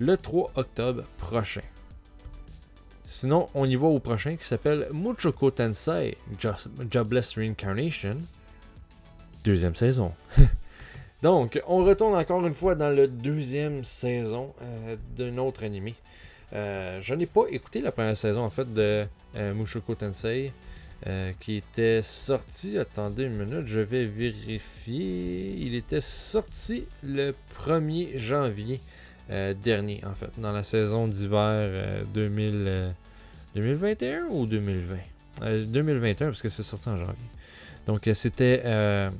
le 0.00 0.16
3 0.16 0.52
octobre 0.56 1.04
prochain. 1.18 1.60
Sinon, 3.12 3.46
on 3.54 3.68
y 3.68 3.76
va 3.76 3.88
au 3.88 3.98
prochain 3.98 4.36
qui 4.36 4.46
s'appelle 4.46 4.88
Muchoko 4.92 5.50
Tensei 5.50 6.16
Jobless 6.90 7.36
Reincarnation. 7.36 8.16
Deuxième 9.44 9.76
saison. 9.76 10.12
Donc, 11.22 11.62
on 11.66 11.84
retourne 11.84 12.16
encore 12.16 12.44
une 12.46 12.54
fois 12.54 12.74
dans 12.74 12.88
la 12.88 13.06
deuxième 13.06 13.84
saison 13.84 14.54
euh, 14.62 14.96
d'un 15.14 15.36
autre 15.36 15.62
animé. 15.62 15.94
Euh, 16.54 17.02
je 17.02 17.14
n'ai 17.14 17.26
pas 17.26 17.44
écouté 17.50 17.82
la 17.82 17.92
première 17.92 18.16
saison 18.16 18.44
en 18.44 18.50
fait 18.50 18.72
de 18.72 19.04
euh, 19.36 19.64
Tensei 19.98 20.50
qui 21.40 21.56
était 21.56 22.02
sorti. 22.02 22.78
Attendez 22.78 23.24
une 23.24 23.36
minute, 23.36 23.66
je 23.66 23.80
vais 23.80 24.04
vérifier. 24.04 25.56
Il 25.58 25.74
était 25.74 26.00
sorti 26.00 26.86
le 27.02 27.32
1er 27.64 28.18
janvier 28.18 28.80
euh, 29.30 29.54
dernier, 29.54 30.02
en 30.04 30.14
fait, 30.14 30.38
dans 30.38 30.52
la 30.52 30.62
saison 30.62 31.06
d'hiver 31.06 32.04
2021 32.12 32.92
euh, 33.54 34.28
ou 34.30 34.46
2020 34.46 34.96
2021, 35.64 36.26
parce 36.26 36.42
que 36.42 36.48
c'est 36.48 36.62
sorti 36.62 36.88
en 36.88 36.98
janvier. 36.98 37.14
Donc, 37.86 38.08
euh, 38.08 38.14
c'était 38.14 38.62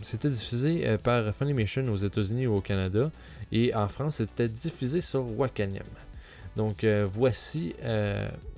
c'était 0.03 0.29
diffusé 0.29 0.97
par 1.03 1.35
Funimation 1.35 1.85
aux 1.85 1.97
États-Unis 1.97 2.47
ou 2.47 2.57
au 2.57 2.61
Canada. 2.61 3.11
Et 3.53 3.75
en 3.75 3.89
France, 3.89 4.17
c'était 4.17 4.49
diffusé 4.49 5.01
sur 5.01 5.39
Wakanim. 5.39 5.83
Donc, 6.57 6.85
voici 6.85 7.75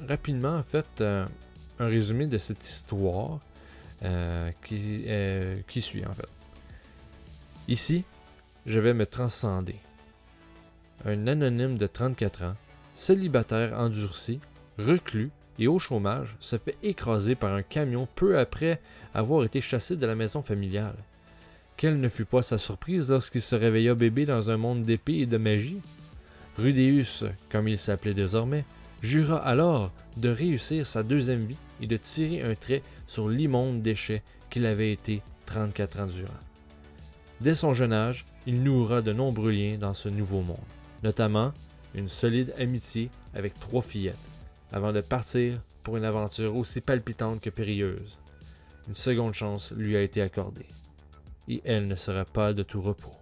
rapidement, 0.08 0.54
en 0.54 0.62
fait, 0.62 1.04
un 1.78 1.86
résumé 1.86 2.26
de 2.26 2.38
cette 2.38 2.64
histoire 2.64 3.40
qui, 4.64 5.06
qui 5.66 5.80
suit, 5.80 6.04
en 6.06 6.12
fait. 6.12 6.28
Ici, 7.68 8.04
je 8.66 8.78
vais 8.80 8.94
me 8.94 9.06
transcender 9.06 9.76
un 11.06 11.26
anonyme 11.26 11.76
de 11.76 11.86
34 11.86 12.42
ans, 12.44 12.56
célibataire 12.92 13.78
endurci, 13.78 14.40
reclus 14.78 15.30
et 15.58 15.68
au 15.68 15.78
chômage, 15.78 16.36
se 16.40 16.56
fait 16.58 16.76
écraser 16.82 17.34
par 17.34 17.54
un 17.54 17.62
camion 17.62 18.08
peu 18.14 18.38
après 18.38 18.80
avoir 19.14 19.44
été 19.44 19.60
chassé 19.60 19.96
de 19.96 20.06
la 20.06 20.14
maison 20.14 20.42
familiale. 20.42 20.96
Quelle 21.76 22.00
ne 22.00 22.08
fut 22.08 22.24
pas 22.24 22.42
sa 22.42 22.58
surprise 22.58 23.10
lorsqu'il 23.10 23.42
se 23.42 23.54
réveilla 23.54 23.94
bébé 23.94 24.26
dans 24.26 24.50
un 24.50 24.56
monde 24.56 24.82
d'épée 24.82 25.18
et 25.18 25.26
de 25.26 25.36
magie? 25.36 25.80
Rudéus, 26.56 27.24
comme 27.50 27.68
il 27.68 27.78
s'appelait 27.78 28.14
désormais, 28.14 28.64
jura 29.04 29.36
alors 29.36 29.92
de 30.16 30.30
réussir 30.30 30.86
sa 30.86 31.02
deuxième 31.02 31.44
vie 31.44 31.58
et 31.80 31.86
de 31.86 31.96
tirer 31.96 32.42
un 32.42 32.54
trait 32.54 32.82
sur 33.06 33.28
l'immonde 33.28 33.82
déchet 33.82 34.22
qu'il 34.50 34.66
avait 34.66 34.92
été 34.92 35.22
34 35.46 36.00
ans 36.00 36.06
durant. 36.06 36.32
Dès 37.40 37.54
son 37.54 37.74
jeune 37.74 37.92
âge, 37.92 38.24
il 38.46 38.62
nouera 38.62 39.02
de 39.02 39.12
nombreux 39.12 39.50
liens 39.50 39.76
dans 39.76 39.92
ce 39.92 40.08
nouveau 40.08 40.40
monde, 40.40 40.56
notamment 41.02 41.52
une 41.94 42.08
solide 42.08 42.54
amitié 42.58 43.10
avec 43.34 43.58
trois 43.60 43.82
fillettes, 43.82 44.16
avant 44.72 44.92
de 44.92 45.00
partir 45.02 45.60
pour 45.82 45.96
une 45.96 46.04
aventure 46.04 46.56
aussi 46.56 46.80
palpitante 46.80 47.40
que 47.40 47.50
périlleuse. 47.50 48.18
Une 48.88 48.94
seconde 48.94 49.34
chance 49.34 49.72
lui 49.72 49.96
a 49.96 50.02
été 50.02 50.22
accordée, 50.22 50.68
et 51.48 51.60
elle 51.64 51.88
ne 51.88 51.94
sera 51.94 52.24
pas 52.24 52.54
de 52.54 52.62
tout 52.62 52.80
repos. 52.80 53.12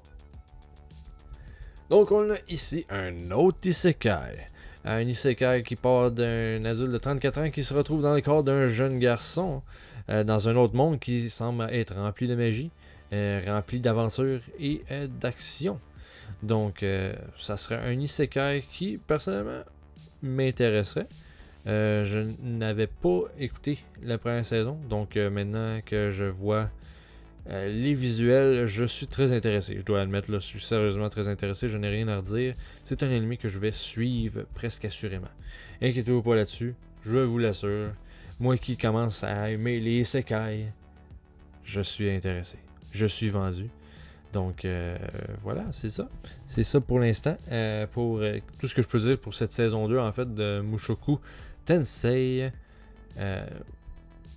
Donc 1.90 2.12
on 2.12 2.30
a 2.30 2.36
ici 2.48 2.86
un 2.88 3.32
autre 3.32 3.66
isekai. 3.66 4.46
Un 4.84 5.02
isekai 5.02 5.62
qui 5.64 5.76
part 5.76 6.10
d'un 6.10 6.64
adulte 6.64 6.90
de 6.90 6.98
34 6.98 7.38
ans 7.38 7.50
qui 7.50 7.62
se 7.62 7.72
retrouve 7.72 8.02
dans 8.02 8.14
le 8.14 8.20
corps 8.20 8.42
d'un 8.42 8.66
jeune 8.68 8.98
garçon 8.98 9.62
euh, 10.08 10.24
dans 10.24 10.48
un 10.48 10.56
autre 10.56 10.74
monde 10.74 10.98
qui 10.98 11.30
semble 11.30 11.68
être 11.70 11.94
rempli 11.94 12.26
de 12.26 12.34
magie, 12.34 12.70
euh, 13.12 13.40
rempli 13.46 13.78
d'aventures 13.78 14.40
et 14.58 14.82
euh, 14.90 15.06
d'action. 15.06 15.78
Donc 16.42 16.84
ça 17.38 17.56
serait 17.56 17.76
un 17.76 17.92
isekai 17.92 18.64
qui 18.72 18.98
personnellement 18.98 19.62
m'intéresserait. 20.22 21.06
je 21.66 22.26
n'avais 22.42 22.88
pas 22.88 23.20
écouté 23.38 23.78
la 24.02 24.18
première 24.18 24.44
saison, 24.44 24.76
donc 24.88 25.14
maintenant 25.16 25.78
que 25.86 26.10
je 26.10 26.24
vois 26.24 26.68
euh, 27.50 27.68
les 27.68 27.94
visuels, 27.94 28.66
je 28.66 28.84
suis 28.84 29.06
très 29.06 29.32
intéressé. 29.32 29.76
Je 29.78 29.84
dois 29.84 30.00
admettre, 30.00 30.30
là, 30.30 30.38
je 30.38 30.44
suis 30.44 30.60
sérieusement 30.60 31.08
très 31.08 31.28
intéressé. 31.28 31.68
Je 31.68 31.76
n'ai 31.76 31.88
rien 31.88 32.06
à 32.08 32.18
redire. 32.18 32.54
C'est 32.84 33.02
un 33.02 33.10
ennemi 33.10 33.36
que 33.36 33.48
je 33.48 33.58
vais 33.58 33.72
suivre 33.72 34.44
presque 34.54 34.84
assurément. 34.84 35.30
Inquiétez-vous 35.80 36.22
pas 36.22 36.36
là-dessus. 36.36 36.74
Je 37.04 37.18
vous 37.18 37.38
l'assure. 37.38 37.90
Moi 38.38 38.56
qui 38.58 38.76
commence 38.76 39.24
à 39.24 39.50
aimer 39.50 39.80
les 39.80 40.00
isekai, 40.00 40.66
je 41.64 41.80
suis 41.80 42.10
intéressé. 42.10 42.58
Je 42.92 43.06
suis 43.06 43.28
vendu. 43.28 43.68
Donc 44.32 44.64
euh, 44.64 44.96
voilà, 45.42 45.64
c'est 45.72 45.90
ça. 45.90 46.08
C'est 46.46 46.62
ça 46.62 46.80
pour 46.80 47.00
l'instant. 47.00 47.36
Euh, 47.50 47.86
pour 47.86 48.20
tout 48.58 48.68
ce 48.68 48.74
que 48.74 48.82
je 48.82 48.88
peux 48.88 49.00
dire 49.00 49.18
pour 49.18 49.34
cette 49.34 49.52
saison 49.52 49.88
2 49.88 49.98
en 49.98 50.12
fait 50.12 50.32
de 50.32 50.60
Mushoku 50.60 51.18
Tensei. 51.64 52.52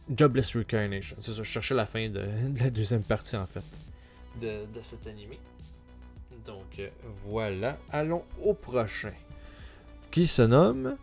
Jobless 0.09 0.55
Reincarnation. 0.55 1.17
C'est 1.21 1.31
ça, 1.31 1.43
je 1.43 1.43
cherchais 1.43 1.75
la 1.75 1.85
fin 1.85 2.09
de, 2.09 2.21
la 2.59 2.69
deuxième 2.69 3.03
partie 3.03 3.35
en 3.35 3.47
fait 3.47 3.63
de, 4.39 4.81
cet 4.81 5.07
animé. 5.07 5.39
Donc 6.45 6.79
euh, 6.79 6.87
voilà, 7.27 7.77
allons 7.91 8.23
au 8.43 8.53
prochain. 8.53 9.13
Qui 10.11 10.27
se 10.27 10.41
nomme. 10.41 10.95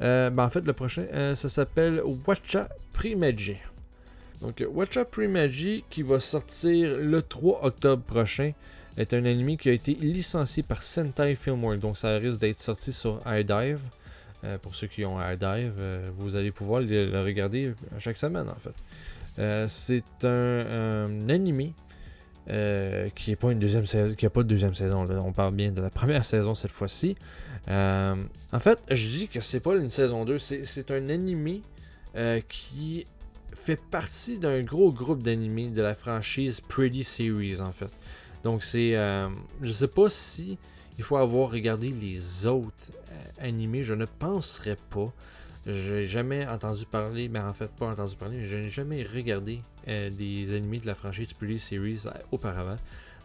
Euh, 0.00 0.30
ben, 0.30 0.44
en 0.44 0.48
fait, 0.48 0.64
le 0.64 0.72
prochain, 0.72 1.06
euh, 1.12 1.36
ça 1.36 1.48
s'appelle 1.48 2.02
Watcha 2.26 2.68
Primagi. 2.92 3.56
Donc 4.40 4.62
Watcha 4.68 5.04
Primagi 5.04 5.84
qui 5.88 6.02
va 6.02 6.18
sortir 6.18 6.96
le 6.98 7.22
3 7.22 7.64
octobre 7.64 8.02
prochain 8.02 8.50
est 8.96 9.14
un 9.14 9.24
anime 9.24 9.56
qui 9.56 9.68
a 9.68 9.72
été 9.72 9.94
licencié 9.94 10.62
par 10.62 10.82
Sentai 10.82 11.34
Filmworks. 11.34 11.80
Donc 11.80 11.96
ça 11.96 12.16
risque 12.16 12.40
d'être 12.40 12.60
sorti 12.60 12.92
sur 12.92 13.20
iDive. 13.26 13.80
Euh, 14.44 14.58
pour 14.58 14.74
ceux 14.74 14.88
qui 14.88 15.04
ont 15.04 15.20
Air 15.20 15.38
Dive, 15.38 15.74
euh, 15.78 16.04
vous 16.18 16.34
allez 16.34 16.50
pouvoir 16.50 16.82
le, 16.82 17.20
regarder 17.20 17.74
chaque 17.98 18.16
semaine 18.16 18.48
en 18.48 18.56
fait. 18.56 18.74
Euh, 19.38 19.66
c'est 19.68 20.24
un, 20.24 21.06
un, 21.06 21.28
animé 21.28 21.74
qui 23.14 23.30
n'est 23.30 23.36
pas 23.36 23.52
une 23.52 23.60
deuxième 23.60 23.86
saison, 23.86 24.14
qui 24.16 24.26
a 24.26 24.30
pas 24.30 24.42
de 24.42 24.48
deuxième 24.48 24.74
saison. 24.74 25.04
On 25.24 25.32
parle 25.32 25.54
bien 25.54 25.70
de 25.70 25.80
la 25.80 25.90
première 25.90 26.24
saison 26.24 26.56
cette 26.56 26.72
fois-ci. 26.72 27.16
en 27.68 28.58
fait, 28.58 28.82
je 28.90 29.06
dis 29.06 29.28
que 29.28 29.40
c'est 29.40 29.60
pas 29.60 29.76
une 29.76 29.90
saison 29.90 30.24
2, 30.24 30.40
c'est 30.40 30.90
un 30.90 31.08
animé 31.08 31.62
qui 32.48 33.04
fait 33.54 33.80
partie 33.90 34.40
d'un 34.40 34.60
gros 34.62 34.90
groupe 34.90 35.22
d'animés 35.22 35.68
de 35.68 35.82
la 35.82 35.94
franchise 35.94 36.60
Pretty 36.60 37.04
Series 37.04 37.60
en 37.60 37.70
fait. 37.70 37.96
Donc 38.42 38.64
c'est, 38.64 38.94
je 39.62 39.72
sais 39.72 39.86
pas 39.86 40.10
si 40.10 40.58
il 40.98 41.04
faut 41.04 41.18
avoir 41.18 41.50
regardé 41.50 41.90
les 41.90 42.44
autres 42.44 42.90
euh, 43.22 43.46
animés. 43.46 43.84
Je 43.84 43.94
ne 43.94 44.04
penserais 44.04 44.76
pas. 44.90 45.06
J'ai 45.66 46.06
jamais 46.06 46.46
entendu 46.46 46.84
parler, 46.86 47.28
mais 47.28 47.38
en 47.38 47.54
fait 47.54 47.70
pas 47.70 47.86
entendu 47.86 48.16
parler, 48.16 48.38
mais 48.38 48.48
je 48.48 48.56
n'ai 48.56 48.70
jamais 48.70 49.04
regardé 49.04 49.60
euh, 49.86 50.10
des 50.10 50.54
animés 50.54 50.80
de 50.80 50.86
la 50.86 50.94
franchise 50.94 51.32
Pretty 51.34 51.58
Series 51.58 52.00
euh, 52.06 52.10
auparavant. 52.32 52.76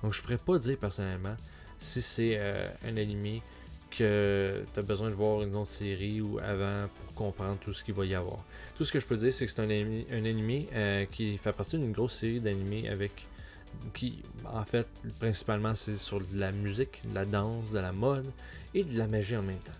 Donc 0.03 0.13
je 0.13 0.21
pourrais 0.21 0.37
pas 0.37 0.59
dire 0.59 0.77
personnellement 0.77 1.35
si 1.79 2.01
c'est 2.01 2.39
un 2.87 2.97
animé 2.97 3.41
que 3.89 4.63
tu 4.73 4.79
as 4.79 4.83
besoin 4.83 5.09
de 5.09 5.13
voir 5.13 5.41
une 5.43 5.55
autre 5.55 5.69
série 5.69 6.21
ou 6.21 6.37
avant 6.39 6.87
pour 6.87 7.13
comprendre 7.15 7.57
tout 7.57 7.73
ce 7.73 7.83
qu'il 7.83 7.95
va 7.95 8.05
y 8.05 8.13
avoir. 8.13 8.37
Tout 8.75 8.85
ce 8.85 8.91
que 8.91 8.99
je 8.99 9.05
peux 9.05 9.17
dire, 9.17 9.33
c'est 9.33 9.45
que 9.45 9.51
c'est 9.51 9.61
un, 9.61 10.15
un 10.17 10.25
animé 10.25 10.67
qui 11.11 11.37
fait 11.37 11.55
partie 11.55 11.77
d'une 11.77 11.91
grosse 11.91 12.13
série 12.19 12.39
d'animés 12.39 12.89
avec 12.89 13.13
qui, 13.93 14.21
en 14.45 14.63
fait, 14.63 14.87
principalement, 15.19 15.75
c'est 15.75 15.95
sur 15.97 16.19
de 16.19 16.39
la 16.39 16.51
musique, 16.51 17.01
de 17.09 17.15
la 17.15 17.25
danse, 17.25 17.71
de 17.71 17.79
la 17.79 17.91
mode 17.91 18.31
et 18.73 18.83
de 18.83 18.97
la 18.97 19.07
magie 19.07 19.37
en 19.37 19.43
même 19.43 19.57
temps. 19.57 19.71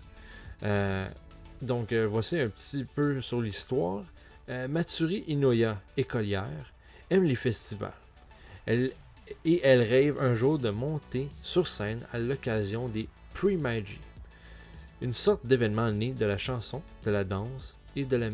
Euh, 0.62 1.04
donc, 1.62 1.92
euh, 1.92 2.06
voici 2.06 2.38
un 2.38 2.48
petit 2.48 2.84
peu 2.84 3.20
sur 3.20 3.40
l'histoire. 3.40 4.04
Euh, 4.48 4.68
Matsuri 4.68 5.24
Inoya, 5.28 5.80
écolière, 5.96 6.72
aime 7.10 7.24
les 7.24 7.34
festivals. 7.34 7.92
Elle, 8.66 8.92
et 9.44 9.60
elle 9.62 9.82
rêve 9.82 10.18
un 10.20 10.34
jour 10.34 10.58
de 10.58 10.70
monter 10.70 11.28
sur 11.42 11.68
scène 11.68 12.00
à 12.12 12.18
l'occasion 12.18 12.88
des 12.88 13.08
Pre-Magi, 13.34 14.00
une 15.02 15.12
sorte 15.12 15.46
d'événement 15.46 15.92
né 15.92 16.12
de 16.12 16.24
la 16.24 16.38
chanson, 16.38 16.82
de 17.04 17.10
la 17.10 17.24
danse 17.24 17.80
et 17.94 18.04
de 18.04 18.16
la. 18.16 18.28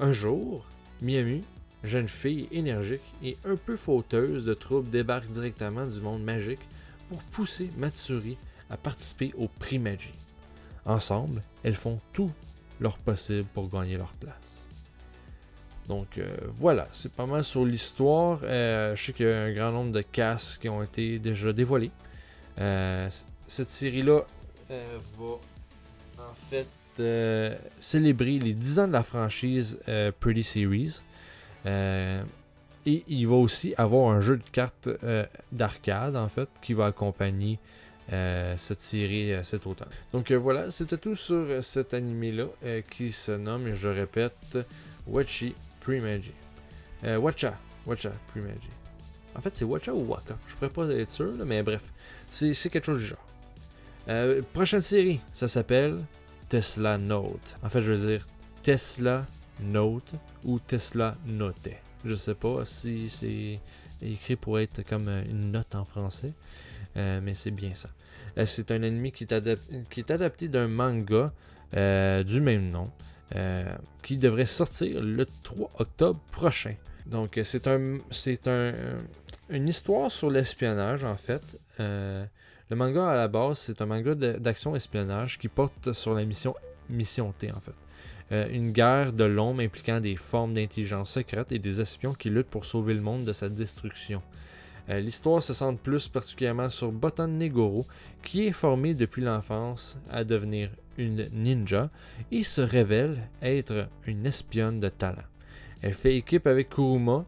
Un 0.00 0.12
jour, 0.12 0.66
Miyamu 1.00 1.42
jeune 1.84 2.08
fille 2.08 2.48
énergique 2.50 3.04
et 3.22 3.36
un 3.44 3.56
peu 3.56 3.76
fauteuse 3.76 4.44
de 4.44 4.54
troubles 4.54 4.88
débarque 4.88 5.30
directement 5.30 5.86
du 5.86 6.00
monde 6.00 6.22
magique 6.22 6.60
pour 7.08 7.18
pousser 7.24 7.70
Matsuri 7.76 8.36
à 8.70 8.76
participer 8.76 9.32
au 9.36 9.48
prix 9.48 9.78
Magi. 9.78 10.12
Ensemble, 10.84 11.40
elles 11.62 11.76
font 11.76 11.98
tout 12.12 12.30
leur 12.80 12.98
possible 12.98 13.46
pour 13.54 13.68
gagner 13.68 13.96
leur 13.96 14.12
place. 14.12 14.66
Donc 15.88 16.18
euh, 16.18 16.26
voilà, 16.52 16.86
c'est 16.92 17.12
pas 17.12 17.26
mal 17.26 17.44
sur 17.44 17.64
l'histoire. 17.64 18.40
Euh, 18.44 18.94
je 18.94 19.04
sais 19.04 19.12
qu'il 19.12 19.26
y 19.26 19.30
a 19.30 19.40
un 19.40 19.52
grand 19.52 19.72
nombre 19.72 19.92
de 19.92 20.02
casques 20.02 20.62
qui 20.62 20.68
ont 20.68 20.82
été 20.82 21.18
déjà 21.18 21.52
dévoilés. 21.52 21.90
Euh, 22.60 23.08
cette 23.46 23.70
série-là 23.70 24.20
va 24.68 26.24
en 26.24 26.34
fait 26.50 26.66
célébrer 27.78 28.38
les 28.38 28.54
10 28.54 28.80
ans 28.80 28.88
de 28.88 28.92
la 28.92 29.02
franchise 29.02 29.78
Pretty 30.20 30.42
Series. 30.42 31.00
Euh, 31.66 32.22
et 32.86 33.04
il 33.08 33.26
va 33.26 33.36
aussi 33.36 33.74
avoir 33.76 34.10
un 34.10 34.20
jeu 34.20 34.36
de 34.38 34.48
cartes 34.50 34.88
euh, 35.02 35.26
d'arcade, 35.52 36.16
en 36.16 36.28
fait, 36.28 36.48
qui 36.62 36.72
va 36.72 36.86
accompagner 36.86 37.58
euh, 38.12 38.54
cette 38.56 38.80
série 38.80 39.32
cet 39.44 39.66
automne. 39.66 39.88
Donc 40.12 40.32
voilà, 40.32 40.70
c'était 40.70 40.96
tout 40.96 41.16
sur 41.16 41.62
cet 41.62 41.94
animé-là 41.94 42.46
qui 42.90 43.12
se 43.12 43.32
nomme, 43.32 43.74
je 43.74 43.88
répète, 43.88 44.58
Wachi 45.06 45.54
Premagi. 45.80 46.32
Wacha, 47.04 47.54
Wacha 47.86 48.10
Premagi. 48.28 48.68
En 49.36 49.40
fait, 49.40 49.54
c'est 49.54 49.64
Wacha 49.64 49.94
ou 49.94 50.04
Waka? 50.04 50.36
Je 50.48 50.54
pourrais 50.54 50.70
pas 50.70 50.88
être 50.88 51.10
sûr, 51.10 51.32
mais 51.46 51.62
bref, 51.62 51.92
c'est 52.30 52.54
quelque 52.70 52.86
chose 52.86 53.02
du 53.02 53.06
genre. 53.06 54.44
prochaine 54.52 54.80
série, 54.80 55.20
ça 55.32 55.46
s'appelle 55.46 55.98
Tesla 56.48 56.98
Note. 56.98 57.56
En 57.62 57.68
fait, 57.68 57.80
je 57.82 57.92
veux 57.92 58.10
dire 58.10 58.26
Tesla 58.62 59.26
Note 59.62 60.10
ou 60.44 60.58
Tesla 60.58 61.12
Note. 61.26 61.68
Je 62.04 62.14
sais 62.14 62.34
pas 62.34 62.64
si 62.64 63.10
c'est 63.10 63.56
écrit 64.00 64.36
pour 64.36 64.58
être 64.58 64.82
comme 64.88 65.08
une 65.28 65.52
note 65.52 65.74
en 65.74 65.84
français, 65.84 66.32
euh, 66.96 67.20
mais 67.22 67.34
c'est 67.34 67.50
bien 67.50 67.74
ça. 67.74 67.90
Euh, 68.38 68.46
c'est 68.46 68.70
un 68.70 68.82
anime 68.82 69.10
qui 69.10 69.24
est, 69.24 70.10
adapté 70.10 70.48
d'un 70.48 70.68
manga 70.68 71.32
euh, 71.76 72.22
du 72.22 72.40
même 72.40 72.68
nom, 72.68 72.84
qui 74.02 74.16
devrait 74.16 74.46
sortir 74.46 75.00
le 75.02 75.26
3 75.26 75.68
octobre 75.78 76.20
prochain. 76.32 76.72
Donc 77.06 77.38
c'est 77.42 77.66
un, 77.66 77.82
c'est 78.10 78.48
un, 78.48 78.72
une 79.50 79.68
histoire 79.68 80.10
sur 80.10 80.30
l'espionnage 80.30 81.04
en 81.04 81.14
fait. 81.14 81.58
le 81.78 82.76
manga 82.76 83.08
à 83.08 83.16
la 83.16 83.28
base 83.28 83.58
c'est 83.58 83.80
un 83.82 83.86
manga 83.86 84.14
d'action 84.14 84.74
espionnage 84.76 85.38
qui 85.38 85.48
porte 85.48 85.92
sur 85.92 86.14
la 86.14 86.24
mission 86.24 86.54
Mission 86.90 87.32
T 87.32 87.52
en 87.52 87.60
fait. 87.60 88.48
Une 88.50 88.72
guerre 88.72 89.12
de 89.12 89.24
l'ombre 89.24 89.60
impliquant 89.62 90.00
des 90.00 90.16
formes 90.16 90.54
d'intelligence 90.54 91.10
secrète 91.10 91.52
et 91.52 91.58
des 91.58 91.80
espions 91.82 92.14
qui 92.14 92.30
luttent 92.30 92.48
pour 92.48 92.64
sauver 92.64 92.94
le 92.94 93.00
monde 93.02 93.24
de 93.24 93.32
sa 93.32 93.50
destruction. 93.50 94.22
Euh, 94.90 95.00
l'histoire 95.00 95.42
se 95.42 95.52
centre 95.52 95.78
plus 95.78 96.08
particulièrement 96.08 96.70
sur 96.70 96.90
Botan 96.92 97.28
Negoro, 97.28 97.86
qui 98.22 98.46
est 98.46 98.52
formée 98.52 98.94
depuis 98.94 99.22
l'enfance 99.22 99.98
à 100.10 100.24
devenir 100.24 100.70
une 100.96 101.28
ninja 101.32 101.90
et 102.32 102.42
se 102.42 102.60
révèle 102.60 103.28
être 103.42 103.88
une 104.06 104.26
espionne 104.26 104.80
de 104.80 104.88
talent. 104.88 105.22
Elle 105.82 105.94
fait 105.94 106.16
équipe 106.16 106.46
avec 106.46 106.70
Kuruma, 106.70 107.24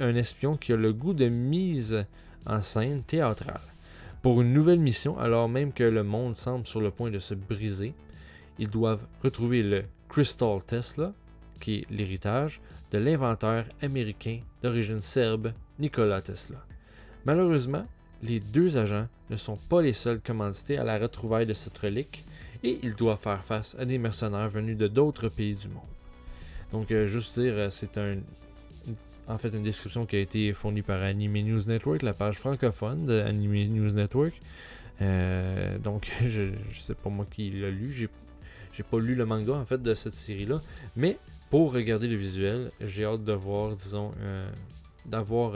un 0.00 0.14
espion 0.16 0.56
qui 0.56 0.72
a 0.72 0.76
le 0.76 0.92
goût 0.92 1.14
de 1.14 1.28
mise 1.28 2.04
en 2.44 2.60
scène 2.60 3.02
théâtrale. 3.02 3.60
Pour 4.22 4.40
une 4.40 4.52
nouvelle 4.52 4.80
mission, 4.80 5.18
alors 5.18 5.48
même 5.48 5.72
que 5.72 5.84
le 5.84 6.02
monde 6.02 6.34
semble 6.34 6.66
sur 6.66 6.80
le 6.80 6.90
point 6.90 7.10
de 7.10 7.20
se 7.20 7.34
briser, 7.34 7.94
ils 8.58 8.68
doivent 8.68 9.06
retrouver 9.22 9.62
le 9.62 9.84
Crystal 10.08 10.62
Tesla 10.66 11.12
qui 11.60 11.76
est 11.76 11.90
l'héritage 11.90 12.60
de 12.90 12.98
l'inventeur 12.98 13.64
américain 13.82 14.40
d'origine 14.62 15.00
serbe 15.00 15.52
Nikola 15.78 16.22
Tesla. 16.22 16.64
Malheureusement, 17.26 17.84
les 18.22 18.38
deux 18.38 18.78
agents 18.78 19.08
ne 19.30 19.36
sont 19.36 19.56
pas 19.68 19.82
les 19.82 19.92
seuls 19.92 20.20
commandités 20.20 20.78
à 20.78 20.84
la 20.84 20.96
retrouvaille 20.96 21.44
de 21.44 21.54
cette 21.54 21.76
relique 21.76 22.24
et 22.62 22.78
ils 22.84 22.94
doivent 22.94 23.18
faire 23.18 23.42
face 23.42 23.74
à 23.80 23.84
des 23.84 23.98
mercenaires 23.98 24.48
venus 24.48 24.76
de 24.76 24.86
d'autres 24.86 25.28
pays 25.28 25.56
du 25.56 25.66
monde. 25.66 25.82
Donc, 26.70 26.92
euh, 26.92 27.08
juste 27.08 27.38
dire, 27.40 27.54
euh, 27.56 27.68
c'est 27.68 27.98
un, 27.98 28.14
en 29.26 29.38
fait 29.38 29.48
une 29.48 29.64
description 29.64 30.06
qui 30.06 30.14
a 30.14 30.20
été 30.20 30.52
fournie 30.52 30.82
par 30.82 31.02
Anime 31.02 31.38
News 31.38 31.62
Network, 31.66 32.02
la 32.02 32.14
page 32.14 32.36
francophone 32.36 33.06
de 33.06 33.20
Anime 33.20 33.74
News 33.74 33.90
Network. 33.90 34.34
Euh, 35.02 35.78
donc, 35.78 36.12
je, 36.24 36.42
ne 36.42 36.54
sais 36.80 36.94
pas 36.94 37.10
moi 37.10 37.26
qui 37.28 37.50
l'a 37.50 37.70
lu, 37.70 37.92
j'ai, 37.92 38.08
j'ai 38.72 38.84
pas 38.84 39.00
lu 39.00 39.16
le 39.16 39.26
manga 39.26 39.54
en 39.54 39.64
fait 39.64 39.82
de 39.82 39.94
cette 39.94 40.14
série-là, 40.14 40.62
mais 40.94 41.18
pour 41.50 41.72
regarder 41.72 42.06
le 42.06 42.16
visuel, 42.16 42.68
j'ai 42.80 43.04
hâte 43.04 43.24
de 43.24 43.32
voir, 43.32 43.74
disons, 43.74 44.12
d'avoir 45.06 45.54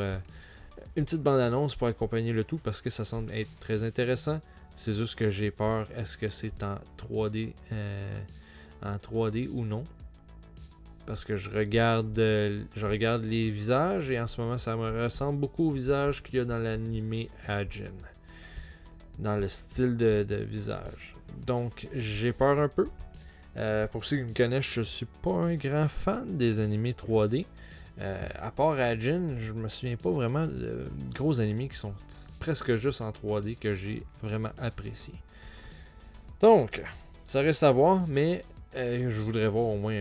une 0.96 1.04
petite 1.04 1.22
bande-annonce 1.22 1.76
pour 1.76 1.88
accompagner 1.88 2.32
le 2.32 2.44
tout 2.44 2.58
parce 2.58 2.82
que 2.82 2.90
ça 2.90 3.04
semble 3.04 3.32
être 3.32 3.54
très 3.60 3.84
intéressant. 3.84 4.40
C'est 4.76 4.92
juste 4.92 5.16
que 5.16 5.28
j'ai 5.28 5.50
peur, 5.50 5.86
est-ce 5.96 6.18
que 6.18 6.28
c'est 6.28 6.62
en 6.62 6.74
3D 6.96 7.52
en 8.82 8.96
3D 8.96 9.48
ou 9.52 9.64
non? 9.64 9.84
Parce 11.06 11.24
que 11.24 11.36
je 11.36 11.50
regarde, 11.50 12.14
je 12.16 12.86
regarde 12.86 13.24
les 13.24 13.50
visages 13.50 14.10
et 14.10 14.20
en 14.20 14.26
ce 14.26 14.40
moment 14.40 14.58
ça 14.58 14.76
me 14.76 15.02
ressemble 15.02 15.40
beaucoup 15.40 15.68
au 15.68 15.72
visage 15.72 16.22
qu'il 16.22 16.36
y 16.36 16.40
a 16.40 16.44
dans 16.44 16.56
l'anime 16.56 17.26
Ajin. 17.46 17.84
Dans 19.18 19.36
le 19.36 19.48
style 19.48 19.96
de, 19.96 20.24
visage. 20.48 21.12
Donc 21.46 21.88
j'ai 21.94 22.32
peur 22.32 22.58
un 22.60 22.68
peu. 22.68 22.84
Euh, 23.56 23.86
pour 23.88 24.04
ceux 24.04 24.18
qui 24.18 24.22
me 24.22 24.34
connaissent, 24.34 24.72
je 24.72 24.82
suis 24.82 25.06
pas 25.22 25.32
un 25.32 25.54
grand 25.56 25.88
fan 25.88 26.38
des 26.38 26.60
animés 26.60 26.92
3D. 26.92 27.44
Euh, 28.02 28.16
à 28.40 28.50
part 28.50 28.72
Ajin, 28.72 29.36
je 29.38 29.52
me 29.52 29.68
souviens 29.68 29.96
pas 29.96 30.10
vraiment 30.10 30.46
de 30.46 30.84
gros 31.14 31.40
animés 31.40 31.68
qui 31.68 31.76
sont 31.76 31.94
presque 32.38 32.76
juste 32.76 33.02
en 33.02 33.10
3D 33.10 33.56
que 33.56 33.72
j'ai 33.72 34.02
vraiment 34.22 34.50
apprécié. 34.58 35.12
Donc, 36.40 36.82
ça 37.26 37.40
reste 37.40 37.62
à 37.62 37.70
voir, 37.70 38.06
mais 38.08 38.42
euh, 38.76 39.10
je 39.10 39.20
voudrais 39.20 39.48
voir 39.48 39.66
au 39.66 39.76
moins 39.76 39.98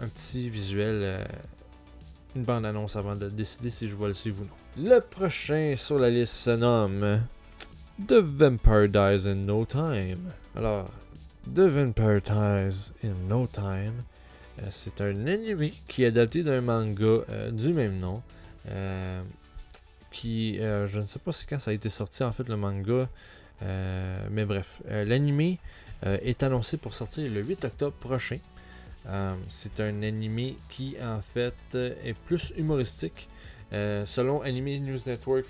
un 0.00 0.08
petit 0.08 0.48
visuel, 0.48 1.00
euh, 1.02 1.24
une 2.34 2.44
bande-annonce 2.44 2.96
avant 2.96 3.14
de 3.14 3.28
décider 3.28 3.68
si 3.68 3.88
je 3.88 3.94
vais 3.94 4.06
le 4.06 4.12
suivre 4.14 4.42
ou 4.42 4.80
non. 4.80 4.88
Le 4.88 5.00
prochain 5.00 5.74
sur 5.76 5.98
la 5.98 6.08
liste 6.08 6.32
se 6.32 6.50
nomme 6.50 7.20
The 8.08 8.14
Vampire 8.14 8.88
Dies 8.88 9.28
in 9.28 9.46
No 9.46 9.66
Time. 9.66 10.30
Alors, 10.56 10.86
The 11.54 11.60
Vampire 11.60 12.20
Dies 12.22 12.92
in 13.04 13.14
No 13.28 13.46
Time, 13.46 13.92
c'est 14.70 15.00
un 15.00 15.26
anime 15.26 15.70
qui 15.88 16.04
est 16.04 16.06
adapté 16.06 16.42
d'un 16.42 16.60
manga 16.60 17.24
euh, 17.30 17.50
du 17.50 17.72
même 17.72 17.98
nom. 17.98 18.22
qui, 20.10 20.58
je 20.58 20.98
ne 20.98 21.06
sais 21.06 21.18
pas 21.18 21.32
si 21.32 21.46
quand 21.46 21.58
ça 21.58 21.70
a 21.70 21.74
été 21.74 21.90
sorti 21.90 22.22
en 22.22 22.32
fait 22.32 22.48
le 22.48 22.56
manga, 22.56 23.08
mais 24.30 24.44
bref, 24.44 24.80
l'anime 24.88 25.56
est 26.02 26.42
annoncé 26.42 26.76
pour 26.76 26.94
sortir 26.94 27.30
le 27.30 27.42
8 27.42 27.64
octobre 27.64 27.94
prochain. 27.94 28.38
Euh, 29.08 29.30
c'est 29.50 29.80
un 29.80 30.02
animé 30.02 30.56
qui 30.70 30.96
en 31.02 31.20
fait 31.20 31.54
est 31.74 32.18
plus 32.26 32.52
humoristique. 32.56 33.28
Euh, 33.72 34.04
selon 34.06 34.40
Anime 34.42 34.84
News 34.84 34.98
Network, 35.06 35.46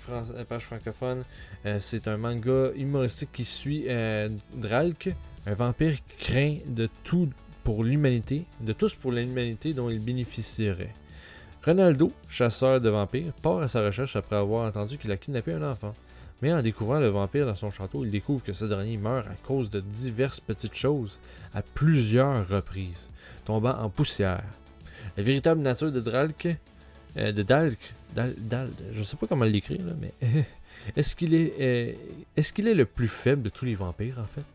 page 0.49 0.63
francophone, 0.63 1.23
euh, 1.65 1.79
c'est 1.79 2.07
un 2.07 2.17
manga 2.17 2.71
humoristique 2.75 3.31
qui 3.31 3.45
suit 3.45 3.85
Dralk, 4.55 5.09
un 5.45 5.53
vampire 5.53 5.97
qui 6.07 6.25
craint 6.25 6.57
de 6.67 6.89
tout 7.03 7.29
pour 7.65 7.83
l'humanité, 7.83 8.45
de 8.61 8.73
tous 8.73 8.93
pour 8.93 9.11
l'humanité 9.11 9.73
dont 9.73 9.89
il 9.89 9.99
bénéficierait. 9.99 10.93
Ronaldo, 11.65 12.11
chasseur 12.29 12.79
de 12.79 12.89
vampires, 12.89 13.33
part 13.41 13.57
à 13.57 13.67
sa 13.67 13.81
recherche 13.81 14.15
après 14.15 14.35
avoir 14.35 14.67
entendu 14.67 14.99
qu'il 14.99 15.11
a 15.11 15.17
kidnappé 15.17 15.53
un 15.53 15.71
enfant. 15.71 15.91
Mais 16.43 16.53
en 16.53 16.61
découvrant 16.61 16.99
le 16.99 17.07
vampire 17.07 17.47
dans 17.47 17.55
son 17.55 17.71
château, 17.71 18.05
il 18.05 18.11
découvre 18.11 18.43
que 18.43 18.53
ce 18.53 18.65
dernier 18.65 18.97
meurt 18.97 19.25
à 19.25 19.33
cause 19.47 19.71
de 19.71 19.79
diverses 19.79 20.39
petites 20.39 20.75
choses 20.75 21.19
à 21.55 21.63
plusieurs 21.63 22.47
reprises 22.47 23.09
tombant 23.45 23.79
en 23.79 23.89
poussière. 23.89 24.43
La 25.17 25.23
véritable 25.23 25.61
nature 25.61 25.91
de 25.91 26.01
Dralk, 26.01 26.47
euh, 27.17 27.31
de 27.31 27.41
Dalk, 27.41 27.79
Dal, 28.13 28.35
Dal, 28.37 28.69
je 28.93 29.01
sais 29.01 29.17
pas 29.17 29.25
comment 29.25 29.45
l'écrire, 29.45 29.85
mais 29.99 30.13
est-ce 30.95 31.15
qu'il 31.15 31.33
est, 31.33 31.53
euh, 31.59 31.93
est-ce 32.37 32.53
qu'il 32.53 32.67
est 32.67 32.75
le 32.75 32.85
plus 32.85 33.07
faible 33.07 33.41
de 33.41 33.49
tous 33.49 33.65
les 33.65 33.75
vampires 33.75 34.19
en 34.19 34.27
fait? 34.27 34.45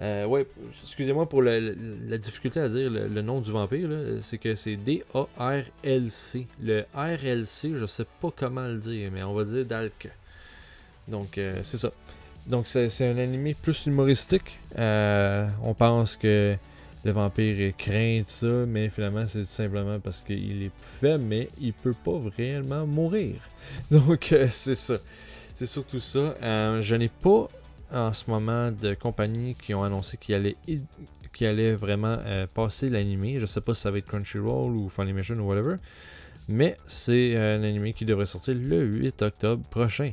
Euh, 0.00 0.26
ouais, 0.26 0.46
excusez-moi 0.82 1.28
pour 1.28 1.42
la 1.42 2.18
difficulté 2.18 2.60
à 2.60 2.68
dire 2.68 2.90
le, 2.90 3.22
nom 3.22 3.40
du 3.40 3.50
vampire, 3.50 3.88
c'est 4.20 4.38
que 4.38 4.54
c'est 4.54 4.76
D-A-R-L-C. 4.76 6.46
Le 6.62 6.84
R-L-C, 6.94 7.72
je 7.76 7.86
sais 7.86 8.06
pas 8.20 8.30
comment 8.34 8.66
le 8.66 8.78
dire, 8.78 9.10
mais 9.12 9.22
on 9.22 9.34
va 9.34 9.44
dire 9.44 9.64
Dalk. 9.64 10.08
Donc, 11.06 11.38
c'est 11.62 11.78
ça. 11.78 11.90
Donc, 12.46 12.66
c'est 12.66 13.08
un 13.08 13.18
animé 13.18 13.54
plus 13.54 13.86
humoristique. 13.86 14.58
on 14.76 15.74
pense 15.76 16.16
que 16.16 16.56
le 17.04 17.12
vampire 17.12 17.76
craint 17.76 18.22
ça, 18.24 18.46
mais 18.66 18.88
finalement 18.88 19.26
c'est 19.26 19.40
tout 19.40 19.44
simplement 19.44 20.00
parce 20.00 20.22
qu'il 20.22 20.62
est 20.62 20.72
faible, 20.74 21.24
mais 21.24 21.48
il 21.60 21.74
peut 21.74 21.94
pas 22.04 22.18
réellement 22.36 22.86
mourir. 22.86 23.36
Donc 23.90 24.32
euh, 24.32 24.48
c'est 24.50 24.74
ça. 24.74 24.96
C'est 25.54 25.66
surtout 25.66 26.00
ça. 26.00 26.34
Euh, 26.42 26.82
je 26.82 26.94
n'ai 26.94 27.08
pas 27.08 27.46
en 27.94 28.12
ce 28.12 28.30
moment 28.30 28.70
de 28.70 28.94
compagnies 28.94 29.54
qui 29.54 29.74
ont 29.74 29.82
annoncé 29.82 30.16
qu'ils 30.16 30.34
allaient, 30.34 30.56
qu 31.32 31.46
allait 31.46 31.74
vraiment 31.74 32.18
euh, 32.26 32.46
passer 32.46 32.90
l'animé. 32.90 33.36
Je 33.40 33.46
sais 33.46 33.60
pas 33.60 33.74
si 33.74 33.82
ça 33.82 33.90
va 33.90 33.98
être 33.98 34.06
Crunchyroll 34.06 34.72
ou 34.76 34.88
Funimation 34.88 35.36
ou 35.36 35.48
whatever. 35.48 35.76
Mais 36.48 36.76
c'est 36.86 37.36
un 37.36 37.62
animé 37.62 37.92
qui 37.92 38.04
devrait 38.04 38.26
sortir 38.26 38.54
le 38.54 38.82
8 38.82 39.22
octobre 39.22 39.66
prochain. 39.68 40.12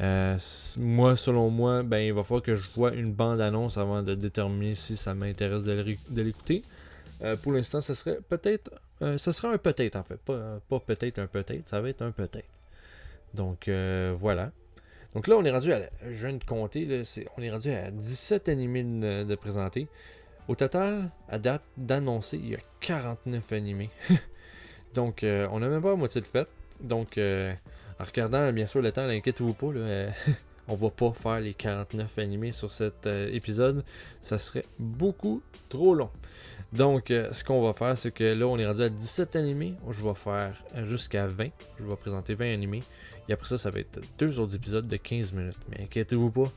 Euh, 0.00 0.36
moi, 0.78 1.16
selon 1.16 1.50
moi, 1.50 1.82
ben, 1.82 1.98
il 1.98 2.12
va 2.12 2.22
falloir 2.22 2.42
que 2.42 2.56
je 2.56 2.68
vois 2.74 2.94
une 2.94 3.12
bande-annonce 3.12 3.78
avant 3.78 4.02
de 4.02 4.14
déterminer 4.14 4.74
si 4.74 4.96
ça 4.96 5.14
m'intéresse 5.14 5.64
de 5.64 6.22
l'écouter. 6.22 6.62
Euh, 7.22 7.36
pour 7.36 7.52
l'instant, 7.52 7.80
ce 7.80 7.94
serait 7.94 8.18
peut-être. 8.28 8.70
Euh, 9.00 9.16
ce 9.18 9.32
serait 9.32 9.54
un 9.54 9.58
peut-être 9.58 9.96
en 9.96 10.02
fait. 10.02 10.16
Pas, 10.16 10.60
peut-être 10.80 11.18
un 11.18 11.26
peut-être, 11.26 11.68
ça 11.68 11.80
va 11.80 11.88
être 11.88 12.02
un 12.02 12.10
peut-être. 12.10 12.50
Donc 13.34 13.70
voilà. 14.16 14.50
Donc 15.14 15.26
là, 15.26 15.36
on 15.36 15.44
est 15.44 15.50
rendu 15.50 15.72
à. 15.72 15.80
Je 16.08 16.26
viens 16.26 16.36
de 16.36 16.44
compter, 16.44 16.84
là, 16.86 17.02
on 17.36 17.42
est 17.42 17.50
rendu 17.50 17.70
à 17.70 17.90
17 17.90 18.48
animés 18.48 18.82
de, 18.84 19.34
présenter. 19.34 19.88
Au 20.48 20.54
total, 20.54 21.10
à 21.28 21.38
date 21.38 21.62
d'annoncer, 21.76 22.38
il 22.38 22.50
y 22.50 22.54
a 22.54 22.60
49 22.80 23.52
animés. 23.52 23.90
Donc, 24.94 25.20
on 25.22 25.60
n'a 25.60 25.68
même 25.68 25.82
pas 25.82 25.90
la 25.90 25.96
moitié 25.96 26.20
de 26.20 26.26
fait. 26.26 26.48
Donc, 26.80 27.18
en 28.02 28.04
regardant 28.04 28.52
bien 28.52 28.66
sûr 28.66 28.82
le 28.82 28.90
temps, 28.90 29.02
inquiétez-vous 29.02 29.54
pas, 29.54 29.72
là, 29.72 29.80
euh, 29.80 30.10
on 30.68 30.74
va 30.74 30.90
pas 30.90 31.12
faire 31.12 31.40
les 31.40 31.54
49 31.54 32.18
animés 32.18 32.50
sur 32.50 32.70
cet 32.70 33.06
euh, 33.06 33.30
épisode. 33.32 33.84
Ça 34.20 34.38
serait 34.38 34.64
beaucoup 34.78 35.40
trop 35.68 35.94
long. 35.94 36.10
Donc, 36.72 37.10
euh, 37.10 37.32
ce 37.32 37.44
qu'on 37.44 37.62
va 37.62 37.74
faire, 37.74 37.96
c'est 37.96 38.10
que 38.10 38.24
là, 38.24 38.46
on 38.46 38.58
est 38.58 38.66
rendu 38.66 38.82
à 38.82 38.88
17 38.88 39.36
animés. 39.36 39.74
Je 39.88 40.02
vais 40.02 40.14
faire 40.14 40.54
jusqu'à 40.82 41.28
20. 41.28 41.48
Je 41.78 41.84
vais 41.84 41.96
présenter 41.96 42.34
20 42.34 42.52
animés. 42.52 42.82
Et 43.28 43.32
après 43.32 43.48
ça, 43.48 43.58
ça 43.58 43.70
va 43.70 43.80
être 43.80 44.00
deux 44.18 44.38
autres 44.38 44.54
épisodes 44.54 44.86
de 44.86 44.96
15 44.96 45.32
minutes. 45.32 45.60
Mais 45.70 45.84
inquiétez-vous 45.84 46.30
pas, 46.30 46.52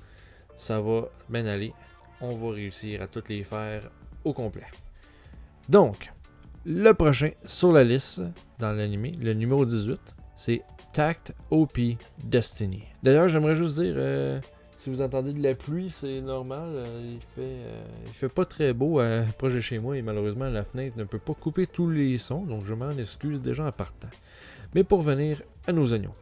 ça 0.57 0.79
va 0.79 1.09
bien 1.29 1.45
aller. 1.45 1.73
On 2.21 2.35
va 2.35 2.53
réussir 2.53 3.01
à 3.01 3.07
toutes 3.07 3.29
les 3.29 3.43
faire 3.43 3.89
au 4.23 4.33
complet. 4.33 4.65
Donc, 5.69 6.11
le 6.65 6.93
prochain 6.93 7.31
sur 7.45 7.71
la 7.71 7.83
liste 7.83 8.21
dans 8.59 8.71
l'animé, 8.71 9.13
le 9.21 9.33
numéro 9.33 9.65
18, 9.65 9.99
c'est 10.35 10.61
Tact 10.93 11.33
OP 11.51 11.77
Destiny. 12.23 12.83
D'ailleurs, 13.03 13.29
j'aimerais 13.29 13.55
juste 13.55 13.79
dire, 13.79 13.93
euh, 13.97 14.39
si 14.77 14.89
vous 14.89 15.01
entendez 15.01 15.33
de 15.33 15.43
la 15.43 15.55
pluie, 15.55 15.89
c'est 15.89 16.21
normal. 16.21 16.69
Euh, 16.69 17.13
il, 17.15 17.19
fait, 17.19 17.41
euh, 17.41 17.83
fait 18.13 18.29
pas 18.29 18.45
très 18.45 18.73
beau 18.73 19.01
proche 19.37 19.53
de 19.53 19.61
chez 19.61 19.79
moi 19.79 19.97
et 19.97 20.01
malheureusement 20.01 20.49
la 20.49 20.63
fenêtre 20.63 20.97
ne 20.97 21.03
peut 21.03 21.19
pas 21.19 21.33
couper 21.33 21.67
tous 21.67 21.89
les 21.89 22.17
sons, 22.17 22.45
donc 22.45 22.65
je 22.65 22.73
m'en 22.73 22.91
excuse 22.91 23.41
déjà 23.41 23.65
en 23.65 23.71
partant. 23.71 24.09
Mais 24.73 24.83
pour 24.83 25.01
venir 25.01 25.41
à 25.67 25.71
nos 25.71 25.91
oignons. 25.91 26.13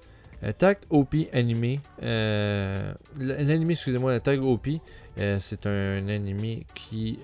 Tact 0.57 0.85
OP 0.89 1.15
animé. 1.31 1.79
L'animé, 2.01 3.73
excusez-moi, 3.73 4.19
Tact 4.19 4.41
OP, 4.41 4.67
c'est 5.39 5.65
un 5.67 6.07
animé 6.09 6.65
qui 6.75 7.19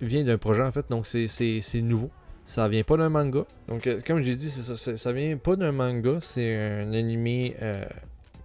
vient 0.00 0.24
d'un 0.24 0.38
projet 0.38 0.62
en 0.62 0.72
fait, 0.72 0.88
donc 0.90 1.06
c'est 1.06 1.80
nouveau. 1.82 2.10
Ça 2.48 2.66
vient 2.66 2.82
pas 2.82 2.96
d'un 2.96 3.10
manga. 3.10 3.44
Donc, 3.68 3.86
euh, 3.86 4.00
comme 4.06 4.22
j'ai 4.22 4.34
dit, 4.34 4.48
ça, 4.48 4.96
ça, 4.96 5.12
vient 5.12 5.36
pas 5.36 5.54
d'un 5.54 5.70
manga. 5.70 6.18
C'est 6.22 6.56
un 6.56 6.94
animé 6.94 7.54
euh, 7.60 7.84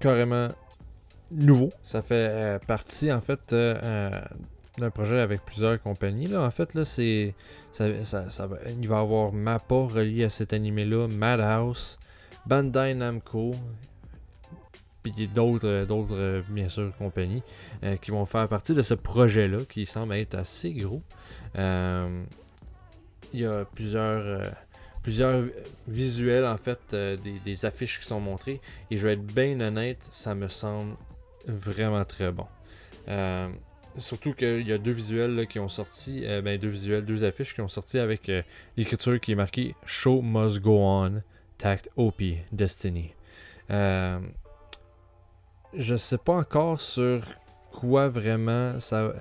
carrément 0.02 0.50
nouveau. 1.32 1.72
Ça 1.82 2.02
fait 2.02 2.30
euh, 2.34 2.60
partie, 2.60 3.14
en 3.14 3.22
fait, 3.22 3.56
d'un 3.56 4.90
projet 4.94 5.22
avec 5.22 5.46
plusieurs 5.46 5.82
compagnies. 5.82 6.28
Là. 6.28 6.42
En 6.42 6.52
fait, 6.52 6.74
là, 6.74 6.84
c'est. 6.84 7.34
Il 7.80 8.88
va 8.90 8.98
y 8.98 9.00
avoir 9.00 9.32
Mappa 9.32 9.74
relié 9.74 10.26
à 10.26 10.30
cet 10.30 10.52
animé-là, 10.52 11.08
Madhouse, 11.08 11.98
Bandai 12.46 12.94
Namco, 12.94 13.56
puis 15.02 15.28
d'autres, 15.28 15.86
d'autres 15.86 16.44
bien 16.50 16.70
sûr, 16.70 16.92
compagnies 16.98 17.44
qui 18.02 18.12
vont 18.12 18.26
faire 18.26 18.48
partie 18.48 18.74
de 18.74 18.82
ce 18.82 18.94
projet-là 18.94 19.60
qui 19.70 19.86
semble 19.86 20.16
être 20.16 20.36
assez 20.36 20.74
gros. 20.74 21.02
il 21.56 22.26
y 23.34 23.46
a 23.46 23.66
plusieurs, 23.66 24.52
visuels, 25.88 26.46
en 26.46 26.58
fait, 26.58 26.96
des, 26.96 27.40
des, 27.44 27.66
affiches 27.66 28.00
qui 28.00 28.06
sont 28.06 28.22
montrées. 28.22 28.62
Et 28.92 28.98
je 28.98 29.08
vais 29.08 29.14
être 29.14 29.26
bien 29.26 29.60
honnête, 29.60 30.02
ça 30.04 30.36
me 30.36 30.48
semble 30.48 30.96
vraiment 31.48 32.06
très 32.06 32.32
bon. 32.32 32.48
Surtout 33.98 34.34
qu'il 34.34 34.68
y 34.68 34.72
a 34.72 34.78
deux 34.80 34.92
visuels 34.92 35.46
qui 35.48 35.60
ont 35.60 35.70
sorti, 35.70 36.26
ben 36.44 36.58
deux 36.58 36.70
visuels, 36.70 37.06
deux 37.06 37.24
affiches 37.24 37.54
qui 37.54 37.62
ont 37.62 37.68
sorti 37.68 38.00
avec 38.00 38.32
l'écriture 38.76 39.20
qui 39.20 39.34
est 39.34 39.36
marquée 39.36 39.76
Show 39.86 40.22
must 40.22 40.62
go 40.62 40.80
on, 40.80 41.22
Tact 41.58 41.90
OP, 41.96 42.22
Destiny. 42.52 43.14
Euh, 43.72 44.20
je 45.74 45.96
sais 45.96 46.18
pas 46.18 46.34
encore 46.34 46.80
sur 46.80 47.24
quoi 47.72 48.10
vraiment 48.10 48.80
ça, 48.80 49.14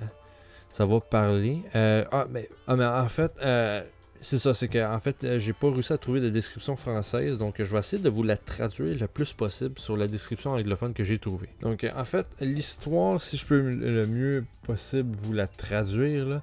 va 0.79 0.99
parler. 0.99 1.63
Euh, 1.75 2.05
ah, 2.11 2.27
mais, 2.29 2.49
ah, 2.67 2.75
mais 2.75 2.85
en 2.85 3.07
fait, 3.07 3.31
euh, 3.41 3.81
c'est 4.21 4.39
ça, 4.39 4.53
c'est 4.53 4.67
que 4.67 4.83
en 4.83 4.99
fait, 4.99 5.37
j'ai 5.39 5.53
pas 5.53 5.69
réussi 5.69 5.93
à 5.93 5.97
trouver 5.97 6.21
de 6.21 6.29
description 6.29 6.75
française, 6.75 7.39
donc 7.39 7.55
je 7.57 7.63
vais 7.63 7.79
essayer 7.79 8.01
de 8.01 8.09
vous 8.09 8.23
la 8.23 8.37
traduire 8.37 8.97
le 8.99 9.07
plus 9.07 9.33
possible 9.33 9.79
sur 9.79 9.97
la 9.97 10.07
description 10.07 10.51
anglophone 10.51 10.93
que 10.93 11.03
j'ai 11.03 11.19
trouvée. 11.19 11.49
Donc 11.61 11.85
en 11.95 12.05
fait, 12.05 12.27
l'histoire, 12.39 13.21
si 13.21 13.37
je 13.37 13.45
peux 13.45 13.59
le 13.59 14.07
mieux 14.07 14.45
possible 14.63 15.15
vous 15.23 15.33
la 15.33 15.47
traduire, 15.47 16.41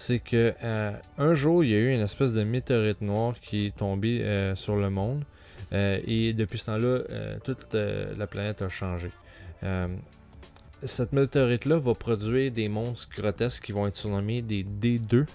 c'est 0.00 0.18
que 0.18 0.54
un 1.18 1.34
jour, 1.34 1.62
il 1.62 1.70
y 1.70 1.74
a 1.74 1.78
eu 1.78 1.92
une 1.92 2.00
espèce 2.00 2.32
de 2.34 2.42
météorite 2.42 3.00
noire 3.02 3.34
qui 3.40 3.66
est 3.66 3.76
tombée 3.76 4.52
sur 4.54 4.76
le 4.76 4.88
monde. 4.90 5.24
Euh, 5.72 6.00
et 6.06 6.32
depuis 6.32 6.58
ce 6.58 6.66
temps-là, 6.66 7.02
euh, 7.10 7.36
toute 7.44 7.74
euh, 7.74 8.12
la 8.16 8.26
planète 8.26 8.62
a 8.62 8.68
changé. 8.68 9.10
cette 10.82 11.12
météorite-là 11.12 11.78
va 11.78 11.94
produire 11.94 12.50
des 12.50 12.68
monstres 12.68 13.14
grotesques 13.14 13.64
qui 13.64 13.72
vont 13.72 13.86
être 13.86 13.96
surnommés 13.96 14.40
des 14.40 14.64
D2, 14.64 15.26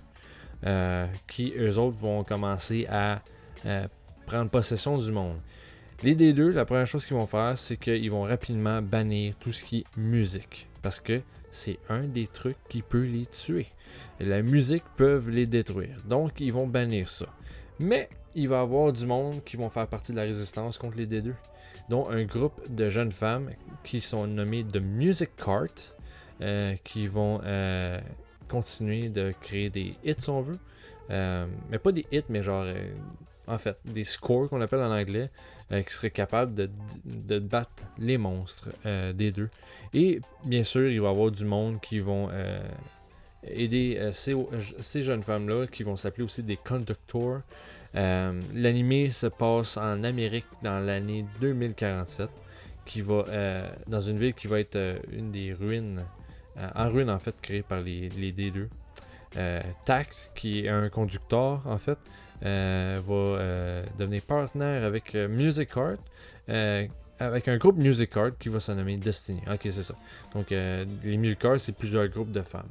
qui 1.28 1.53
eux 1.57 1.78
autres 1.78 1.97
vont 1.97 2.24
commencer 2.24 2.88
à 2.89 3.22
prendre 4.26 4.49
possession 4.49 4.97
du 4.97 5.11
monde. 5.11 5.38
Les 6.03 6.15
D2, 6.15 6.51
la 6.51 6.65
première 6.65 6.87
chose 6.87 7.05
qu'ils 7.05 7.15
vont 7.15 7.25
faire, 7.25 7.57
c'est 7.57 7.77
qu'ils 7.77 8.11
vont 8.11 8.23
rapidement 8.23 8.81
bannir 8.81 9.35
tout 9.39 9.51
ce 9.51 9.63
qui 9.63 9.79
est 9.79 9.97
musique. 9.97 10.67
Parce 10.81 10.99
que 10.99 11.21
c'est 11.51 11.79
un 11.89 12.03
des 12.03 12.27
trucs 12.27 12.57
qui 12.69 12.81
peut 12.81 13.05
les 13.05 13.25
tuer. 13.25 13.67
La 14.19 14.41
musique 14.41 14.83
peut 14.97 15.23
les 15.27 15.47
détruire. 15.47 15.95
Donc, 16.05 16.33
ils 16.39 16.51
vont 16.51 16.67
bannir 16.67 17.09
ça. 17.09 17.27
Mais 17.79 18.09
il 18.35 18.49
va 18.49 18.57
y 18.57 18.59
avoir 18.59 18.91
du 18.91 19.05
monde 19.05 19.43
qui 19.43 19.55
vont 19.55 19.69
faire 19.69 19.87
partie 19.87 20.11
de 20.11 20.17
la 20.17 20.23
résistance 20.23 20.77
contre 20.77 20.97
les 20.97 21.07
D2, 21.07 21.33
dont 21.89 22.09
un 22.09 22.25
groupe 22.25 22.61
de 22.69 22.89
jeunes 22.89 23.11
femmes 23.11 23.49
qui 23.83 24.01
sont 24.01 24.27
nommées 24.27 24.65
The 24.65 24.81
Music 24.81 25.29
Cart, 25.37 25.95
euh, 26.41 26.75
qui 26.83 27.07
vont 27.07 27.39
euh, 27.45 27.99
continuer 28.49 29.07
de 29.07 29.33
créer 29.41 29.69
des 29.69 29.95
hits, 30.03 30.15
si 30.17 30.29
on 30.29 30.41
veut. 30.41 30.59
Euh, 31.09 31.47
mais 31.69 31.79
pas 31.79 31.93
des 31.93 32.05
hits, 32.11 32.25
mais 32.27 32.41
genre, 32.41 32.65
en 33.47 33.57
fait, 33.57 33.77
des 33.85 34.03
scores 34.03 34.49
qu'on 34.49 34.59
appelle 34.59 34.81
en 34.81 34.91
anglais, 34.91 35.29
qui 35.70 35.93
seraient 35.93 36.11
capables 36.11 36.53
de, 36.53 37.39
battre 37.39 37.86
les 37.97 38.18
monstres 38.18 38.70
des 39.13 39.32
deux. 39.32 39.49
Et 39.93 40.22
bien 40.43 40.63
sûr, 40.63 40.89
il 40.89 41.01
va 41.01 41.07
y 41.07 41.11
avoir 41.11 41.32
du 41.32 41.45
monde 41.45 41.82
qui 41.82 41.99
vont 41.99 42.30
aider 43.43 44.09
ces, 44.13 44.36
ces, 44.80 45.01
jeunes 45.01 45.24
femmes-là, 45.24 45.66
qui 45.68 45.84
vont 45.84 45.95
s'appeler 45.95 46.24
aussi 46.24 46.43
des 46.43 46.57
conductors. 46.57 47.41
Euh, 47.95 48.41
l'anime 48.53 49.09
se 49.09 49.28
passe 49.28 49.78
en 49.78 50.03
Amérique 50.03 50.45
dans 50.61 50.80
l'année 50.80 51.26
2047, 51.39 52.30
qui 52.86 53.01
va 53.01 53.24
euh, 53.30 53.70
dans 53.88 54.01
une 54.01 54.18
ville 54.18 54.34
qui 54.34 54.47
va 54.47 54.59
être 54.59 54.76
euh, 54.76 54.99
une 55.11 55.32
des 55.32 55.53
ruines, 55.53 56.03
en 56.76 56.89
ruine 56.89 57.09
en 57.09 57.20
fait, 57.20 57.39
créée 57.41 57.63
par 57.63 57.80
les, 57.80 58.09
D2. 58.09 58.68
Tact, 59.84 60.32
qui 60.34 60.61
est 60.61 60.70
un 60.70 60.88
conducteur 60.88 61.61
en 61.66 61.78
fait, 61.78 61.97
va 62.45 63.81
devenir 63.97 64.21
partenaire 64.21 64.83
avec 64.83 65.13
Music 65.13 65.69
Art 65.75 65.97
avec 67.17 67.47
un 67.47 67.57
groupe 67.57 67.77
Music 67.77 68.15
Art 68.17 68.37
qui 68.37 68.49
va 68.49 68.59
se 68.59 68.71
nommer 68.73 68.97
Destiny. 68.97 69.41
Ok, 69.51 69.61
c'est 69.63 69.83
ça. 69.83 69.95
Donc, 70.33 70.49
les 70.49 71.17
Music 71.17 71.43
Art, 71.45 71.59
c'est 71.59 71.75
plusieurs 71.75 72.07
groupes 72.07 72.31
de 72.31 72.41
femmes. 72.41 72.69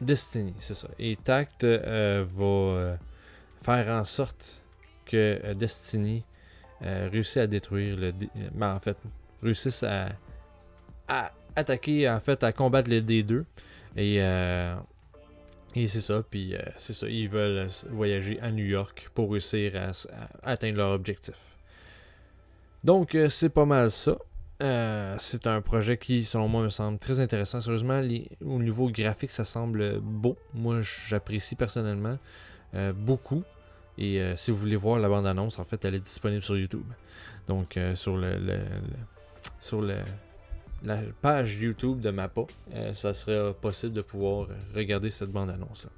Destiny, 0.00 0.54
c'est 0.58 0.74
ça. 0.74 0.88
Et 0.98 1.16
Tact 1.16 1.64
va 1.64 2.98
faire 3.62 3.88
en 3.88 4.04
sorte 4.04 4.60
que 5.06 5.40
euh, 5.42 5.54
Destiny 5.54 6.24
euh, 6.82 7.08
réussisse 7.10 7.38
à 7.38 7.46
détruire 7.46 7.96
le. 7.96 8.12
Ben, 8.52 8.74
en 8.74 8.80
fait, 8.80 8.96
réussisse 9.42 9.84
à, 9.84 10.10
attaquer, 11.54 12.08
en 12.08 12.20
fait, 12.20 12.44
à 12.44 12.52
combattre 12.52 12.90
les 12.90 13.00
D2. 13.00 13.44
Et, 13.96 14.18
euh, 14.20 14.74
et 15.76 15.88
c'est 15.88 16.00
ça, 16.00 16.22
puis 16.28 16.54
c'est 16.78 16.92
ça, 16.92 17.08
ils 17.08 17.28
veulent 17.28 17.68
voyager 17.90 18.40
à 18.40 18.50
New 18.50 18.64
York 18.64 19.10
pour 19.14 19.30
réussir 19.30 19.74
à, 19.76 19.92
atteindre 20.42 20.78
leur 20.78 20.90
objectif. 20.92 21.36
Donc, 22.82 23.16
c'est 23.28 23.50
pas 23.50 23.64
mal 23.64 23.90
ça. 23.90 24.16
c'est 25.18 25.46
un 25.46 25.60
projet 25.60 25.98
qui, 25.98 26.24
selon 26.24 26.48
moi, 26.48 26.62
me 26.62 26.70
semble 26.70 26.98
très 26.98 27.20
intéressant. 27.20 27.60
Sérieusement, 27.60 28.00
au 28.44 28.58
niveau 28.58 28.90
graphique, 28.90 29.30
ça 29.30 29.44
semble 29.44 30.00
beau. 30.00 30.36
Moi, 30.54 30.80
j'apprécie 30.82 31.56
personnellement 31.56 32.18
beaucoup. 32.94 33.44
Et 33.98 34.20
euh, 34.20 34.36
si 34.36 34.50
vous 34.50 34.56
voulez 34.56 34.76
voir 34.76 34.98
la 34.98 35.08
bande-annonce, 35.08 35.58
en 35.58 35.64
fait, 35.64 35.84
elle 35.84 35.94
est 35.94 36.00
disponible 36.00 36.42
sur 36.42 36.56
YouTube. 36.56 36.86
Donc, 37.46 37.76
euh, 37.76 37.94
sur 37.94 38.16
le, 38.16 38.60
sur 39.58 39.80
le, 39.80 39.96
la 40.84 41.00
page 41.20 41.56
YouTube 41.60 42.00
de 42.00 42.10
Mappa, 42.10 42.42
euh, 42.74 42.92
ça 42.92 43.14
serait 43.14 43.52
possible 43.54 43.92
de 43.92 44.02
pouvoir 44.02 44.48
regarder 44.74 45.10
cette 45.10 45.30
bande-annonce. 45.30 45.88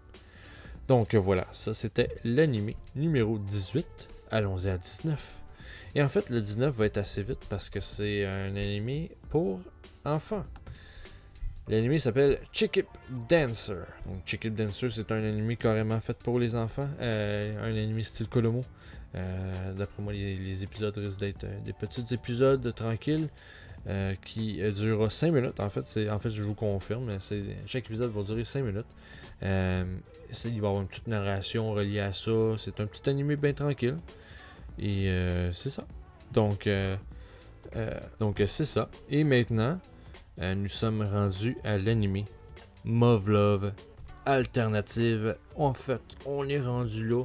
Donc 0.86 1.14
voilà, 1.14 1.46
ça 1.52 1.74
c'était 1.74 2.08
l'anime 2.24 2.72
numéro 2.96 3.38
18. 3.38 4.08
Allons-y 4.30 4.68
à 4.68 4.78
19. 4.78 5.38
Et 5.94 6.02
en 6.02 6.08
fait, 6.08 6.28
le 6.30 6.40
19 6.40 6.74
va 6.74 6.86
être 6.86 6.98
assez 6.98 7.22
vite 7.22 7.40
parce 7.48 7.70
que 7.70 7.80
c'est 7.80 8.24
un 8.24 8.54
anime 8.56 9.08
pour 9.30 9.60
enfants. 10.04 10.44
L'anime 11.68 11.98
s'appelle 11.98 12.38
Chickip 12.50 12.86
Dancer. 13.28 13.84
Donc, 14.06 14.22
Chickip 14.24 14.54
Dancer, 14.54 14.88
c'est 14.90 15.12
un 15.12 15.22
anime 15.22 15.54
carrément 15.56 16.00
fait 16.00 16.16
pour 16.16 16.38
les 16.38 16.56
enfants. 16.56 16.88
Euh, 17.00 17.62
un 17.62 17.76
anime 17.76 18.02
style 18.02 18.28
Colomo. 18.28 18.64
Euh, 19.14 19.72
d'après 19.74 20.02
moi, 20.02 20.14
les, 20.14 20.62
épisodes 20.62 20.96
risquent 20.96 21.20
d'être 21.20 21.44
euh, 21.44 21.60
des 21.64 21.74
petits 21.74 22.04
épisodes 22.12 22.74
tranquilles 22.74 23.28
qui 24.24 24.60
durera 24.72 25.08
5 25.08 25.32
minutes. 25.32 25.60
En 25.60 25.70
fait, 25.70 26.10
en 26.10 26.18
fait, 26.18 26.30
je 26.30 26.42
vous 26.42 26.54
confirme, 26.54 27.10
chaque 27.66 27.86
épisode 27.86 28.12
va 28.12 28.22
durer 28.22 28.44
5 28.44 28.62
minutes. 28.62 28.86
il 29.42 29.46
va 29.46 30.48
y 30.50 30.56
avoir 30.56 30.80
une 30.80 30.88
petite 30.88 31.06
narration 31.06 31.72
reliée 31.72 32.00
à 32.00 32.12
ça. 32.12 32.54
C'est 32.58 32.80
un 32.80 32.86
petit 32.86 33.08
anime 33.08 33.34
bien 33.36 33.52
tranquille. 33.52 33.96
Et 34.78 35.10
c'est 35.52 35.70
ça. 35.70 35.86
Donc, 36.32 36.68
donc 38.20 38.42
c'est 38.46 38.66
ça. 38.66 38.90
Et 39.08 39.24
maintenant, 39.24 39.78
euh, 40.40 40.54
nous 40.54 40.68
sommes 40.68 41.02
rendus 41.02 41.56
à 41.64 41.78
l'anime 41.78 42.24
Move 42.84 43.30
Love 43.30 43.72
Alternative. 44.24 45.36
En 45.56 45.74
fait, 45.74 46.00
on 46.26 46.48
est 46.48 46.60
rendu 46.60 47.08
là. 47.08 47.24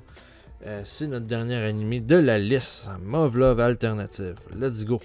Euh, 0.65 0.81
c'est 0.83 1.07
notre 1.07 1.25
dernier 1.25 1.57
animé 1.57 1.99
de 1.99 2.15
la 2.15 2.39
liste. 2.39 2.89
Move 3.01 3.37
Love 3.37 3.59
Alternative. 3.59 4.35
Let's 4.55 4.83
go. 4.83 4.99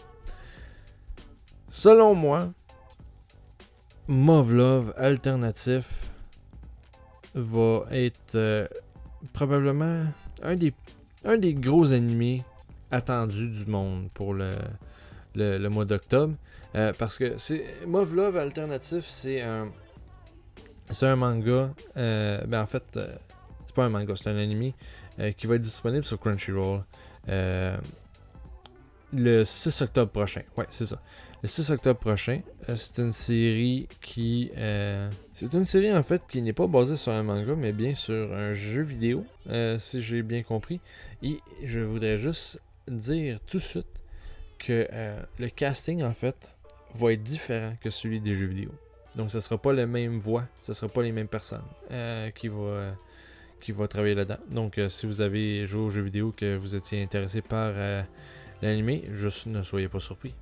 Selon 1.69 2.14
moi, 2.14 2.53
Move 4.07 4.55
Love 4.55 4.95
Alternative 4.97 5.87
va 7.35 7.85
être 7.91 8.35
euh, 8.37 8.66
probablement 9.35 10.07
un 10.43 10.57
des, 10.57 11.55
gros 11.55 11.93
animés 11.93 12.43
attendus 12.91 13.49
du 13.49 13.66
monde 13.66 14.09
pour 14.14 14.33
le, 14.35 15.69
mois 15.69 15.85
d'octobre. 15.85 16.35
Euh, 16.75 16.93
parce 16.99 17.19
que 17.19 17.37
c'est 17.37 17.64
Move 17.87 18.14
Love 18.14 18.37
Alternatif, 18.39 19.05
c'est 19.07 19.43
un. 19.43 19.71
Manga. 21.16 21.71
Euh, 21.99 22.41
ben 22.47 22.62
en 22.62 22.66
fait, 22.66 22.83
c'est 22.95 23.75
pas 23.75 23.85
un 23.85 23.91
manga, 23.91 24.14
c'est 24.16 24.31
un 24.31 24.39
anime 24.39 24.73
qui 25.37 25.47
va 25.47 25.57
être 25.57 25.61
disponible 25.61 26.05
sur 26.05 26.19
Crunchyroll 26.19 26.83
le 29.12 29.45
6 29.45 29.83
octobre 29.83 30.11
prochain. 30.11 30.43
Ouais, 30.57 30.66
c'est 30.71 30.87
ça. 30.87 31.01
Le 31.43 31.49
6 31.49 31.70
octobre 31.70 32.01
prochain, 32.01 32.41
c'est 32.76 32.99
une 32.99 33.12
série 33.12 33.89
qui. 34.01 34.51
c'est 35.34 35.53
une 35.53 35.64
série 35.64 35.93
en 35.93 36.03
fait 36.03 36.22
qui 36.28 36.43
n'est 36.43 36.53
pas 36.53 36.66
basée 36.66 36.97
sur 36.97 37.12
un 37.12 37.22
manga, 37.22 37.55
mais 37.55 37.72
bien 37.72 37.95
sur 37.95 38.34
un 38.34 38.55
jeu 38.55 38.82
vidéo, 38.82 39.24
si 39.78 40.03
j'ai 40.03 40.22
bien 40.22 40.43
compris. 40.43 40.80
Et 41.22 41.39
je 41.62 41.80
voudrais 41.80 42.16
juste 42.16 42.61
dire 42.89 43.39
tout 43.47 43.59
de 43.59 43.62
suite 43.62 43.86
que 44.59 44.89
le 45.39 45.49
casting 45.49 46.03
en 46.03 46.12
fait 46.12 46.51
va 46.95 47.12
être 47.12 47.22
différent 47.22 47.74
que 47.80 47.91
celui 47.91 48.20
des 48.20 48.34
jeux 48.34 48.47
vidéo. 48.47 48.70
Donc, 49.16 49.30
ce 49.30 49.41
sera 49.41 49.59
pas 49.59 49.72
la 49.72 49.86
même 49.86 50.18
voix, 50.18 50.45
ce 50.62 50.72
sera 50.72 50.91
pas 50.91 51.03
les 51.03 51.12
mêmes 51.12 51.28
personnes 51.28 51.64
euh, 51.91 52.30
qui 52.30 52.49
vont 52.49 52.68
euh, 52.68 52.93
qui 53.61 53.72
va 53.72 53.89
travailler 53.89 54.14
là-dedans. 54.14 54.39
Donc, 54.51 54.78
euh, 54.78 54.89
si 54.89 55.07
vous 55.07 55.20
avez 55.20 55.66
joué 55.66 55.80
aux 55.80 55.91
jeux 55.91 56.03
vidéo, 56.03 56.32
que 56.36 56.57
vous 56.57 56.76
étiez 56.76 57.03
intéressé 57.03 57.43
par 57.43 57.72
l'anime, 58.62 59.01
juste 59.12 59.47
ne 59.47 59.62
soyez 59.62 59.89
pas 59.89 60.01
surpris. 60.01 60.34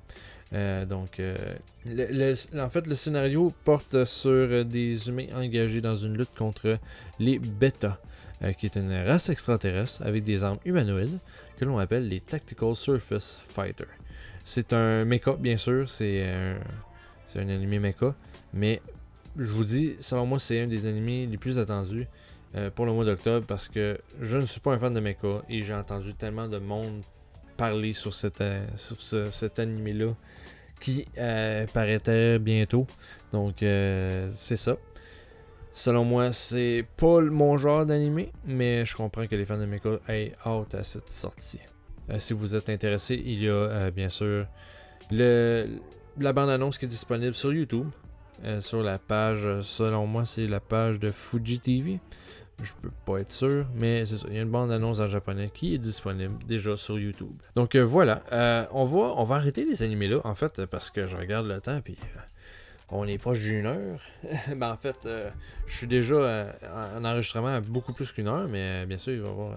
Donc, 0.51 1.19
en 1.19 2.69
fait, 2.69 2.87
le 2.87 2.95
scénario 2.95 3.53
porte 3.65 4.05
sur 4.05 4.65
des 4.65 5.09
humains 5.09 5.27
engagés 5.35 5.81
dans 5.81 5.95
une 5.95 6.17
lutte 6.17 6.35
contre 6.37 6.77
les 7.19 7.39
bêtas. 7.39 7.97
euh, 8.43 8.53
qui 8.53 8.67
est 8.67 8.75
une 8.75 8.93
race 8.93 9.29
extraterrestre 9.29 10.01
avec 10.03 10.23
des 10.23 10.43
armes 10.43 10.59
humanoïdes 10.65 11.19
que 11.57 11.65
l'on 11.65 11.79
appelle 11.79 12.07
les 12.07 12.19
Tactical 12.19 12.75
Surface 12.75 13.41
Fighter. 13.49 13.85
C'est 14.43 14.73
un 14.73 15.05
mecha, 15.05 15.33
bien 15.33 15.57
sûr, 15.57 15.89
c'est 15.89 16.23
un, 16.29 16.57
c'est 17.25 17.39
un 17.39 17.45
mecha, 17.45 18.15
mais 18.53 18.81
je 19.35 19.51
vous 19.51 19.63
dis, 19.63 19.95
selon 19.99 20.25
moi, 20.25 20.39
c'est 20.39 20.61
un 20.61 20.67
des 20.67 20.85
animés 20.85 21.25
les 21.25 21.37
plus 21.37 21.59
attendus 21.59 22.07
euh, 22.55 22.69
pour 22.69 22.85
le 22.85 22.93
mois 22.93 23.05
d'octobre 23.05 23.45
parce 23.45 23.67
que 23.67 23.97
je 24.21 24.37
ne 24.37 24.45
suis 24.45 24.61
pas 24.61 24.73
un 24.73 24.79
fan 24.79 24.93
de 24.93 24.99
mecha 24.99 25.41
et 25.49 25.61
j'ai 25.63 25.73
entendu 25.73 26.13
tellement 26.13 26.47
de 26.47 26.59
monde 26.59 27.01
parler 27.57 27.93
sur, 27.93 28.13
cette, 28.13 28.41
euh, 28.41 28.65
sur 28.75 29.01
ce- 29.01 29.29
cet 29.31 29.59
animé-là 29.59 30.13
qui 30.79 31.05
euh, 31.17 31.65
paraîtrait 31.73 32.39
bientôt. 32.39 32.85
Donc, 33.33 33.55
c'est 33.61 34.55
ça. 34.55 34.77
Selon 35.71 36.03
moi, 36.05 36.31
c'est 36.33 36.85
pas 36.97 37.21
mon 37.21 37.57
genre 37.57 37.85
d'animé, 37.85 38.31
mais 38.45 38.83
je 38.85 38.95
comprends 38.95 39.27
que 39.27 39.35
les 39.35 39.45
fans 39.45 39.57
de 39.59 39.65
mecha 39.65 39.89
aient 40.09 40.31
hâte 40.45 40.73
à 40.75 40.83
cette 40.83 41.09
sortie. 41.09 41.59
Euh, 42.09 42.19
si 42.19 42.33
vous 42.33 42.55
êtes 42.55 42.69
intéressé, 42.69 43.21
il 43.23 43.43
y 43.43 43.49
a 43.49 43.51
euh, 43.53 43.91
bien 43.91 44.09
sûr 44.09 44.47
le, 45.11 45.67
la 46.19 46.33
bande-annonce 46.33 46.77
qui 46.79 46.85
est 46.85 46.89
disponible 46.89 47.33
sur 47.35 47.53
YouTube. 47.53 47.87
euh, 48.45 48.61
sur 48.61 48.81
la 48.83 48.99
page, 48.99 49.45
euh, 49.45 49.61
selon 49.63 50.05
moi, 50.07 50.25
c'est 50.25 50.47
la 50.47 50.59
page 50.59 50.99
de 50.99 51.09
Fuji 51.11 51.59
TV. 51.59 51.99
Je 52.61 52.71
peux 52.81 52.89
pas 53.05 53.19
être 53.19 53.31
sûr, 53.31 53.65
mais 53.75 54.05
c'est 54.05 54.17
ça. 54.17 54.25
Il 54.29 54.35
y 54.35 54.39
a 54.39 54.41
une 54.41 54.49
bande-annonce 54.49 54.99
en 54.99 55.05
japonais 55.07 55.51
qui 55.53 55.75
est 55.75 55.77
disponible 55.77 56.43
déjà 56.45 56.75
sur 56.75 56.97
YouTube. 56.97 57.35
Donc 57.55 57.75
euh, 57.75 57.83
voilà, 57.83 58.23
euh, 58.33 58.65
on, 58.71 58.83
va, 58.83 59.13
on 59.15 59.23
va 59.25 59.35
arrêter 59.35 59.63
les 59.63 59.83
animés 59.83 60.07
là, 60.07 60.21
en 60.23 60.33
fait, 60.33 60.65
parce 60.65 60.89
que 60.89 61.05
je 61.05 61.15
regarde 61.15 61.45
le 61.47 61.61
temps, 61.61 61.79
puis 61.81 61.97
euh, 62.01 62.19
on 62.89 63.07
est 63.07 63.19
proche 63.19 63.41
d'une 63.41 63.67
heure. 63.67 63.99
ben, 64.55 64.71
en 64.71 64.77
fait, 64.77 65.07
je 65.67 65.77
suis 65.77 65.87
déjà 65.87 66.51
en 66.95 66.97
en 66.97 67.05
enregistrement 67.05 67.53
à 67.55 67.61
beaucoup 67.61 67.93
plus 67.93 68.11
qu'une 68.11 68.27
heure, 68.27 68.47
mais 68.47 68.85
bien 68.87 68.97
sûr, 68.97 69.13
il 69.13 69.21
va 69.21 69.27
y 69.27 69.31
avoir, 69.31 69.55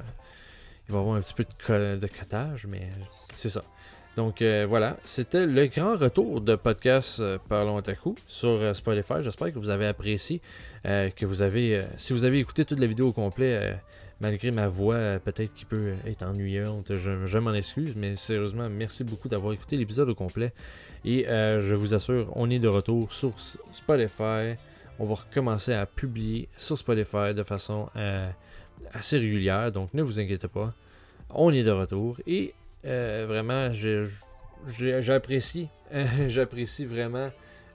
il 0.88 0.92
va 0.92 0.98
avoir 0.98 1.16
un 1.16 1.20
petit 1.22 1.34
peu 1.34 1.44
de, 1.44 1.54
co- 1.66 1.72
de 1.98 2.06
cotage, 2.18 2.66
mais 2.66 2.86
c'est 3.34 3.50
ça. 3.50 3.62
Donc 4.20 4.42
euh, 4.42 4.66
voilà, 4.68 4.98
c'était 5.02 5.46
le 5.46 5.66
grand 5.68 5.96
retour 5.96 6.42
de 6.42 6.54
podcast 6.54 7.20
euh, 7.20 7.38
Parlons 7.48 7.76
Otaku 7.76 8.14
sur 8.26 8.50
euh, 8.50 8.74
Spotify. 8.74 9.14
J'espère 9.22 9.50
que 9.50 9.58
vous 9.58 9.70
avez 9.70 9.86
apprécié, 9.86 10.42
euh, 10.84 11.08
que 11.08 11.24
vous 11.24 11.40
avez, 11.40 11.86
si 11.96 12.12
vous 12.12 12.26
avez 12.26 12.38
écouté 12.38 12.66
toute 12.66 12.80
la 12.80 12.86
vidéo 12.86 13.08
au 13.08 13.12
complet, 13.14 13.78
malgré 14.20 14.50
ma 14.50 14.68
voix 14.68 15.18
peut-être 15.24 15.54
qui 15.54 15.64
peut 15.64 15.94
être 16.06 16.22
ennuyante, 16.22 16.94
je, 16.96 17.38
m'en 17.38 17.54
excuse, 17.54 17.94
mais 17.96 18.14
sérieusement, 18.16 18.68
merci 18.68 19.04
beaucoup 19.04 19.30
d'avoir 19.30 19.54
écouté 19.54 19.78
l'épisode 19.78 20.10
au 20.10 20.14
complet. 20.14 20.52
Et 21.06 21.24
je 21.26 21.74
vous 21.74 21.94
assure, 21.94 22.30
on 22.36 22.50
est 22.50 22.58
de 22.58 22.68
retour 22.68 23.10
sur 23.14 23.32
Spotify. 23.72 24.54
On 24.98 25.06
va 25.06 25.14
recommencer 25.14 25.72
à 25.72 25.86
publier 25.86 26.50
sur 26.58 26.76
Spotify 26.76 27.32
de 27.34 27.42
façon 27.42 27.88
assez 28.92 29.16
régulière, 29.16 29.72
donc 29.72 29.94
ne 29.94 30.02
vous 30.02 30.20
inquiétez 30.20 30.48
pas. 30.48 30.74
On 31.30 31.54
est 31.54 31.62
de 31.62 31.70
retour 31.70 32.18
et 32.26 32.52
euh, 32.84 33.26
vraiment, 33.28 33.70
j'apprécie, 35.00 35.68
j'apprécie 36.28 36.84
vraiment 36.86 37.30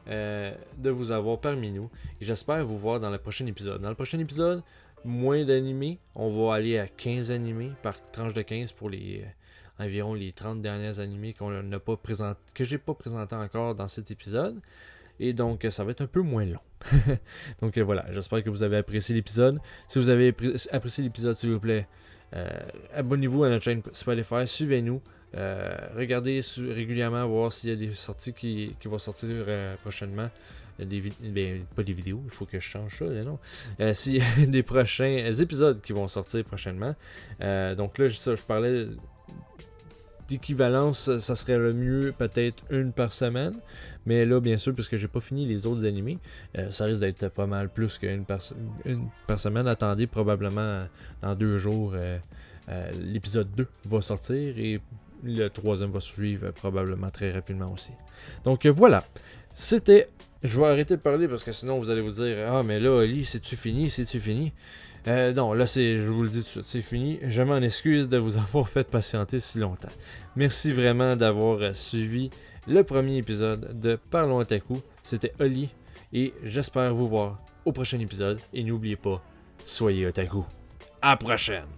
euh, 0.08 0.52
de 0.78 0.90
vous 0.90 1.12
avoir 1.12 1.40
parmi 1.40 1.72
nous. 1.72 1.90
J'espère 2.22 2.66
vous 2.66 2.78
voir 2.78 3.00
dans 3.00 3.10
le 3.10 3.18
prochain 3.18 3.46
épisode. 3.46 3.82
Dans 3.82 3.90
le 3.90 3.96
prochain 3.96 4.20
épisode, 4.20 4.64
moins 5.04 5.44
d'animés. 5.44 6.00
On 6.16 6.30
va 6.30 6.56
aller 6.56 6.78
à 6.78 6.88
15 6.88 7.32
animés 7.32 7.72
par 7.82 8.02
tranche 8.12 8.34
de 8.34 8.42
15 8.42 8.72
pour 8.72 8.90
les 8.90 9.24
euh, 9.24 9.84
environ 9.84 10.14
les 10.14 10.32
30 10.32 10.62
dernières 10.62 11.00
animés 11.00 11.34
qu'on 11.34 11.50
n'a 11.52 11.80
pas 11.80 11.98
présenté, 11.98 12.40
que 12.54 12.64
j'ai 12.64 12.78
pas 12.78 12.94
présenté 12.94 13.36
encore 13.36 13.76
dans 13.76 13.88
cet 13.88 14.12
épisode. 14.12 14.60
Et 15.20 15.34
donc, 15.34 15.66
ça 15.70 15.84
va 15.84 15.92
être 15.92 16.02
un 16.02 16.08
peu 16.08 16.22
moins 16.22 16.46
long. 16.46 16.60
donc 17.62 17.78
voilà, 17.80 18.06
j'espère 18.12 18.44
que 18.44 18.50
vous 18.50 18.64
avez 18.64 18.78
apprécié 18.78 19.16
l'épisode. 19.16 19.60
Si 19.88 19.98
vous 19.98 20.10
avez 20.10 20.32
appré- 20.32 20.68
apprécié 20.72 21.04
l'épisode, 21.04 21.34
s'il 21.36 21.52
vous 21.52 21.60
plaît, 21.60 21.88
abonnez-vous 22.94 23.44
à 23.44 23.50
notre 23.50 23.64
chaîne 23.64 23.82
Spotify, 23.92 24.46
suivez-nous. 24.46 25.02
Euh, 25.36 25.76
regardez 25.96 26.42
régulièrement 26.58 27.28
voir 27.28 27.52
s'il 27.52 27.70
y 27.70 27.74
a 27.74 27.76
des 27.76 27.94
sorties 27.94 28.34
qui, 28.34 28.76
vont 28.86 28.98
sortir 28.98 29.30
euh, 29.30 29.76
prochainement. 29.82 30.30
Euh, 30.82 30.86
ben, 31.22 31.66
pas 31.76 31.84
des 31.84 31.94
vidéos, 31.94 32.22
il 32.26 32.32
faut 32.32 32.46
que 32.46 32.60
je 32.60 32.66
change 32.66 33.00
ça, 33.00 33.06
non. 33.06 33.40
Euh, 33.80 33.94
s'il 33.94 34.18
y 34.18 34.22
a 34.22 34.46
des 34.48 34.64
prochains 34.64 35.32
épisodes 35.40 35.82
qui 35.82 35.94
vont 35.94 36.08
sortir 36.08 36.44
prochainement. 36.44 36.96
Euh, 37.42 37.76
donc 37.76 37.98
là, 37.98 38.08
je 38.08 38.42
parlais 38.44 38.88
d'équivalence, 40.28 41.18
ça 41.20 41.36
serait 41.36 41.58
le 41.58 41.74
mieux 41.74 42.14
peut-être 42.18 42.64
une 42.70 42.92
par 42.92 43.14
semaine. 43.14 43.54
Mais 44.06 44.26
là, 44.26 44.40
bien 44.40 44.58
sûr, 44.58 44.74
puisque 44.74 44.98
j'ai 44.98 45.08
pas 45.08 45.20
fini 45.20 45.46
les 45.46 45.66
autres 45.66 45.86
animés, 45.86 46.20
euh, 46.58 46.70
ça 46.70 46.86
risque 46.86 47.02
d'être 47.02 47.30
pas 47.30 47.48
mal 47.48 47.70
plus 47.70 47.98
qu'une 47.98 48.26
par, 48.26 48.40
une 48.86 49.08
par 49.28 49.40
semaine. 49.40 49.68
Attendez, 49.68 50.08
probablement 50.08 50.62
euh, 50.62 50.82
dans 51.22 51.36
deux 51.36 51.58
jours, 51.58 51.94
euh, 51.96 52.20
l'épisode 53.00 53.50
2 53.56 53.68
va 53.86 54.02
sortir 54.02 54.58
et 54.58 54.80
le 55.24 55.48
troisième 55.50 55.92
va 55.92 56.00
suivre 56.00 56.52
probablement 56.52 57.10
très 57.10 57.32
rapidement 57.32 57.72
aussi. 57.72 57.94
Donc 58.44 58.66
voilà, 58.68 59.04
c'était. 59.54 60.10
Je 60.44 60.60
vais 60.60 60.68
arrêter 60.68 60.96
de 60.96 61.02
parler 61.02 61.28
parce 61.28 61.44
que 61.44 61.52
sinon 61.52 61.80
vous 61.80 61.90
allez 61.90 62.02
vous 62.02 62.12
dire 62.12 62.38
Ah, 62.54 62.62
mais 62.62 62.80
là, 62.80 62.92
Oli, 62.92 63.26
c'est-tu 63.26 63.56
fini? 63.56 63.90
C'est-tu 63.90 64.20
fini 64.20 64.54
Euh, 65.08 65.34
Non, 65.34 65.54
là, 65.54 65.66
je 65.66 66.10
vous 66.10 66.24
le 66.24 66.30
dis 66.30 66.40
tout 66.40 66.44
de 66.44 66.48
suite, 66.50 66.66
c'est 66.66 66.82
fini. 66.82 67.20
Je 67.28 67.42
m'en 67.44 67.58
excuse 67.58 68.10
de 68.10 68.18
vous 68.18 68.38
avoir 68.38 68.70
fait 68.70 68.90
patienter 68.90 69.40
si 69.40 69.60
longtemps. 69.60 69.90
Merci 70.36 70.72
vraiment 70.72 71.16
d'avoir 71.16 71.62
euh, 71.62 71.74
suivi 71.74 72.30
le 72.68 72.84
premier 72.84 73.18
épisode 73.18 73.80
de 73.80 73.98
Parlons 74.10 74.38
Otaku. 74.38 74.82
C'était 75.04 75.34
Oli 75.40 75.70
et 76.14 76.34
j'espère 76.44 76.94
vous 76.94 77.08
voir 77.08 77.40
au 77.66 77.72
prochain 77.72 78.00
épisode. 78.00 78.40
Et 78.54 78.64
n'oubliez 78.64 78.96
pas, 78.96 79.22
soyez 79.64 80.08
Otaku. 80.08 80.44
À 81.02 81.12
la 81.12 81.18
prochaine! 81.18 81.75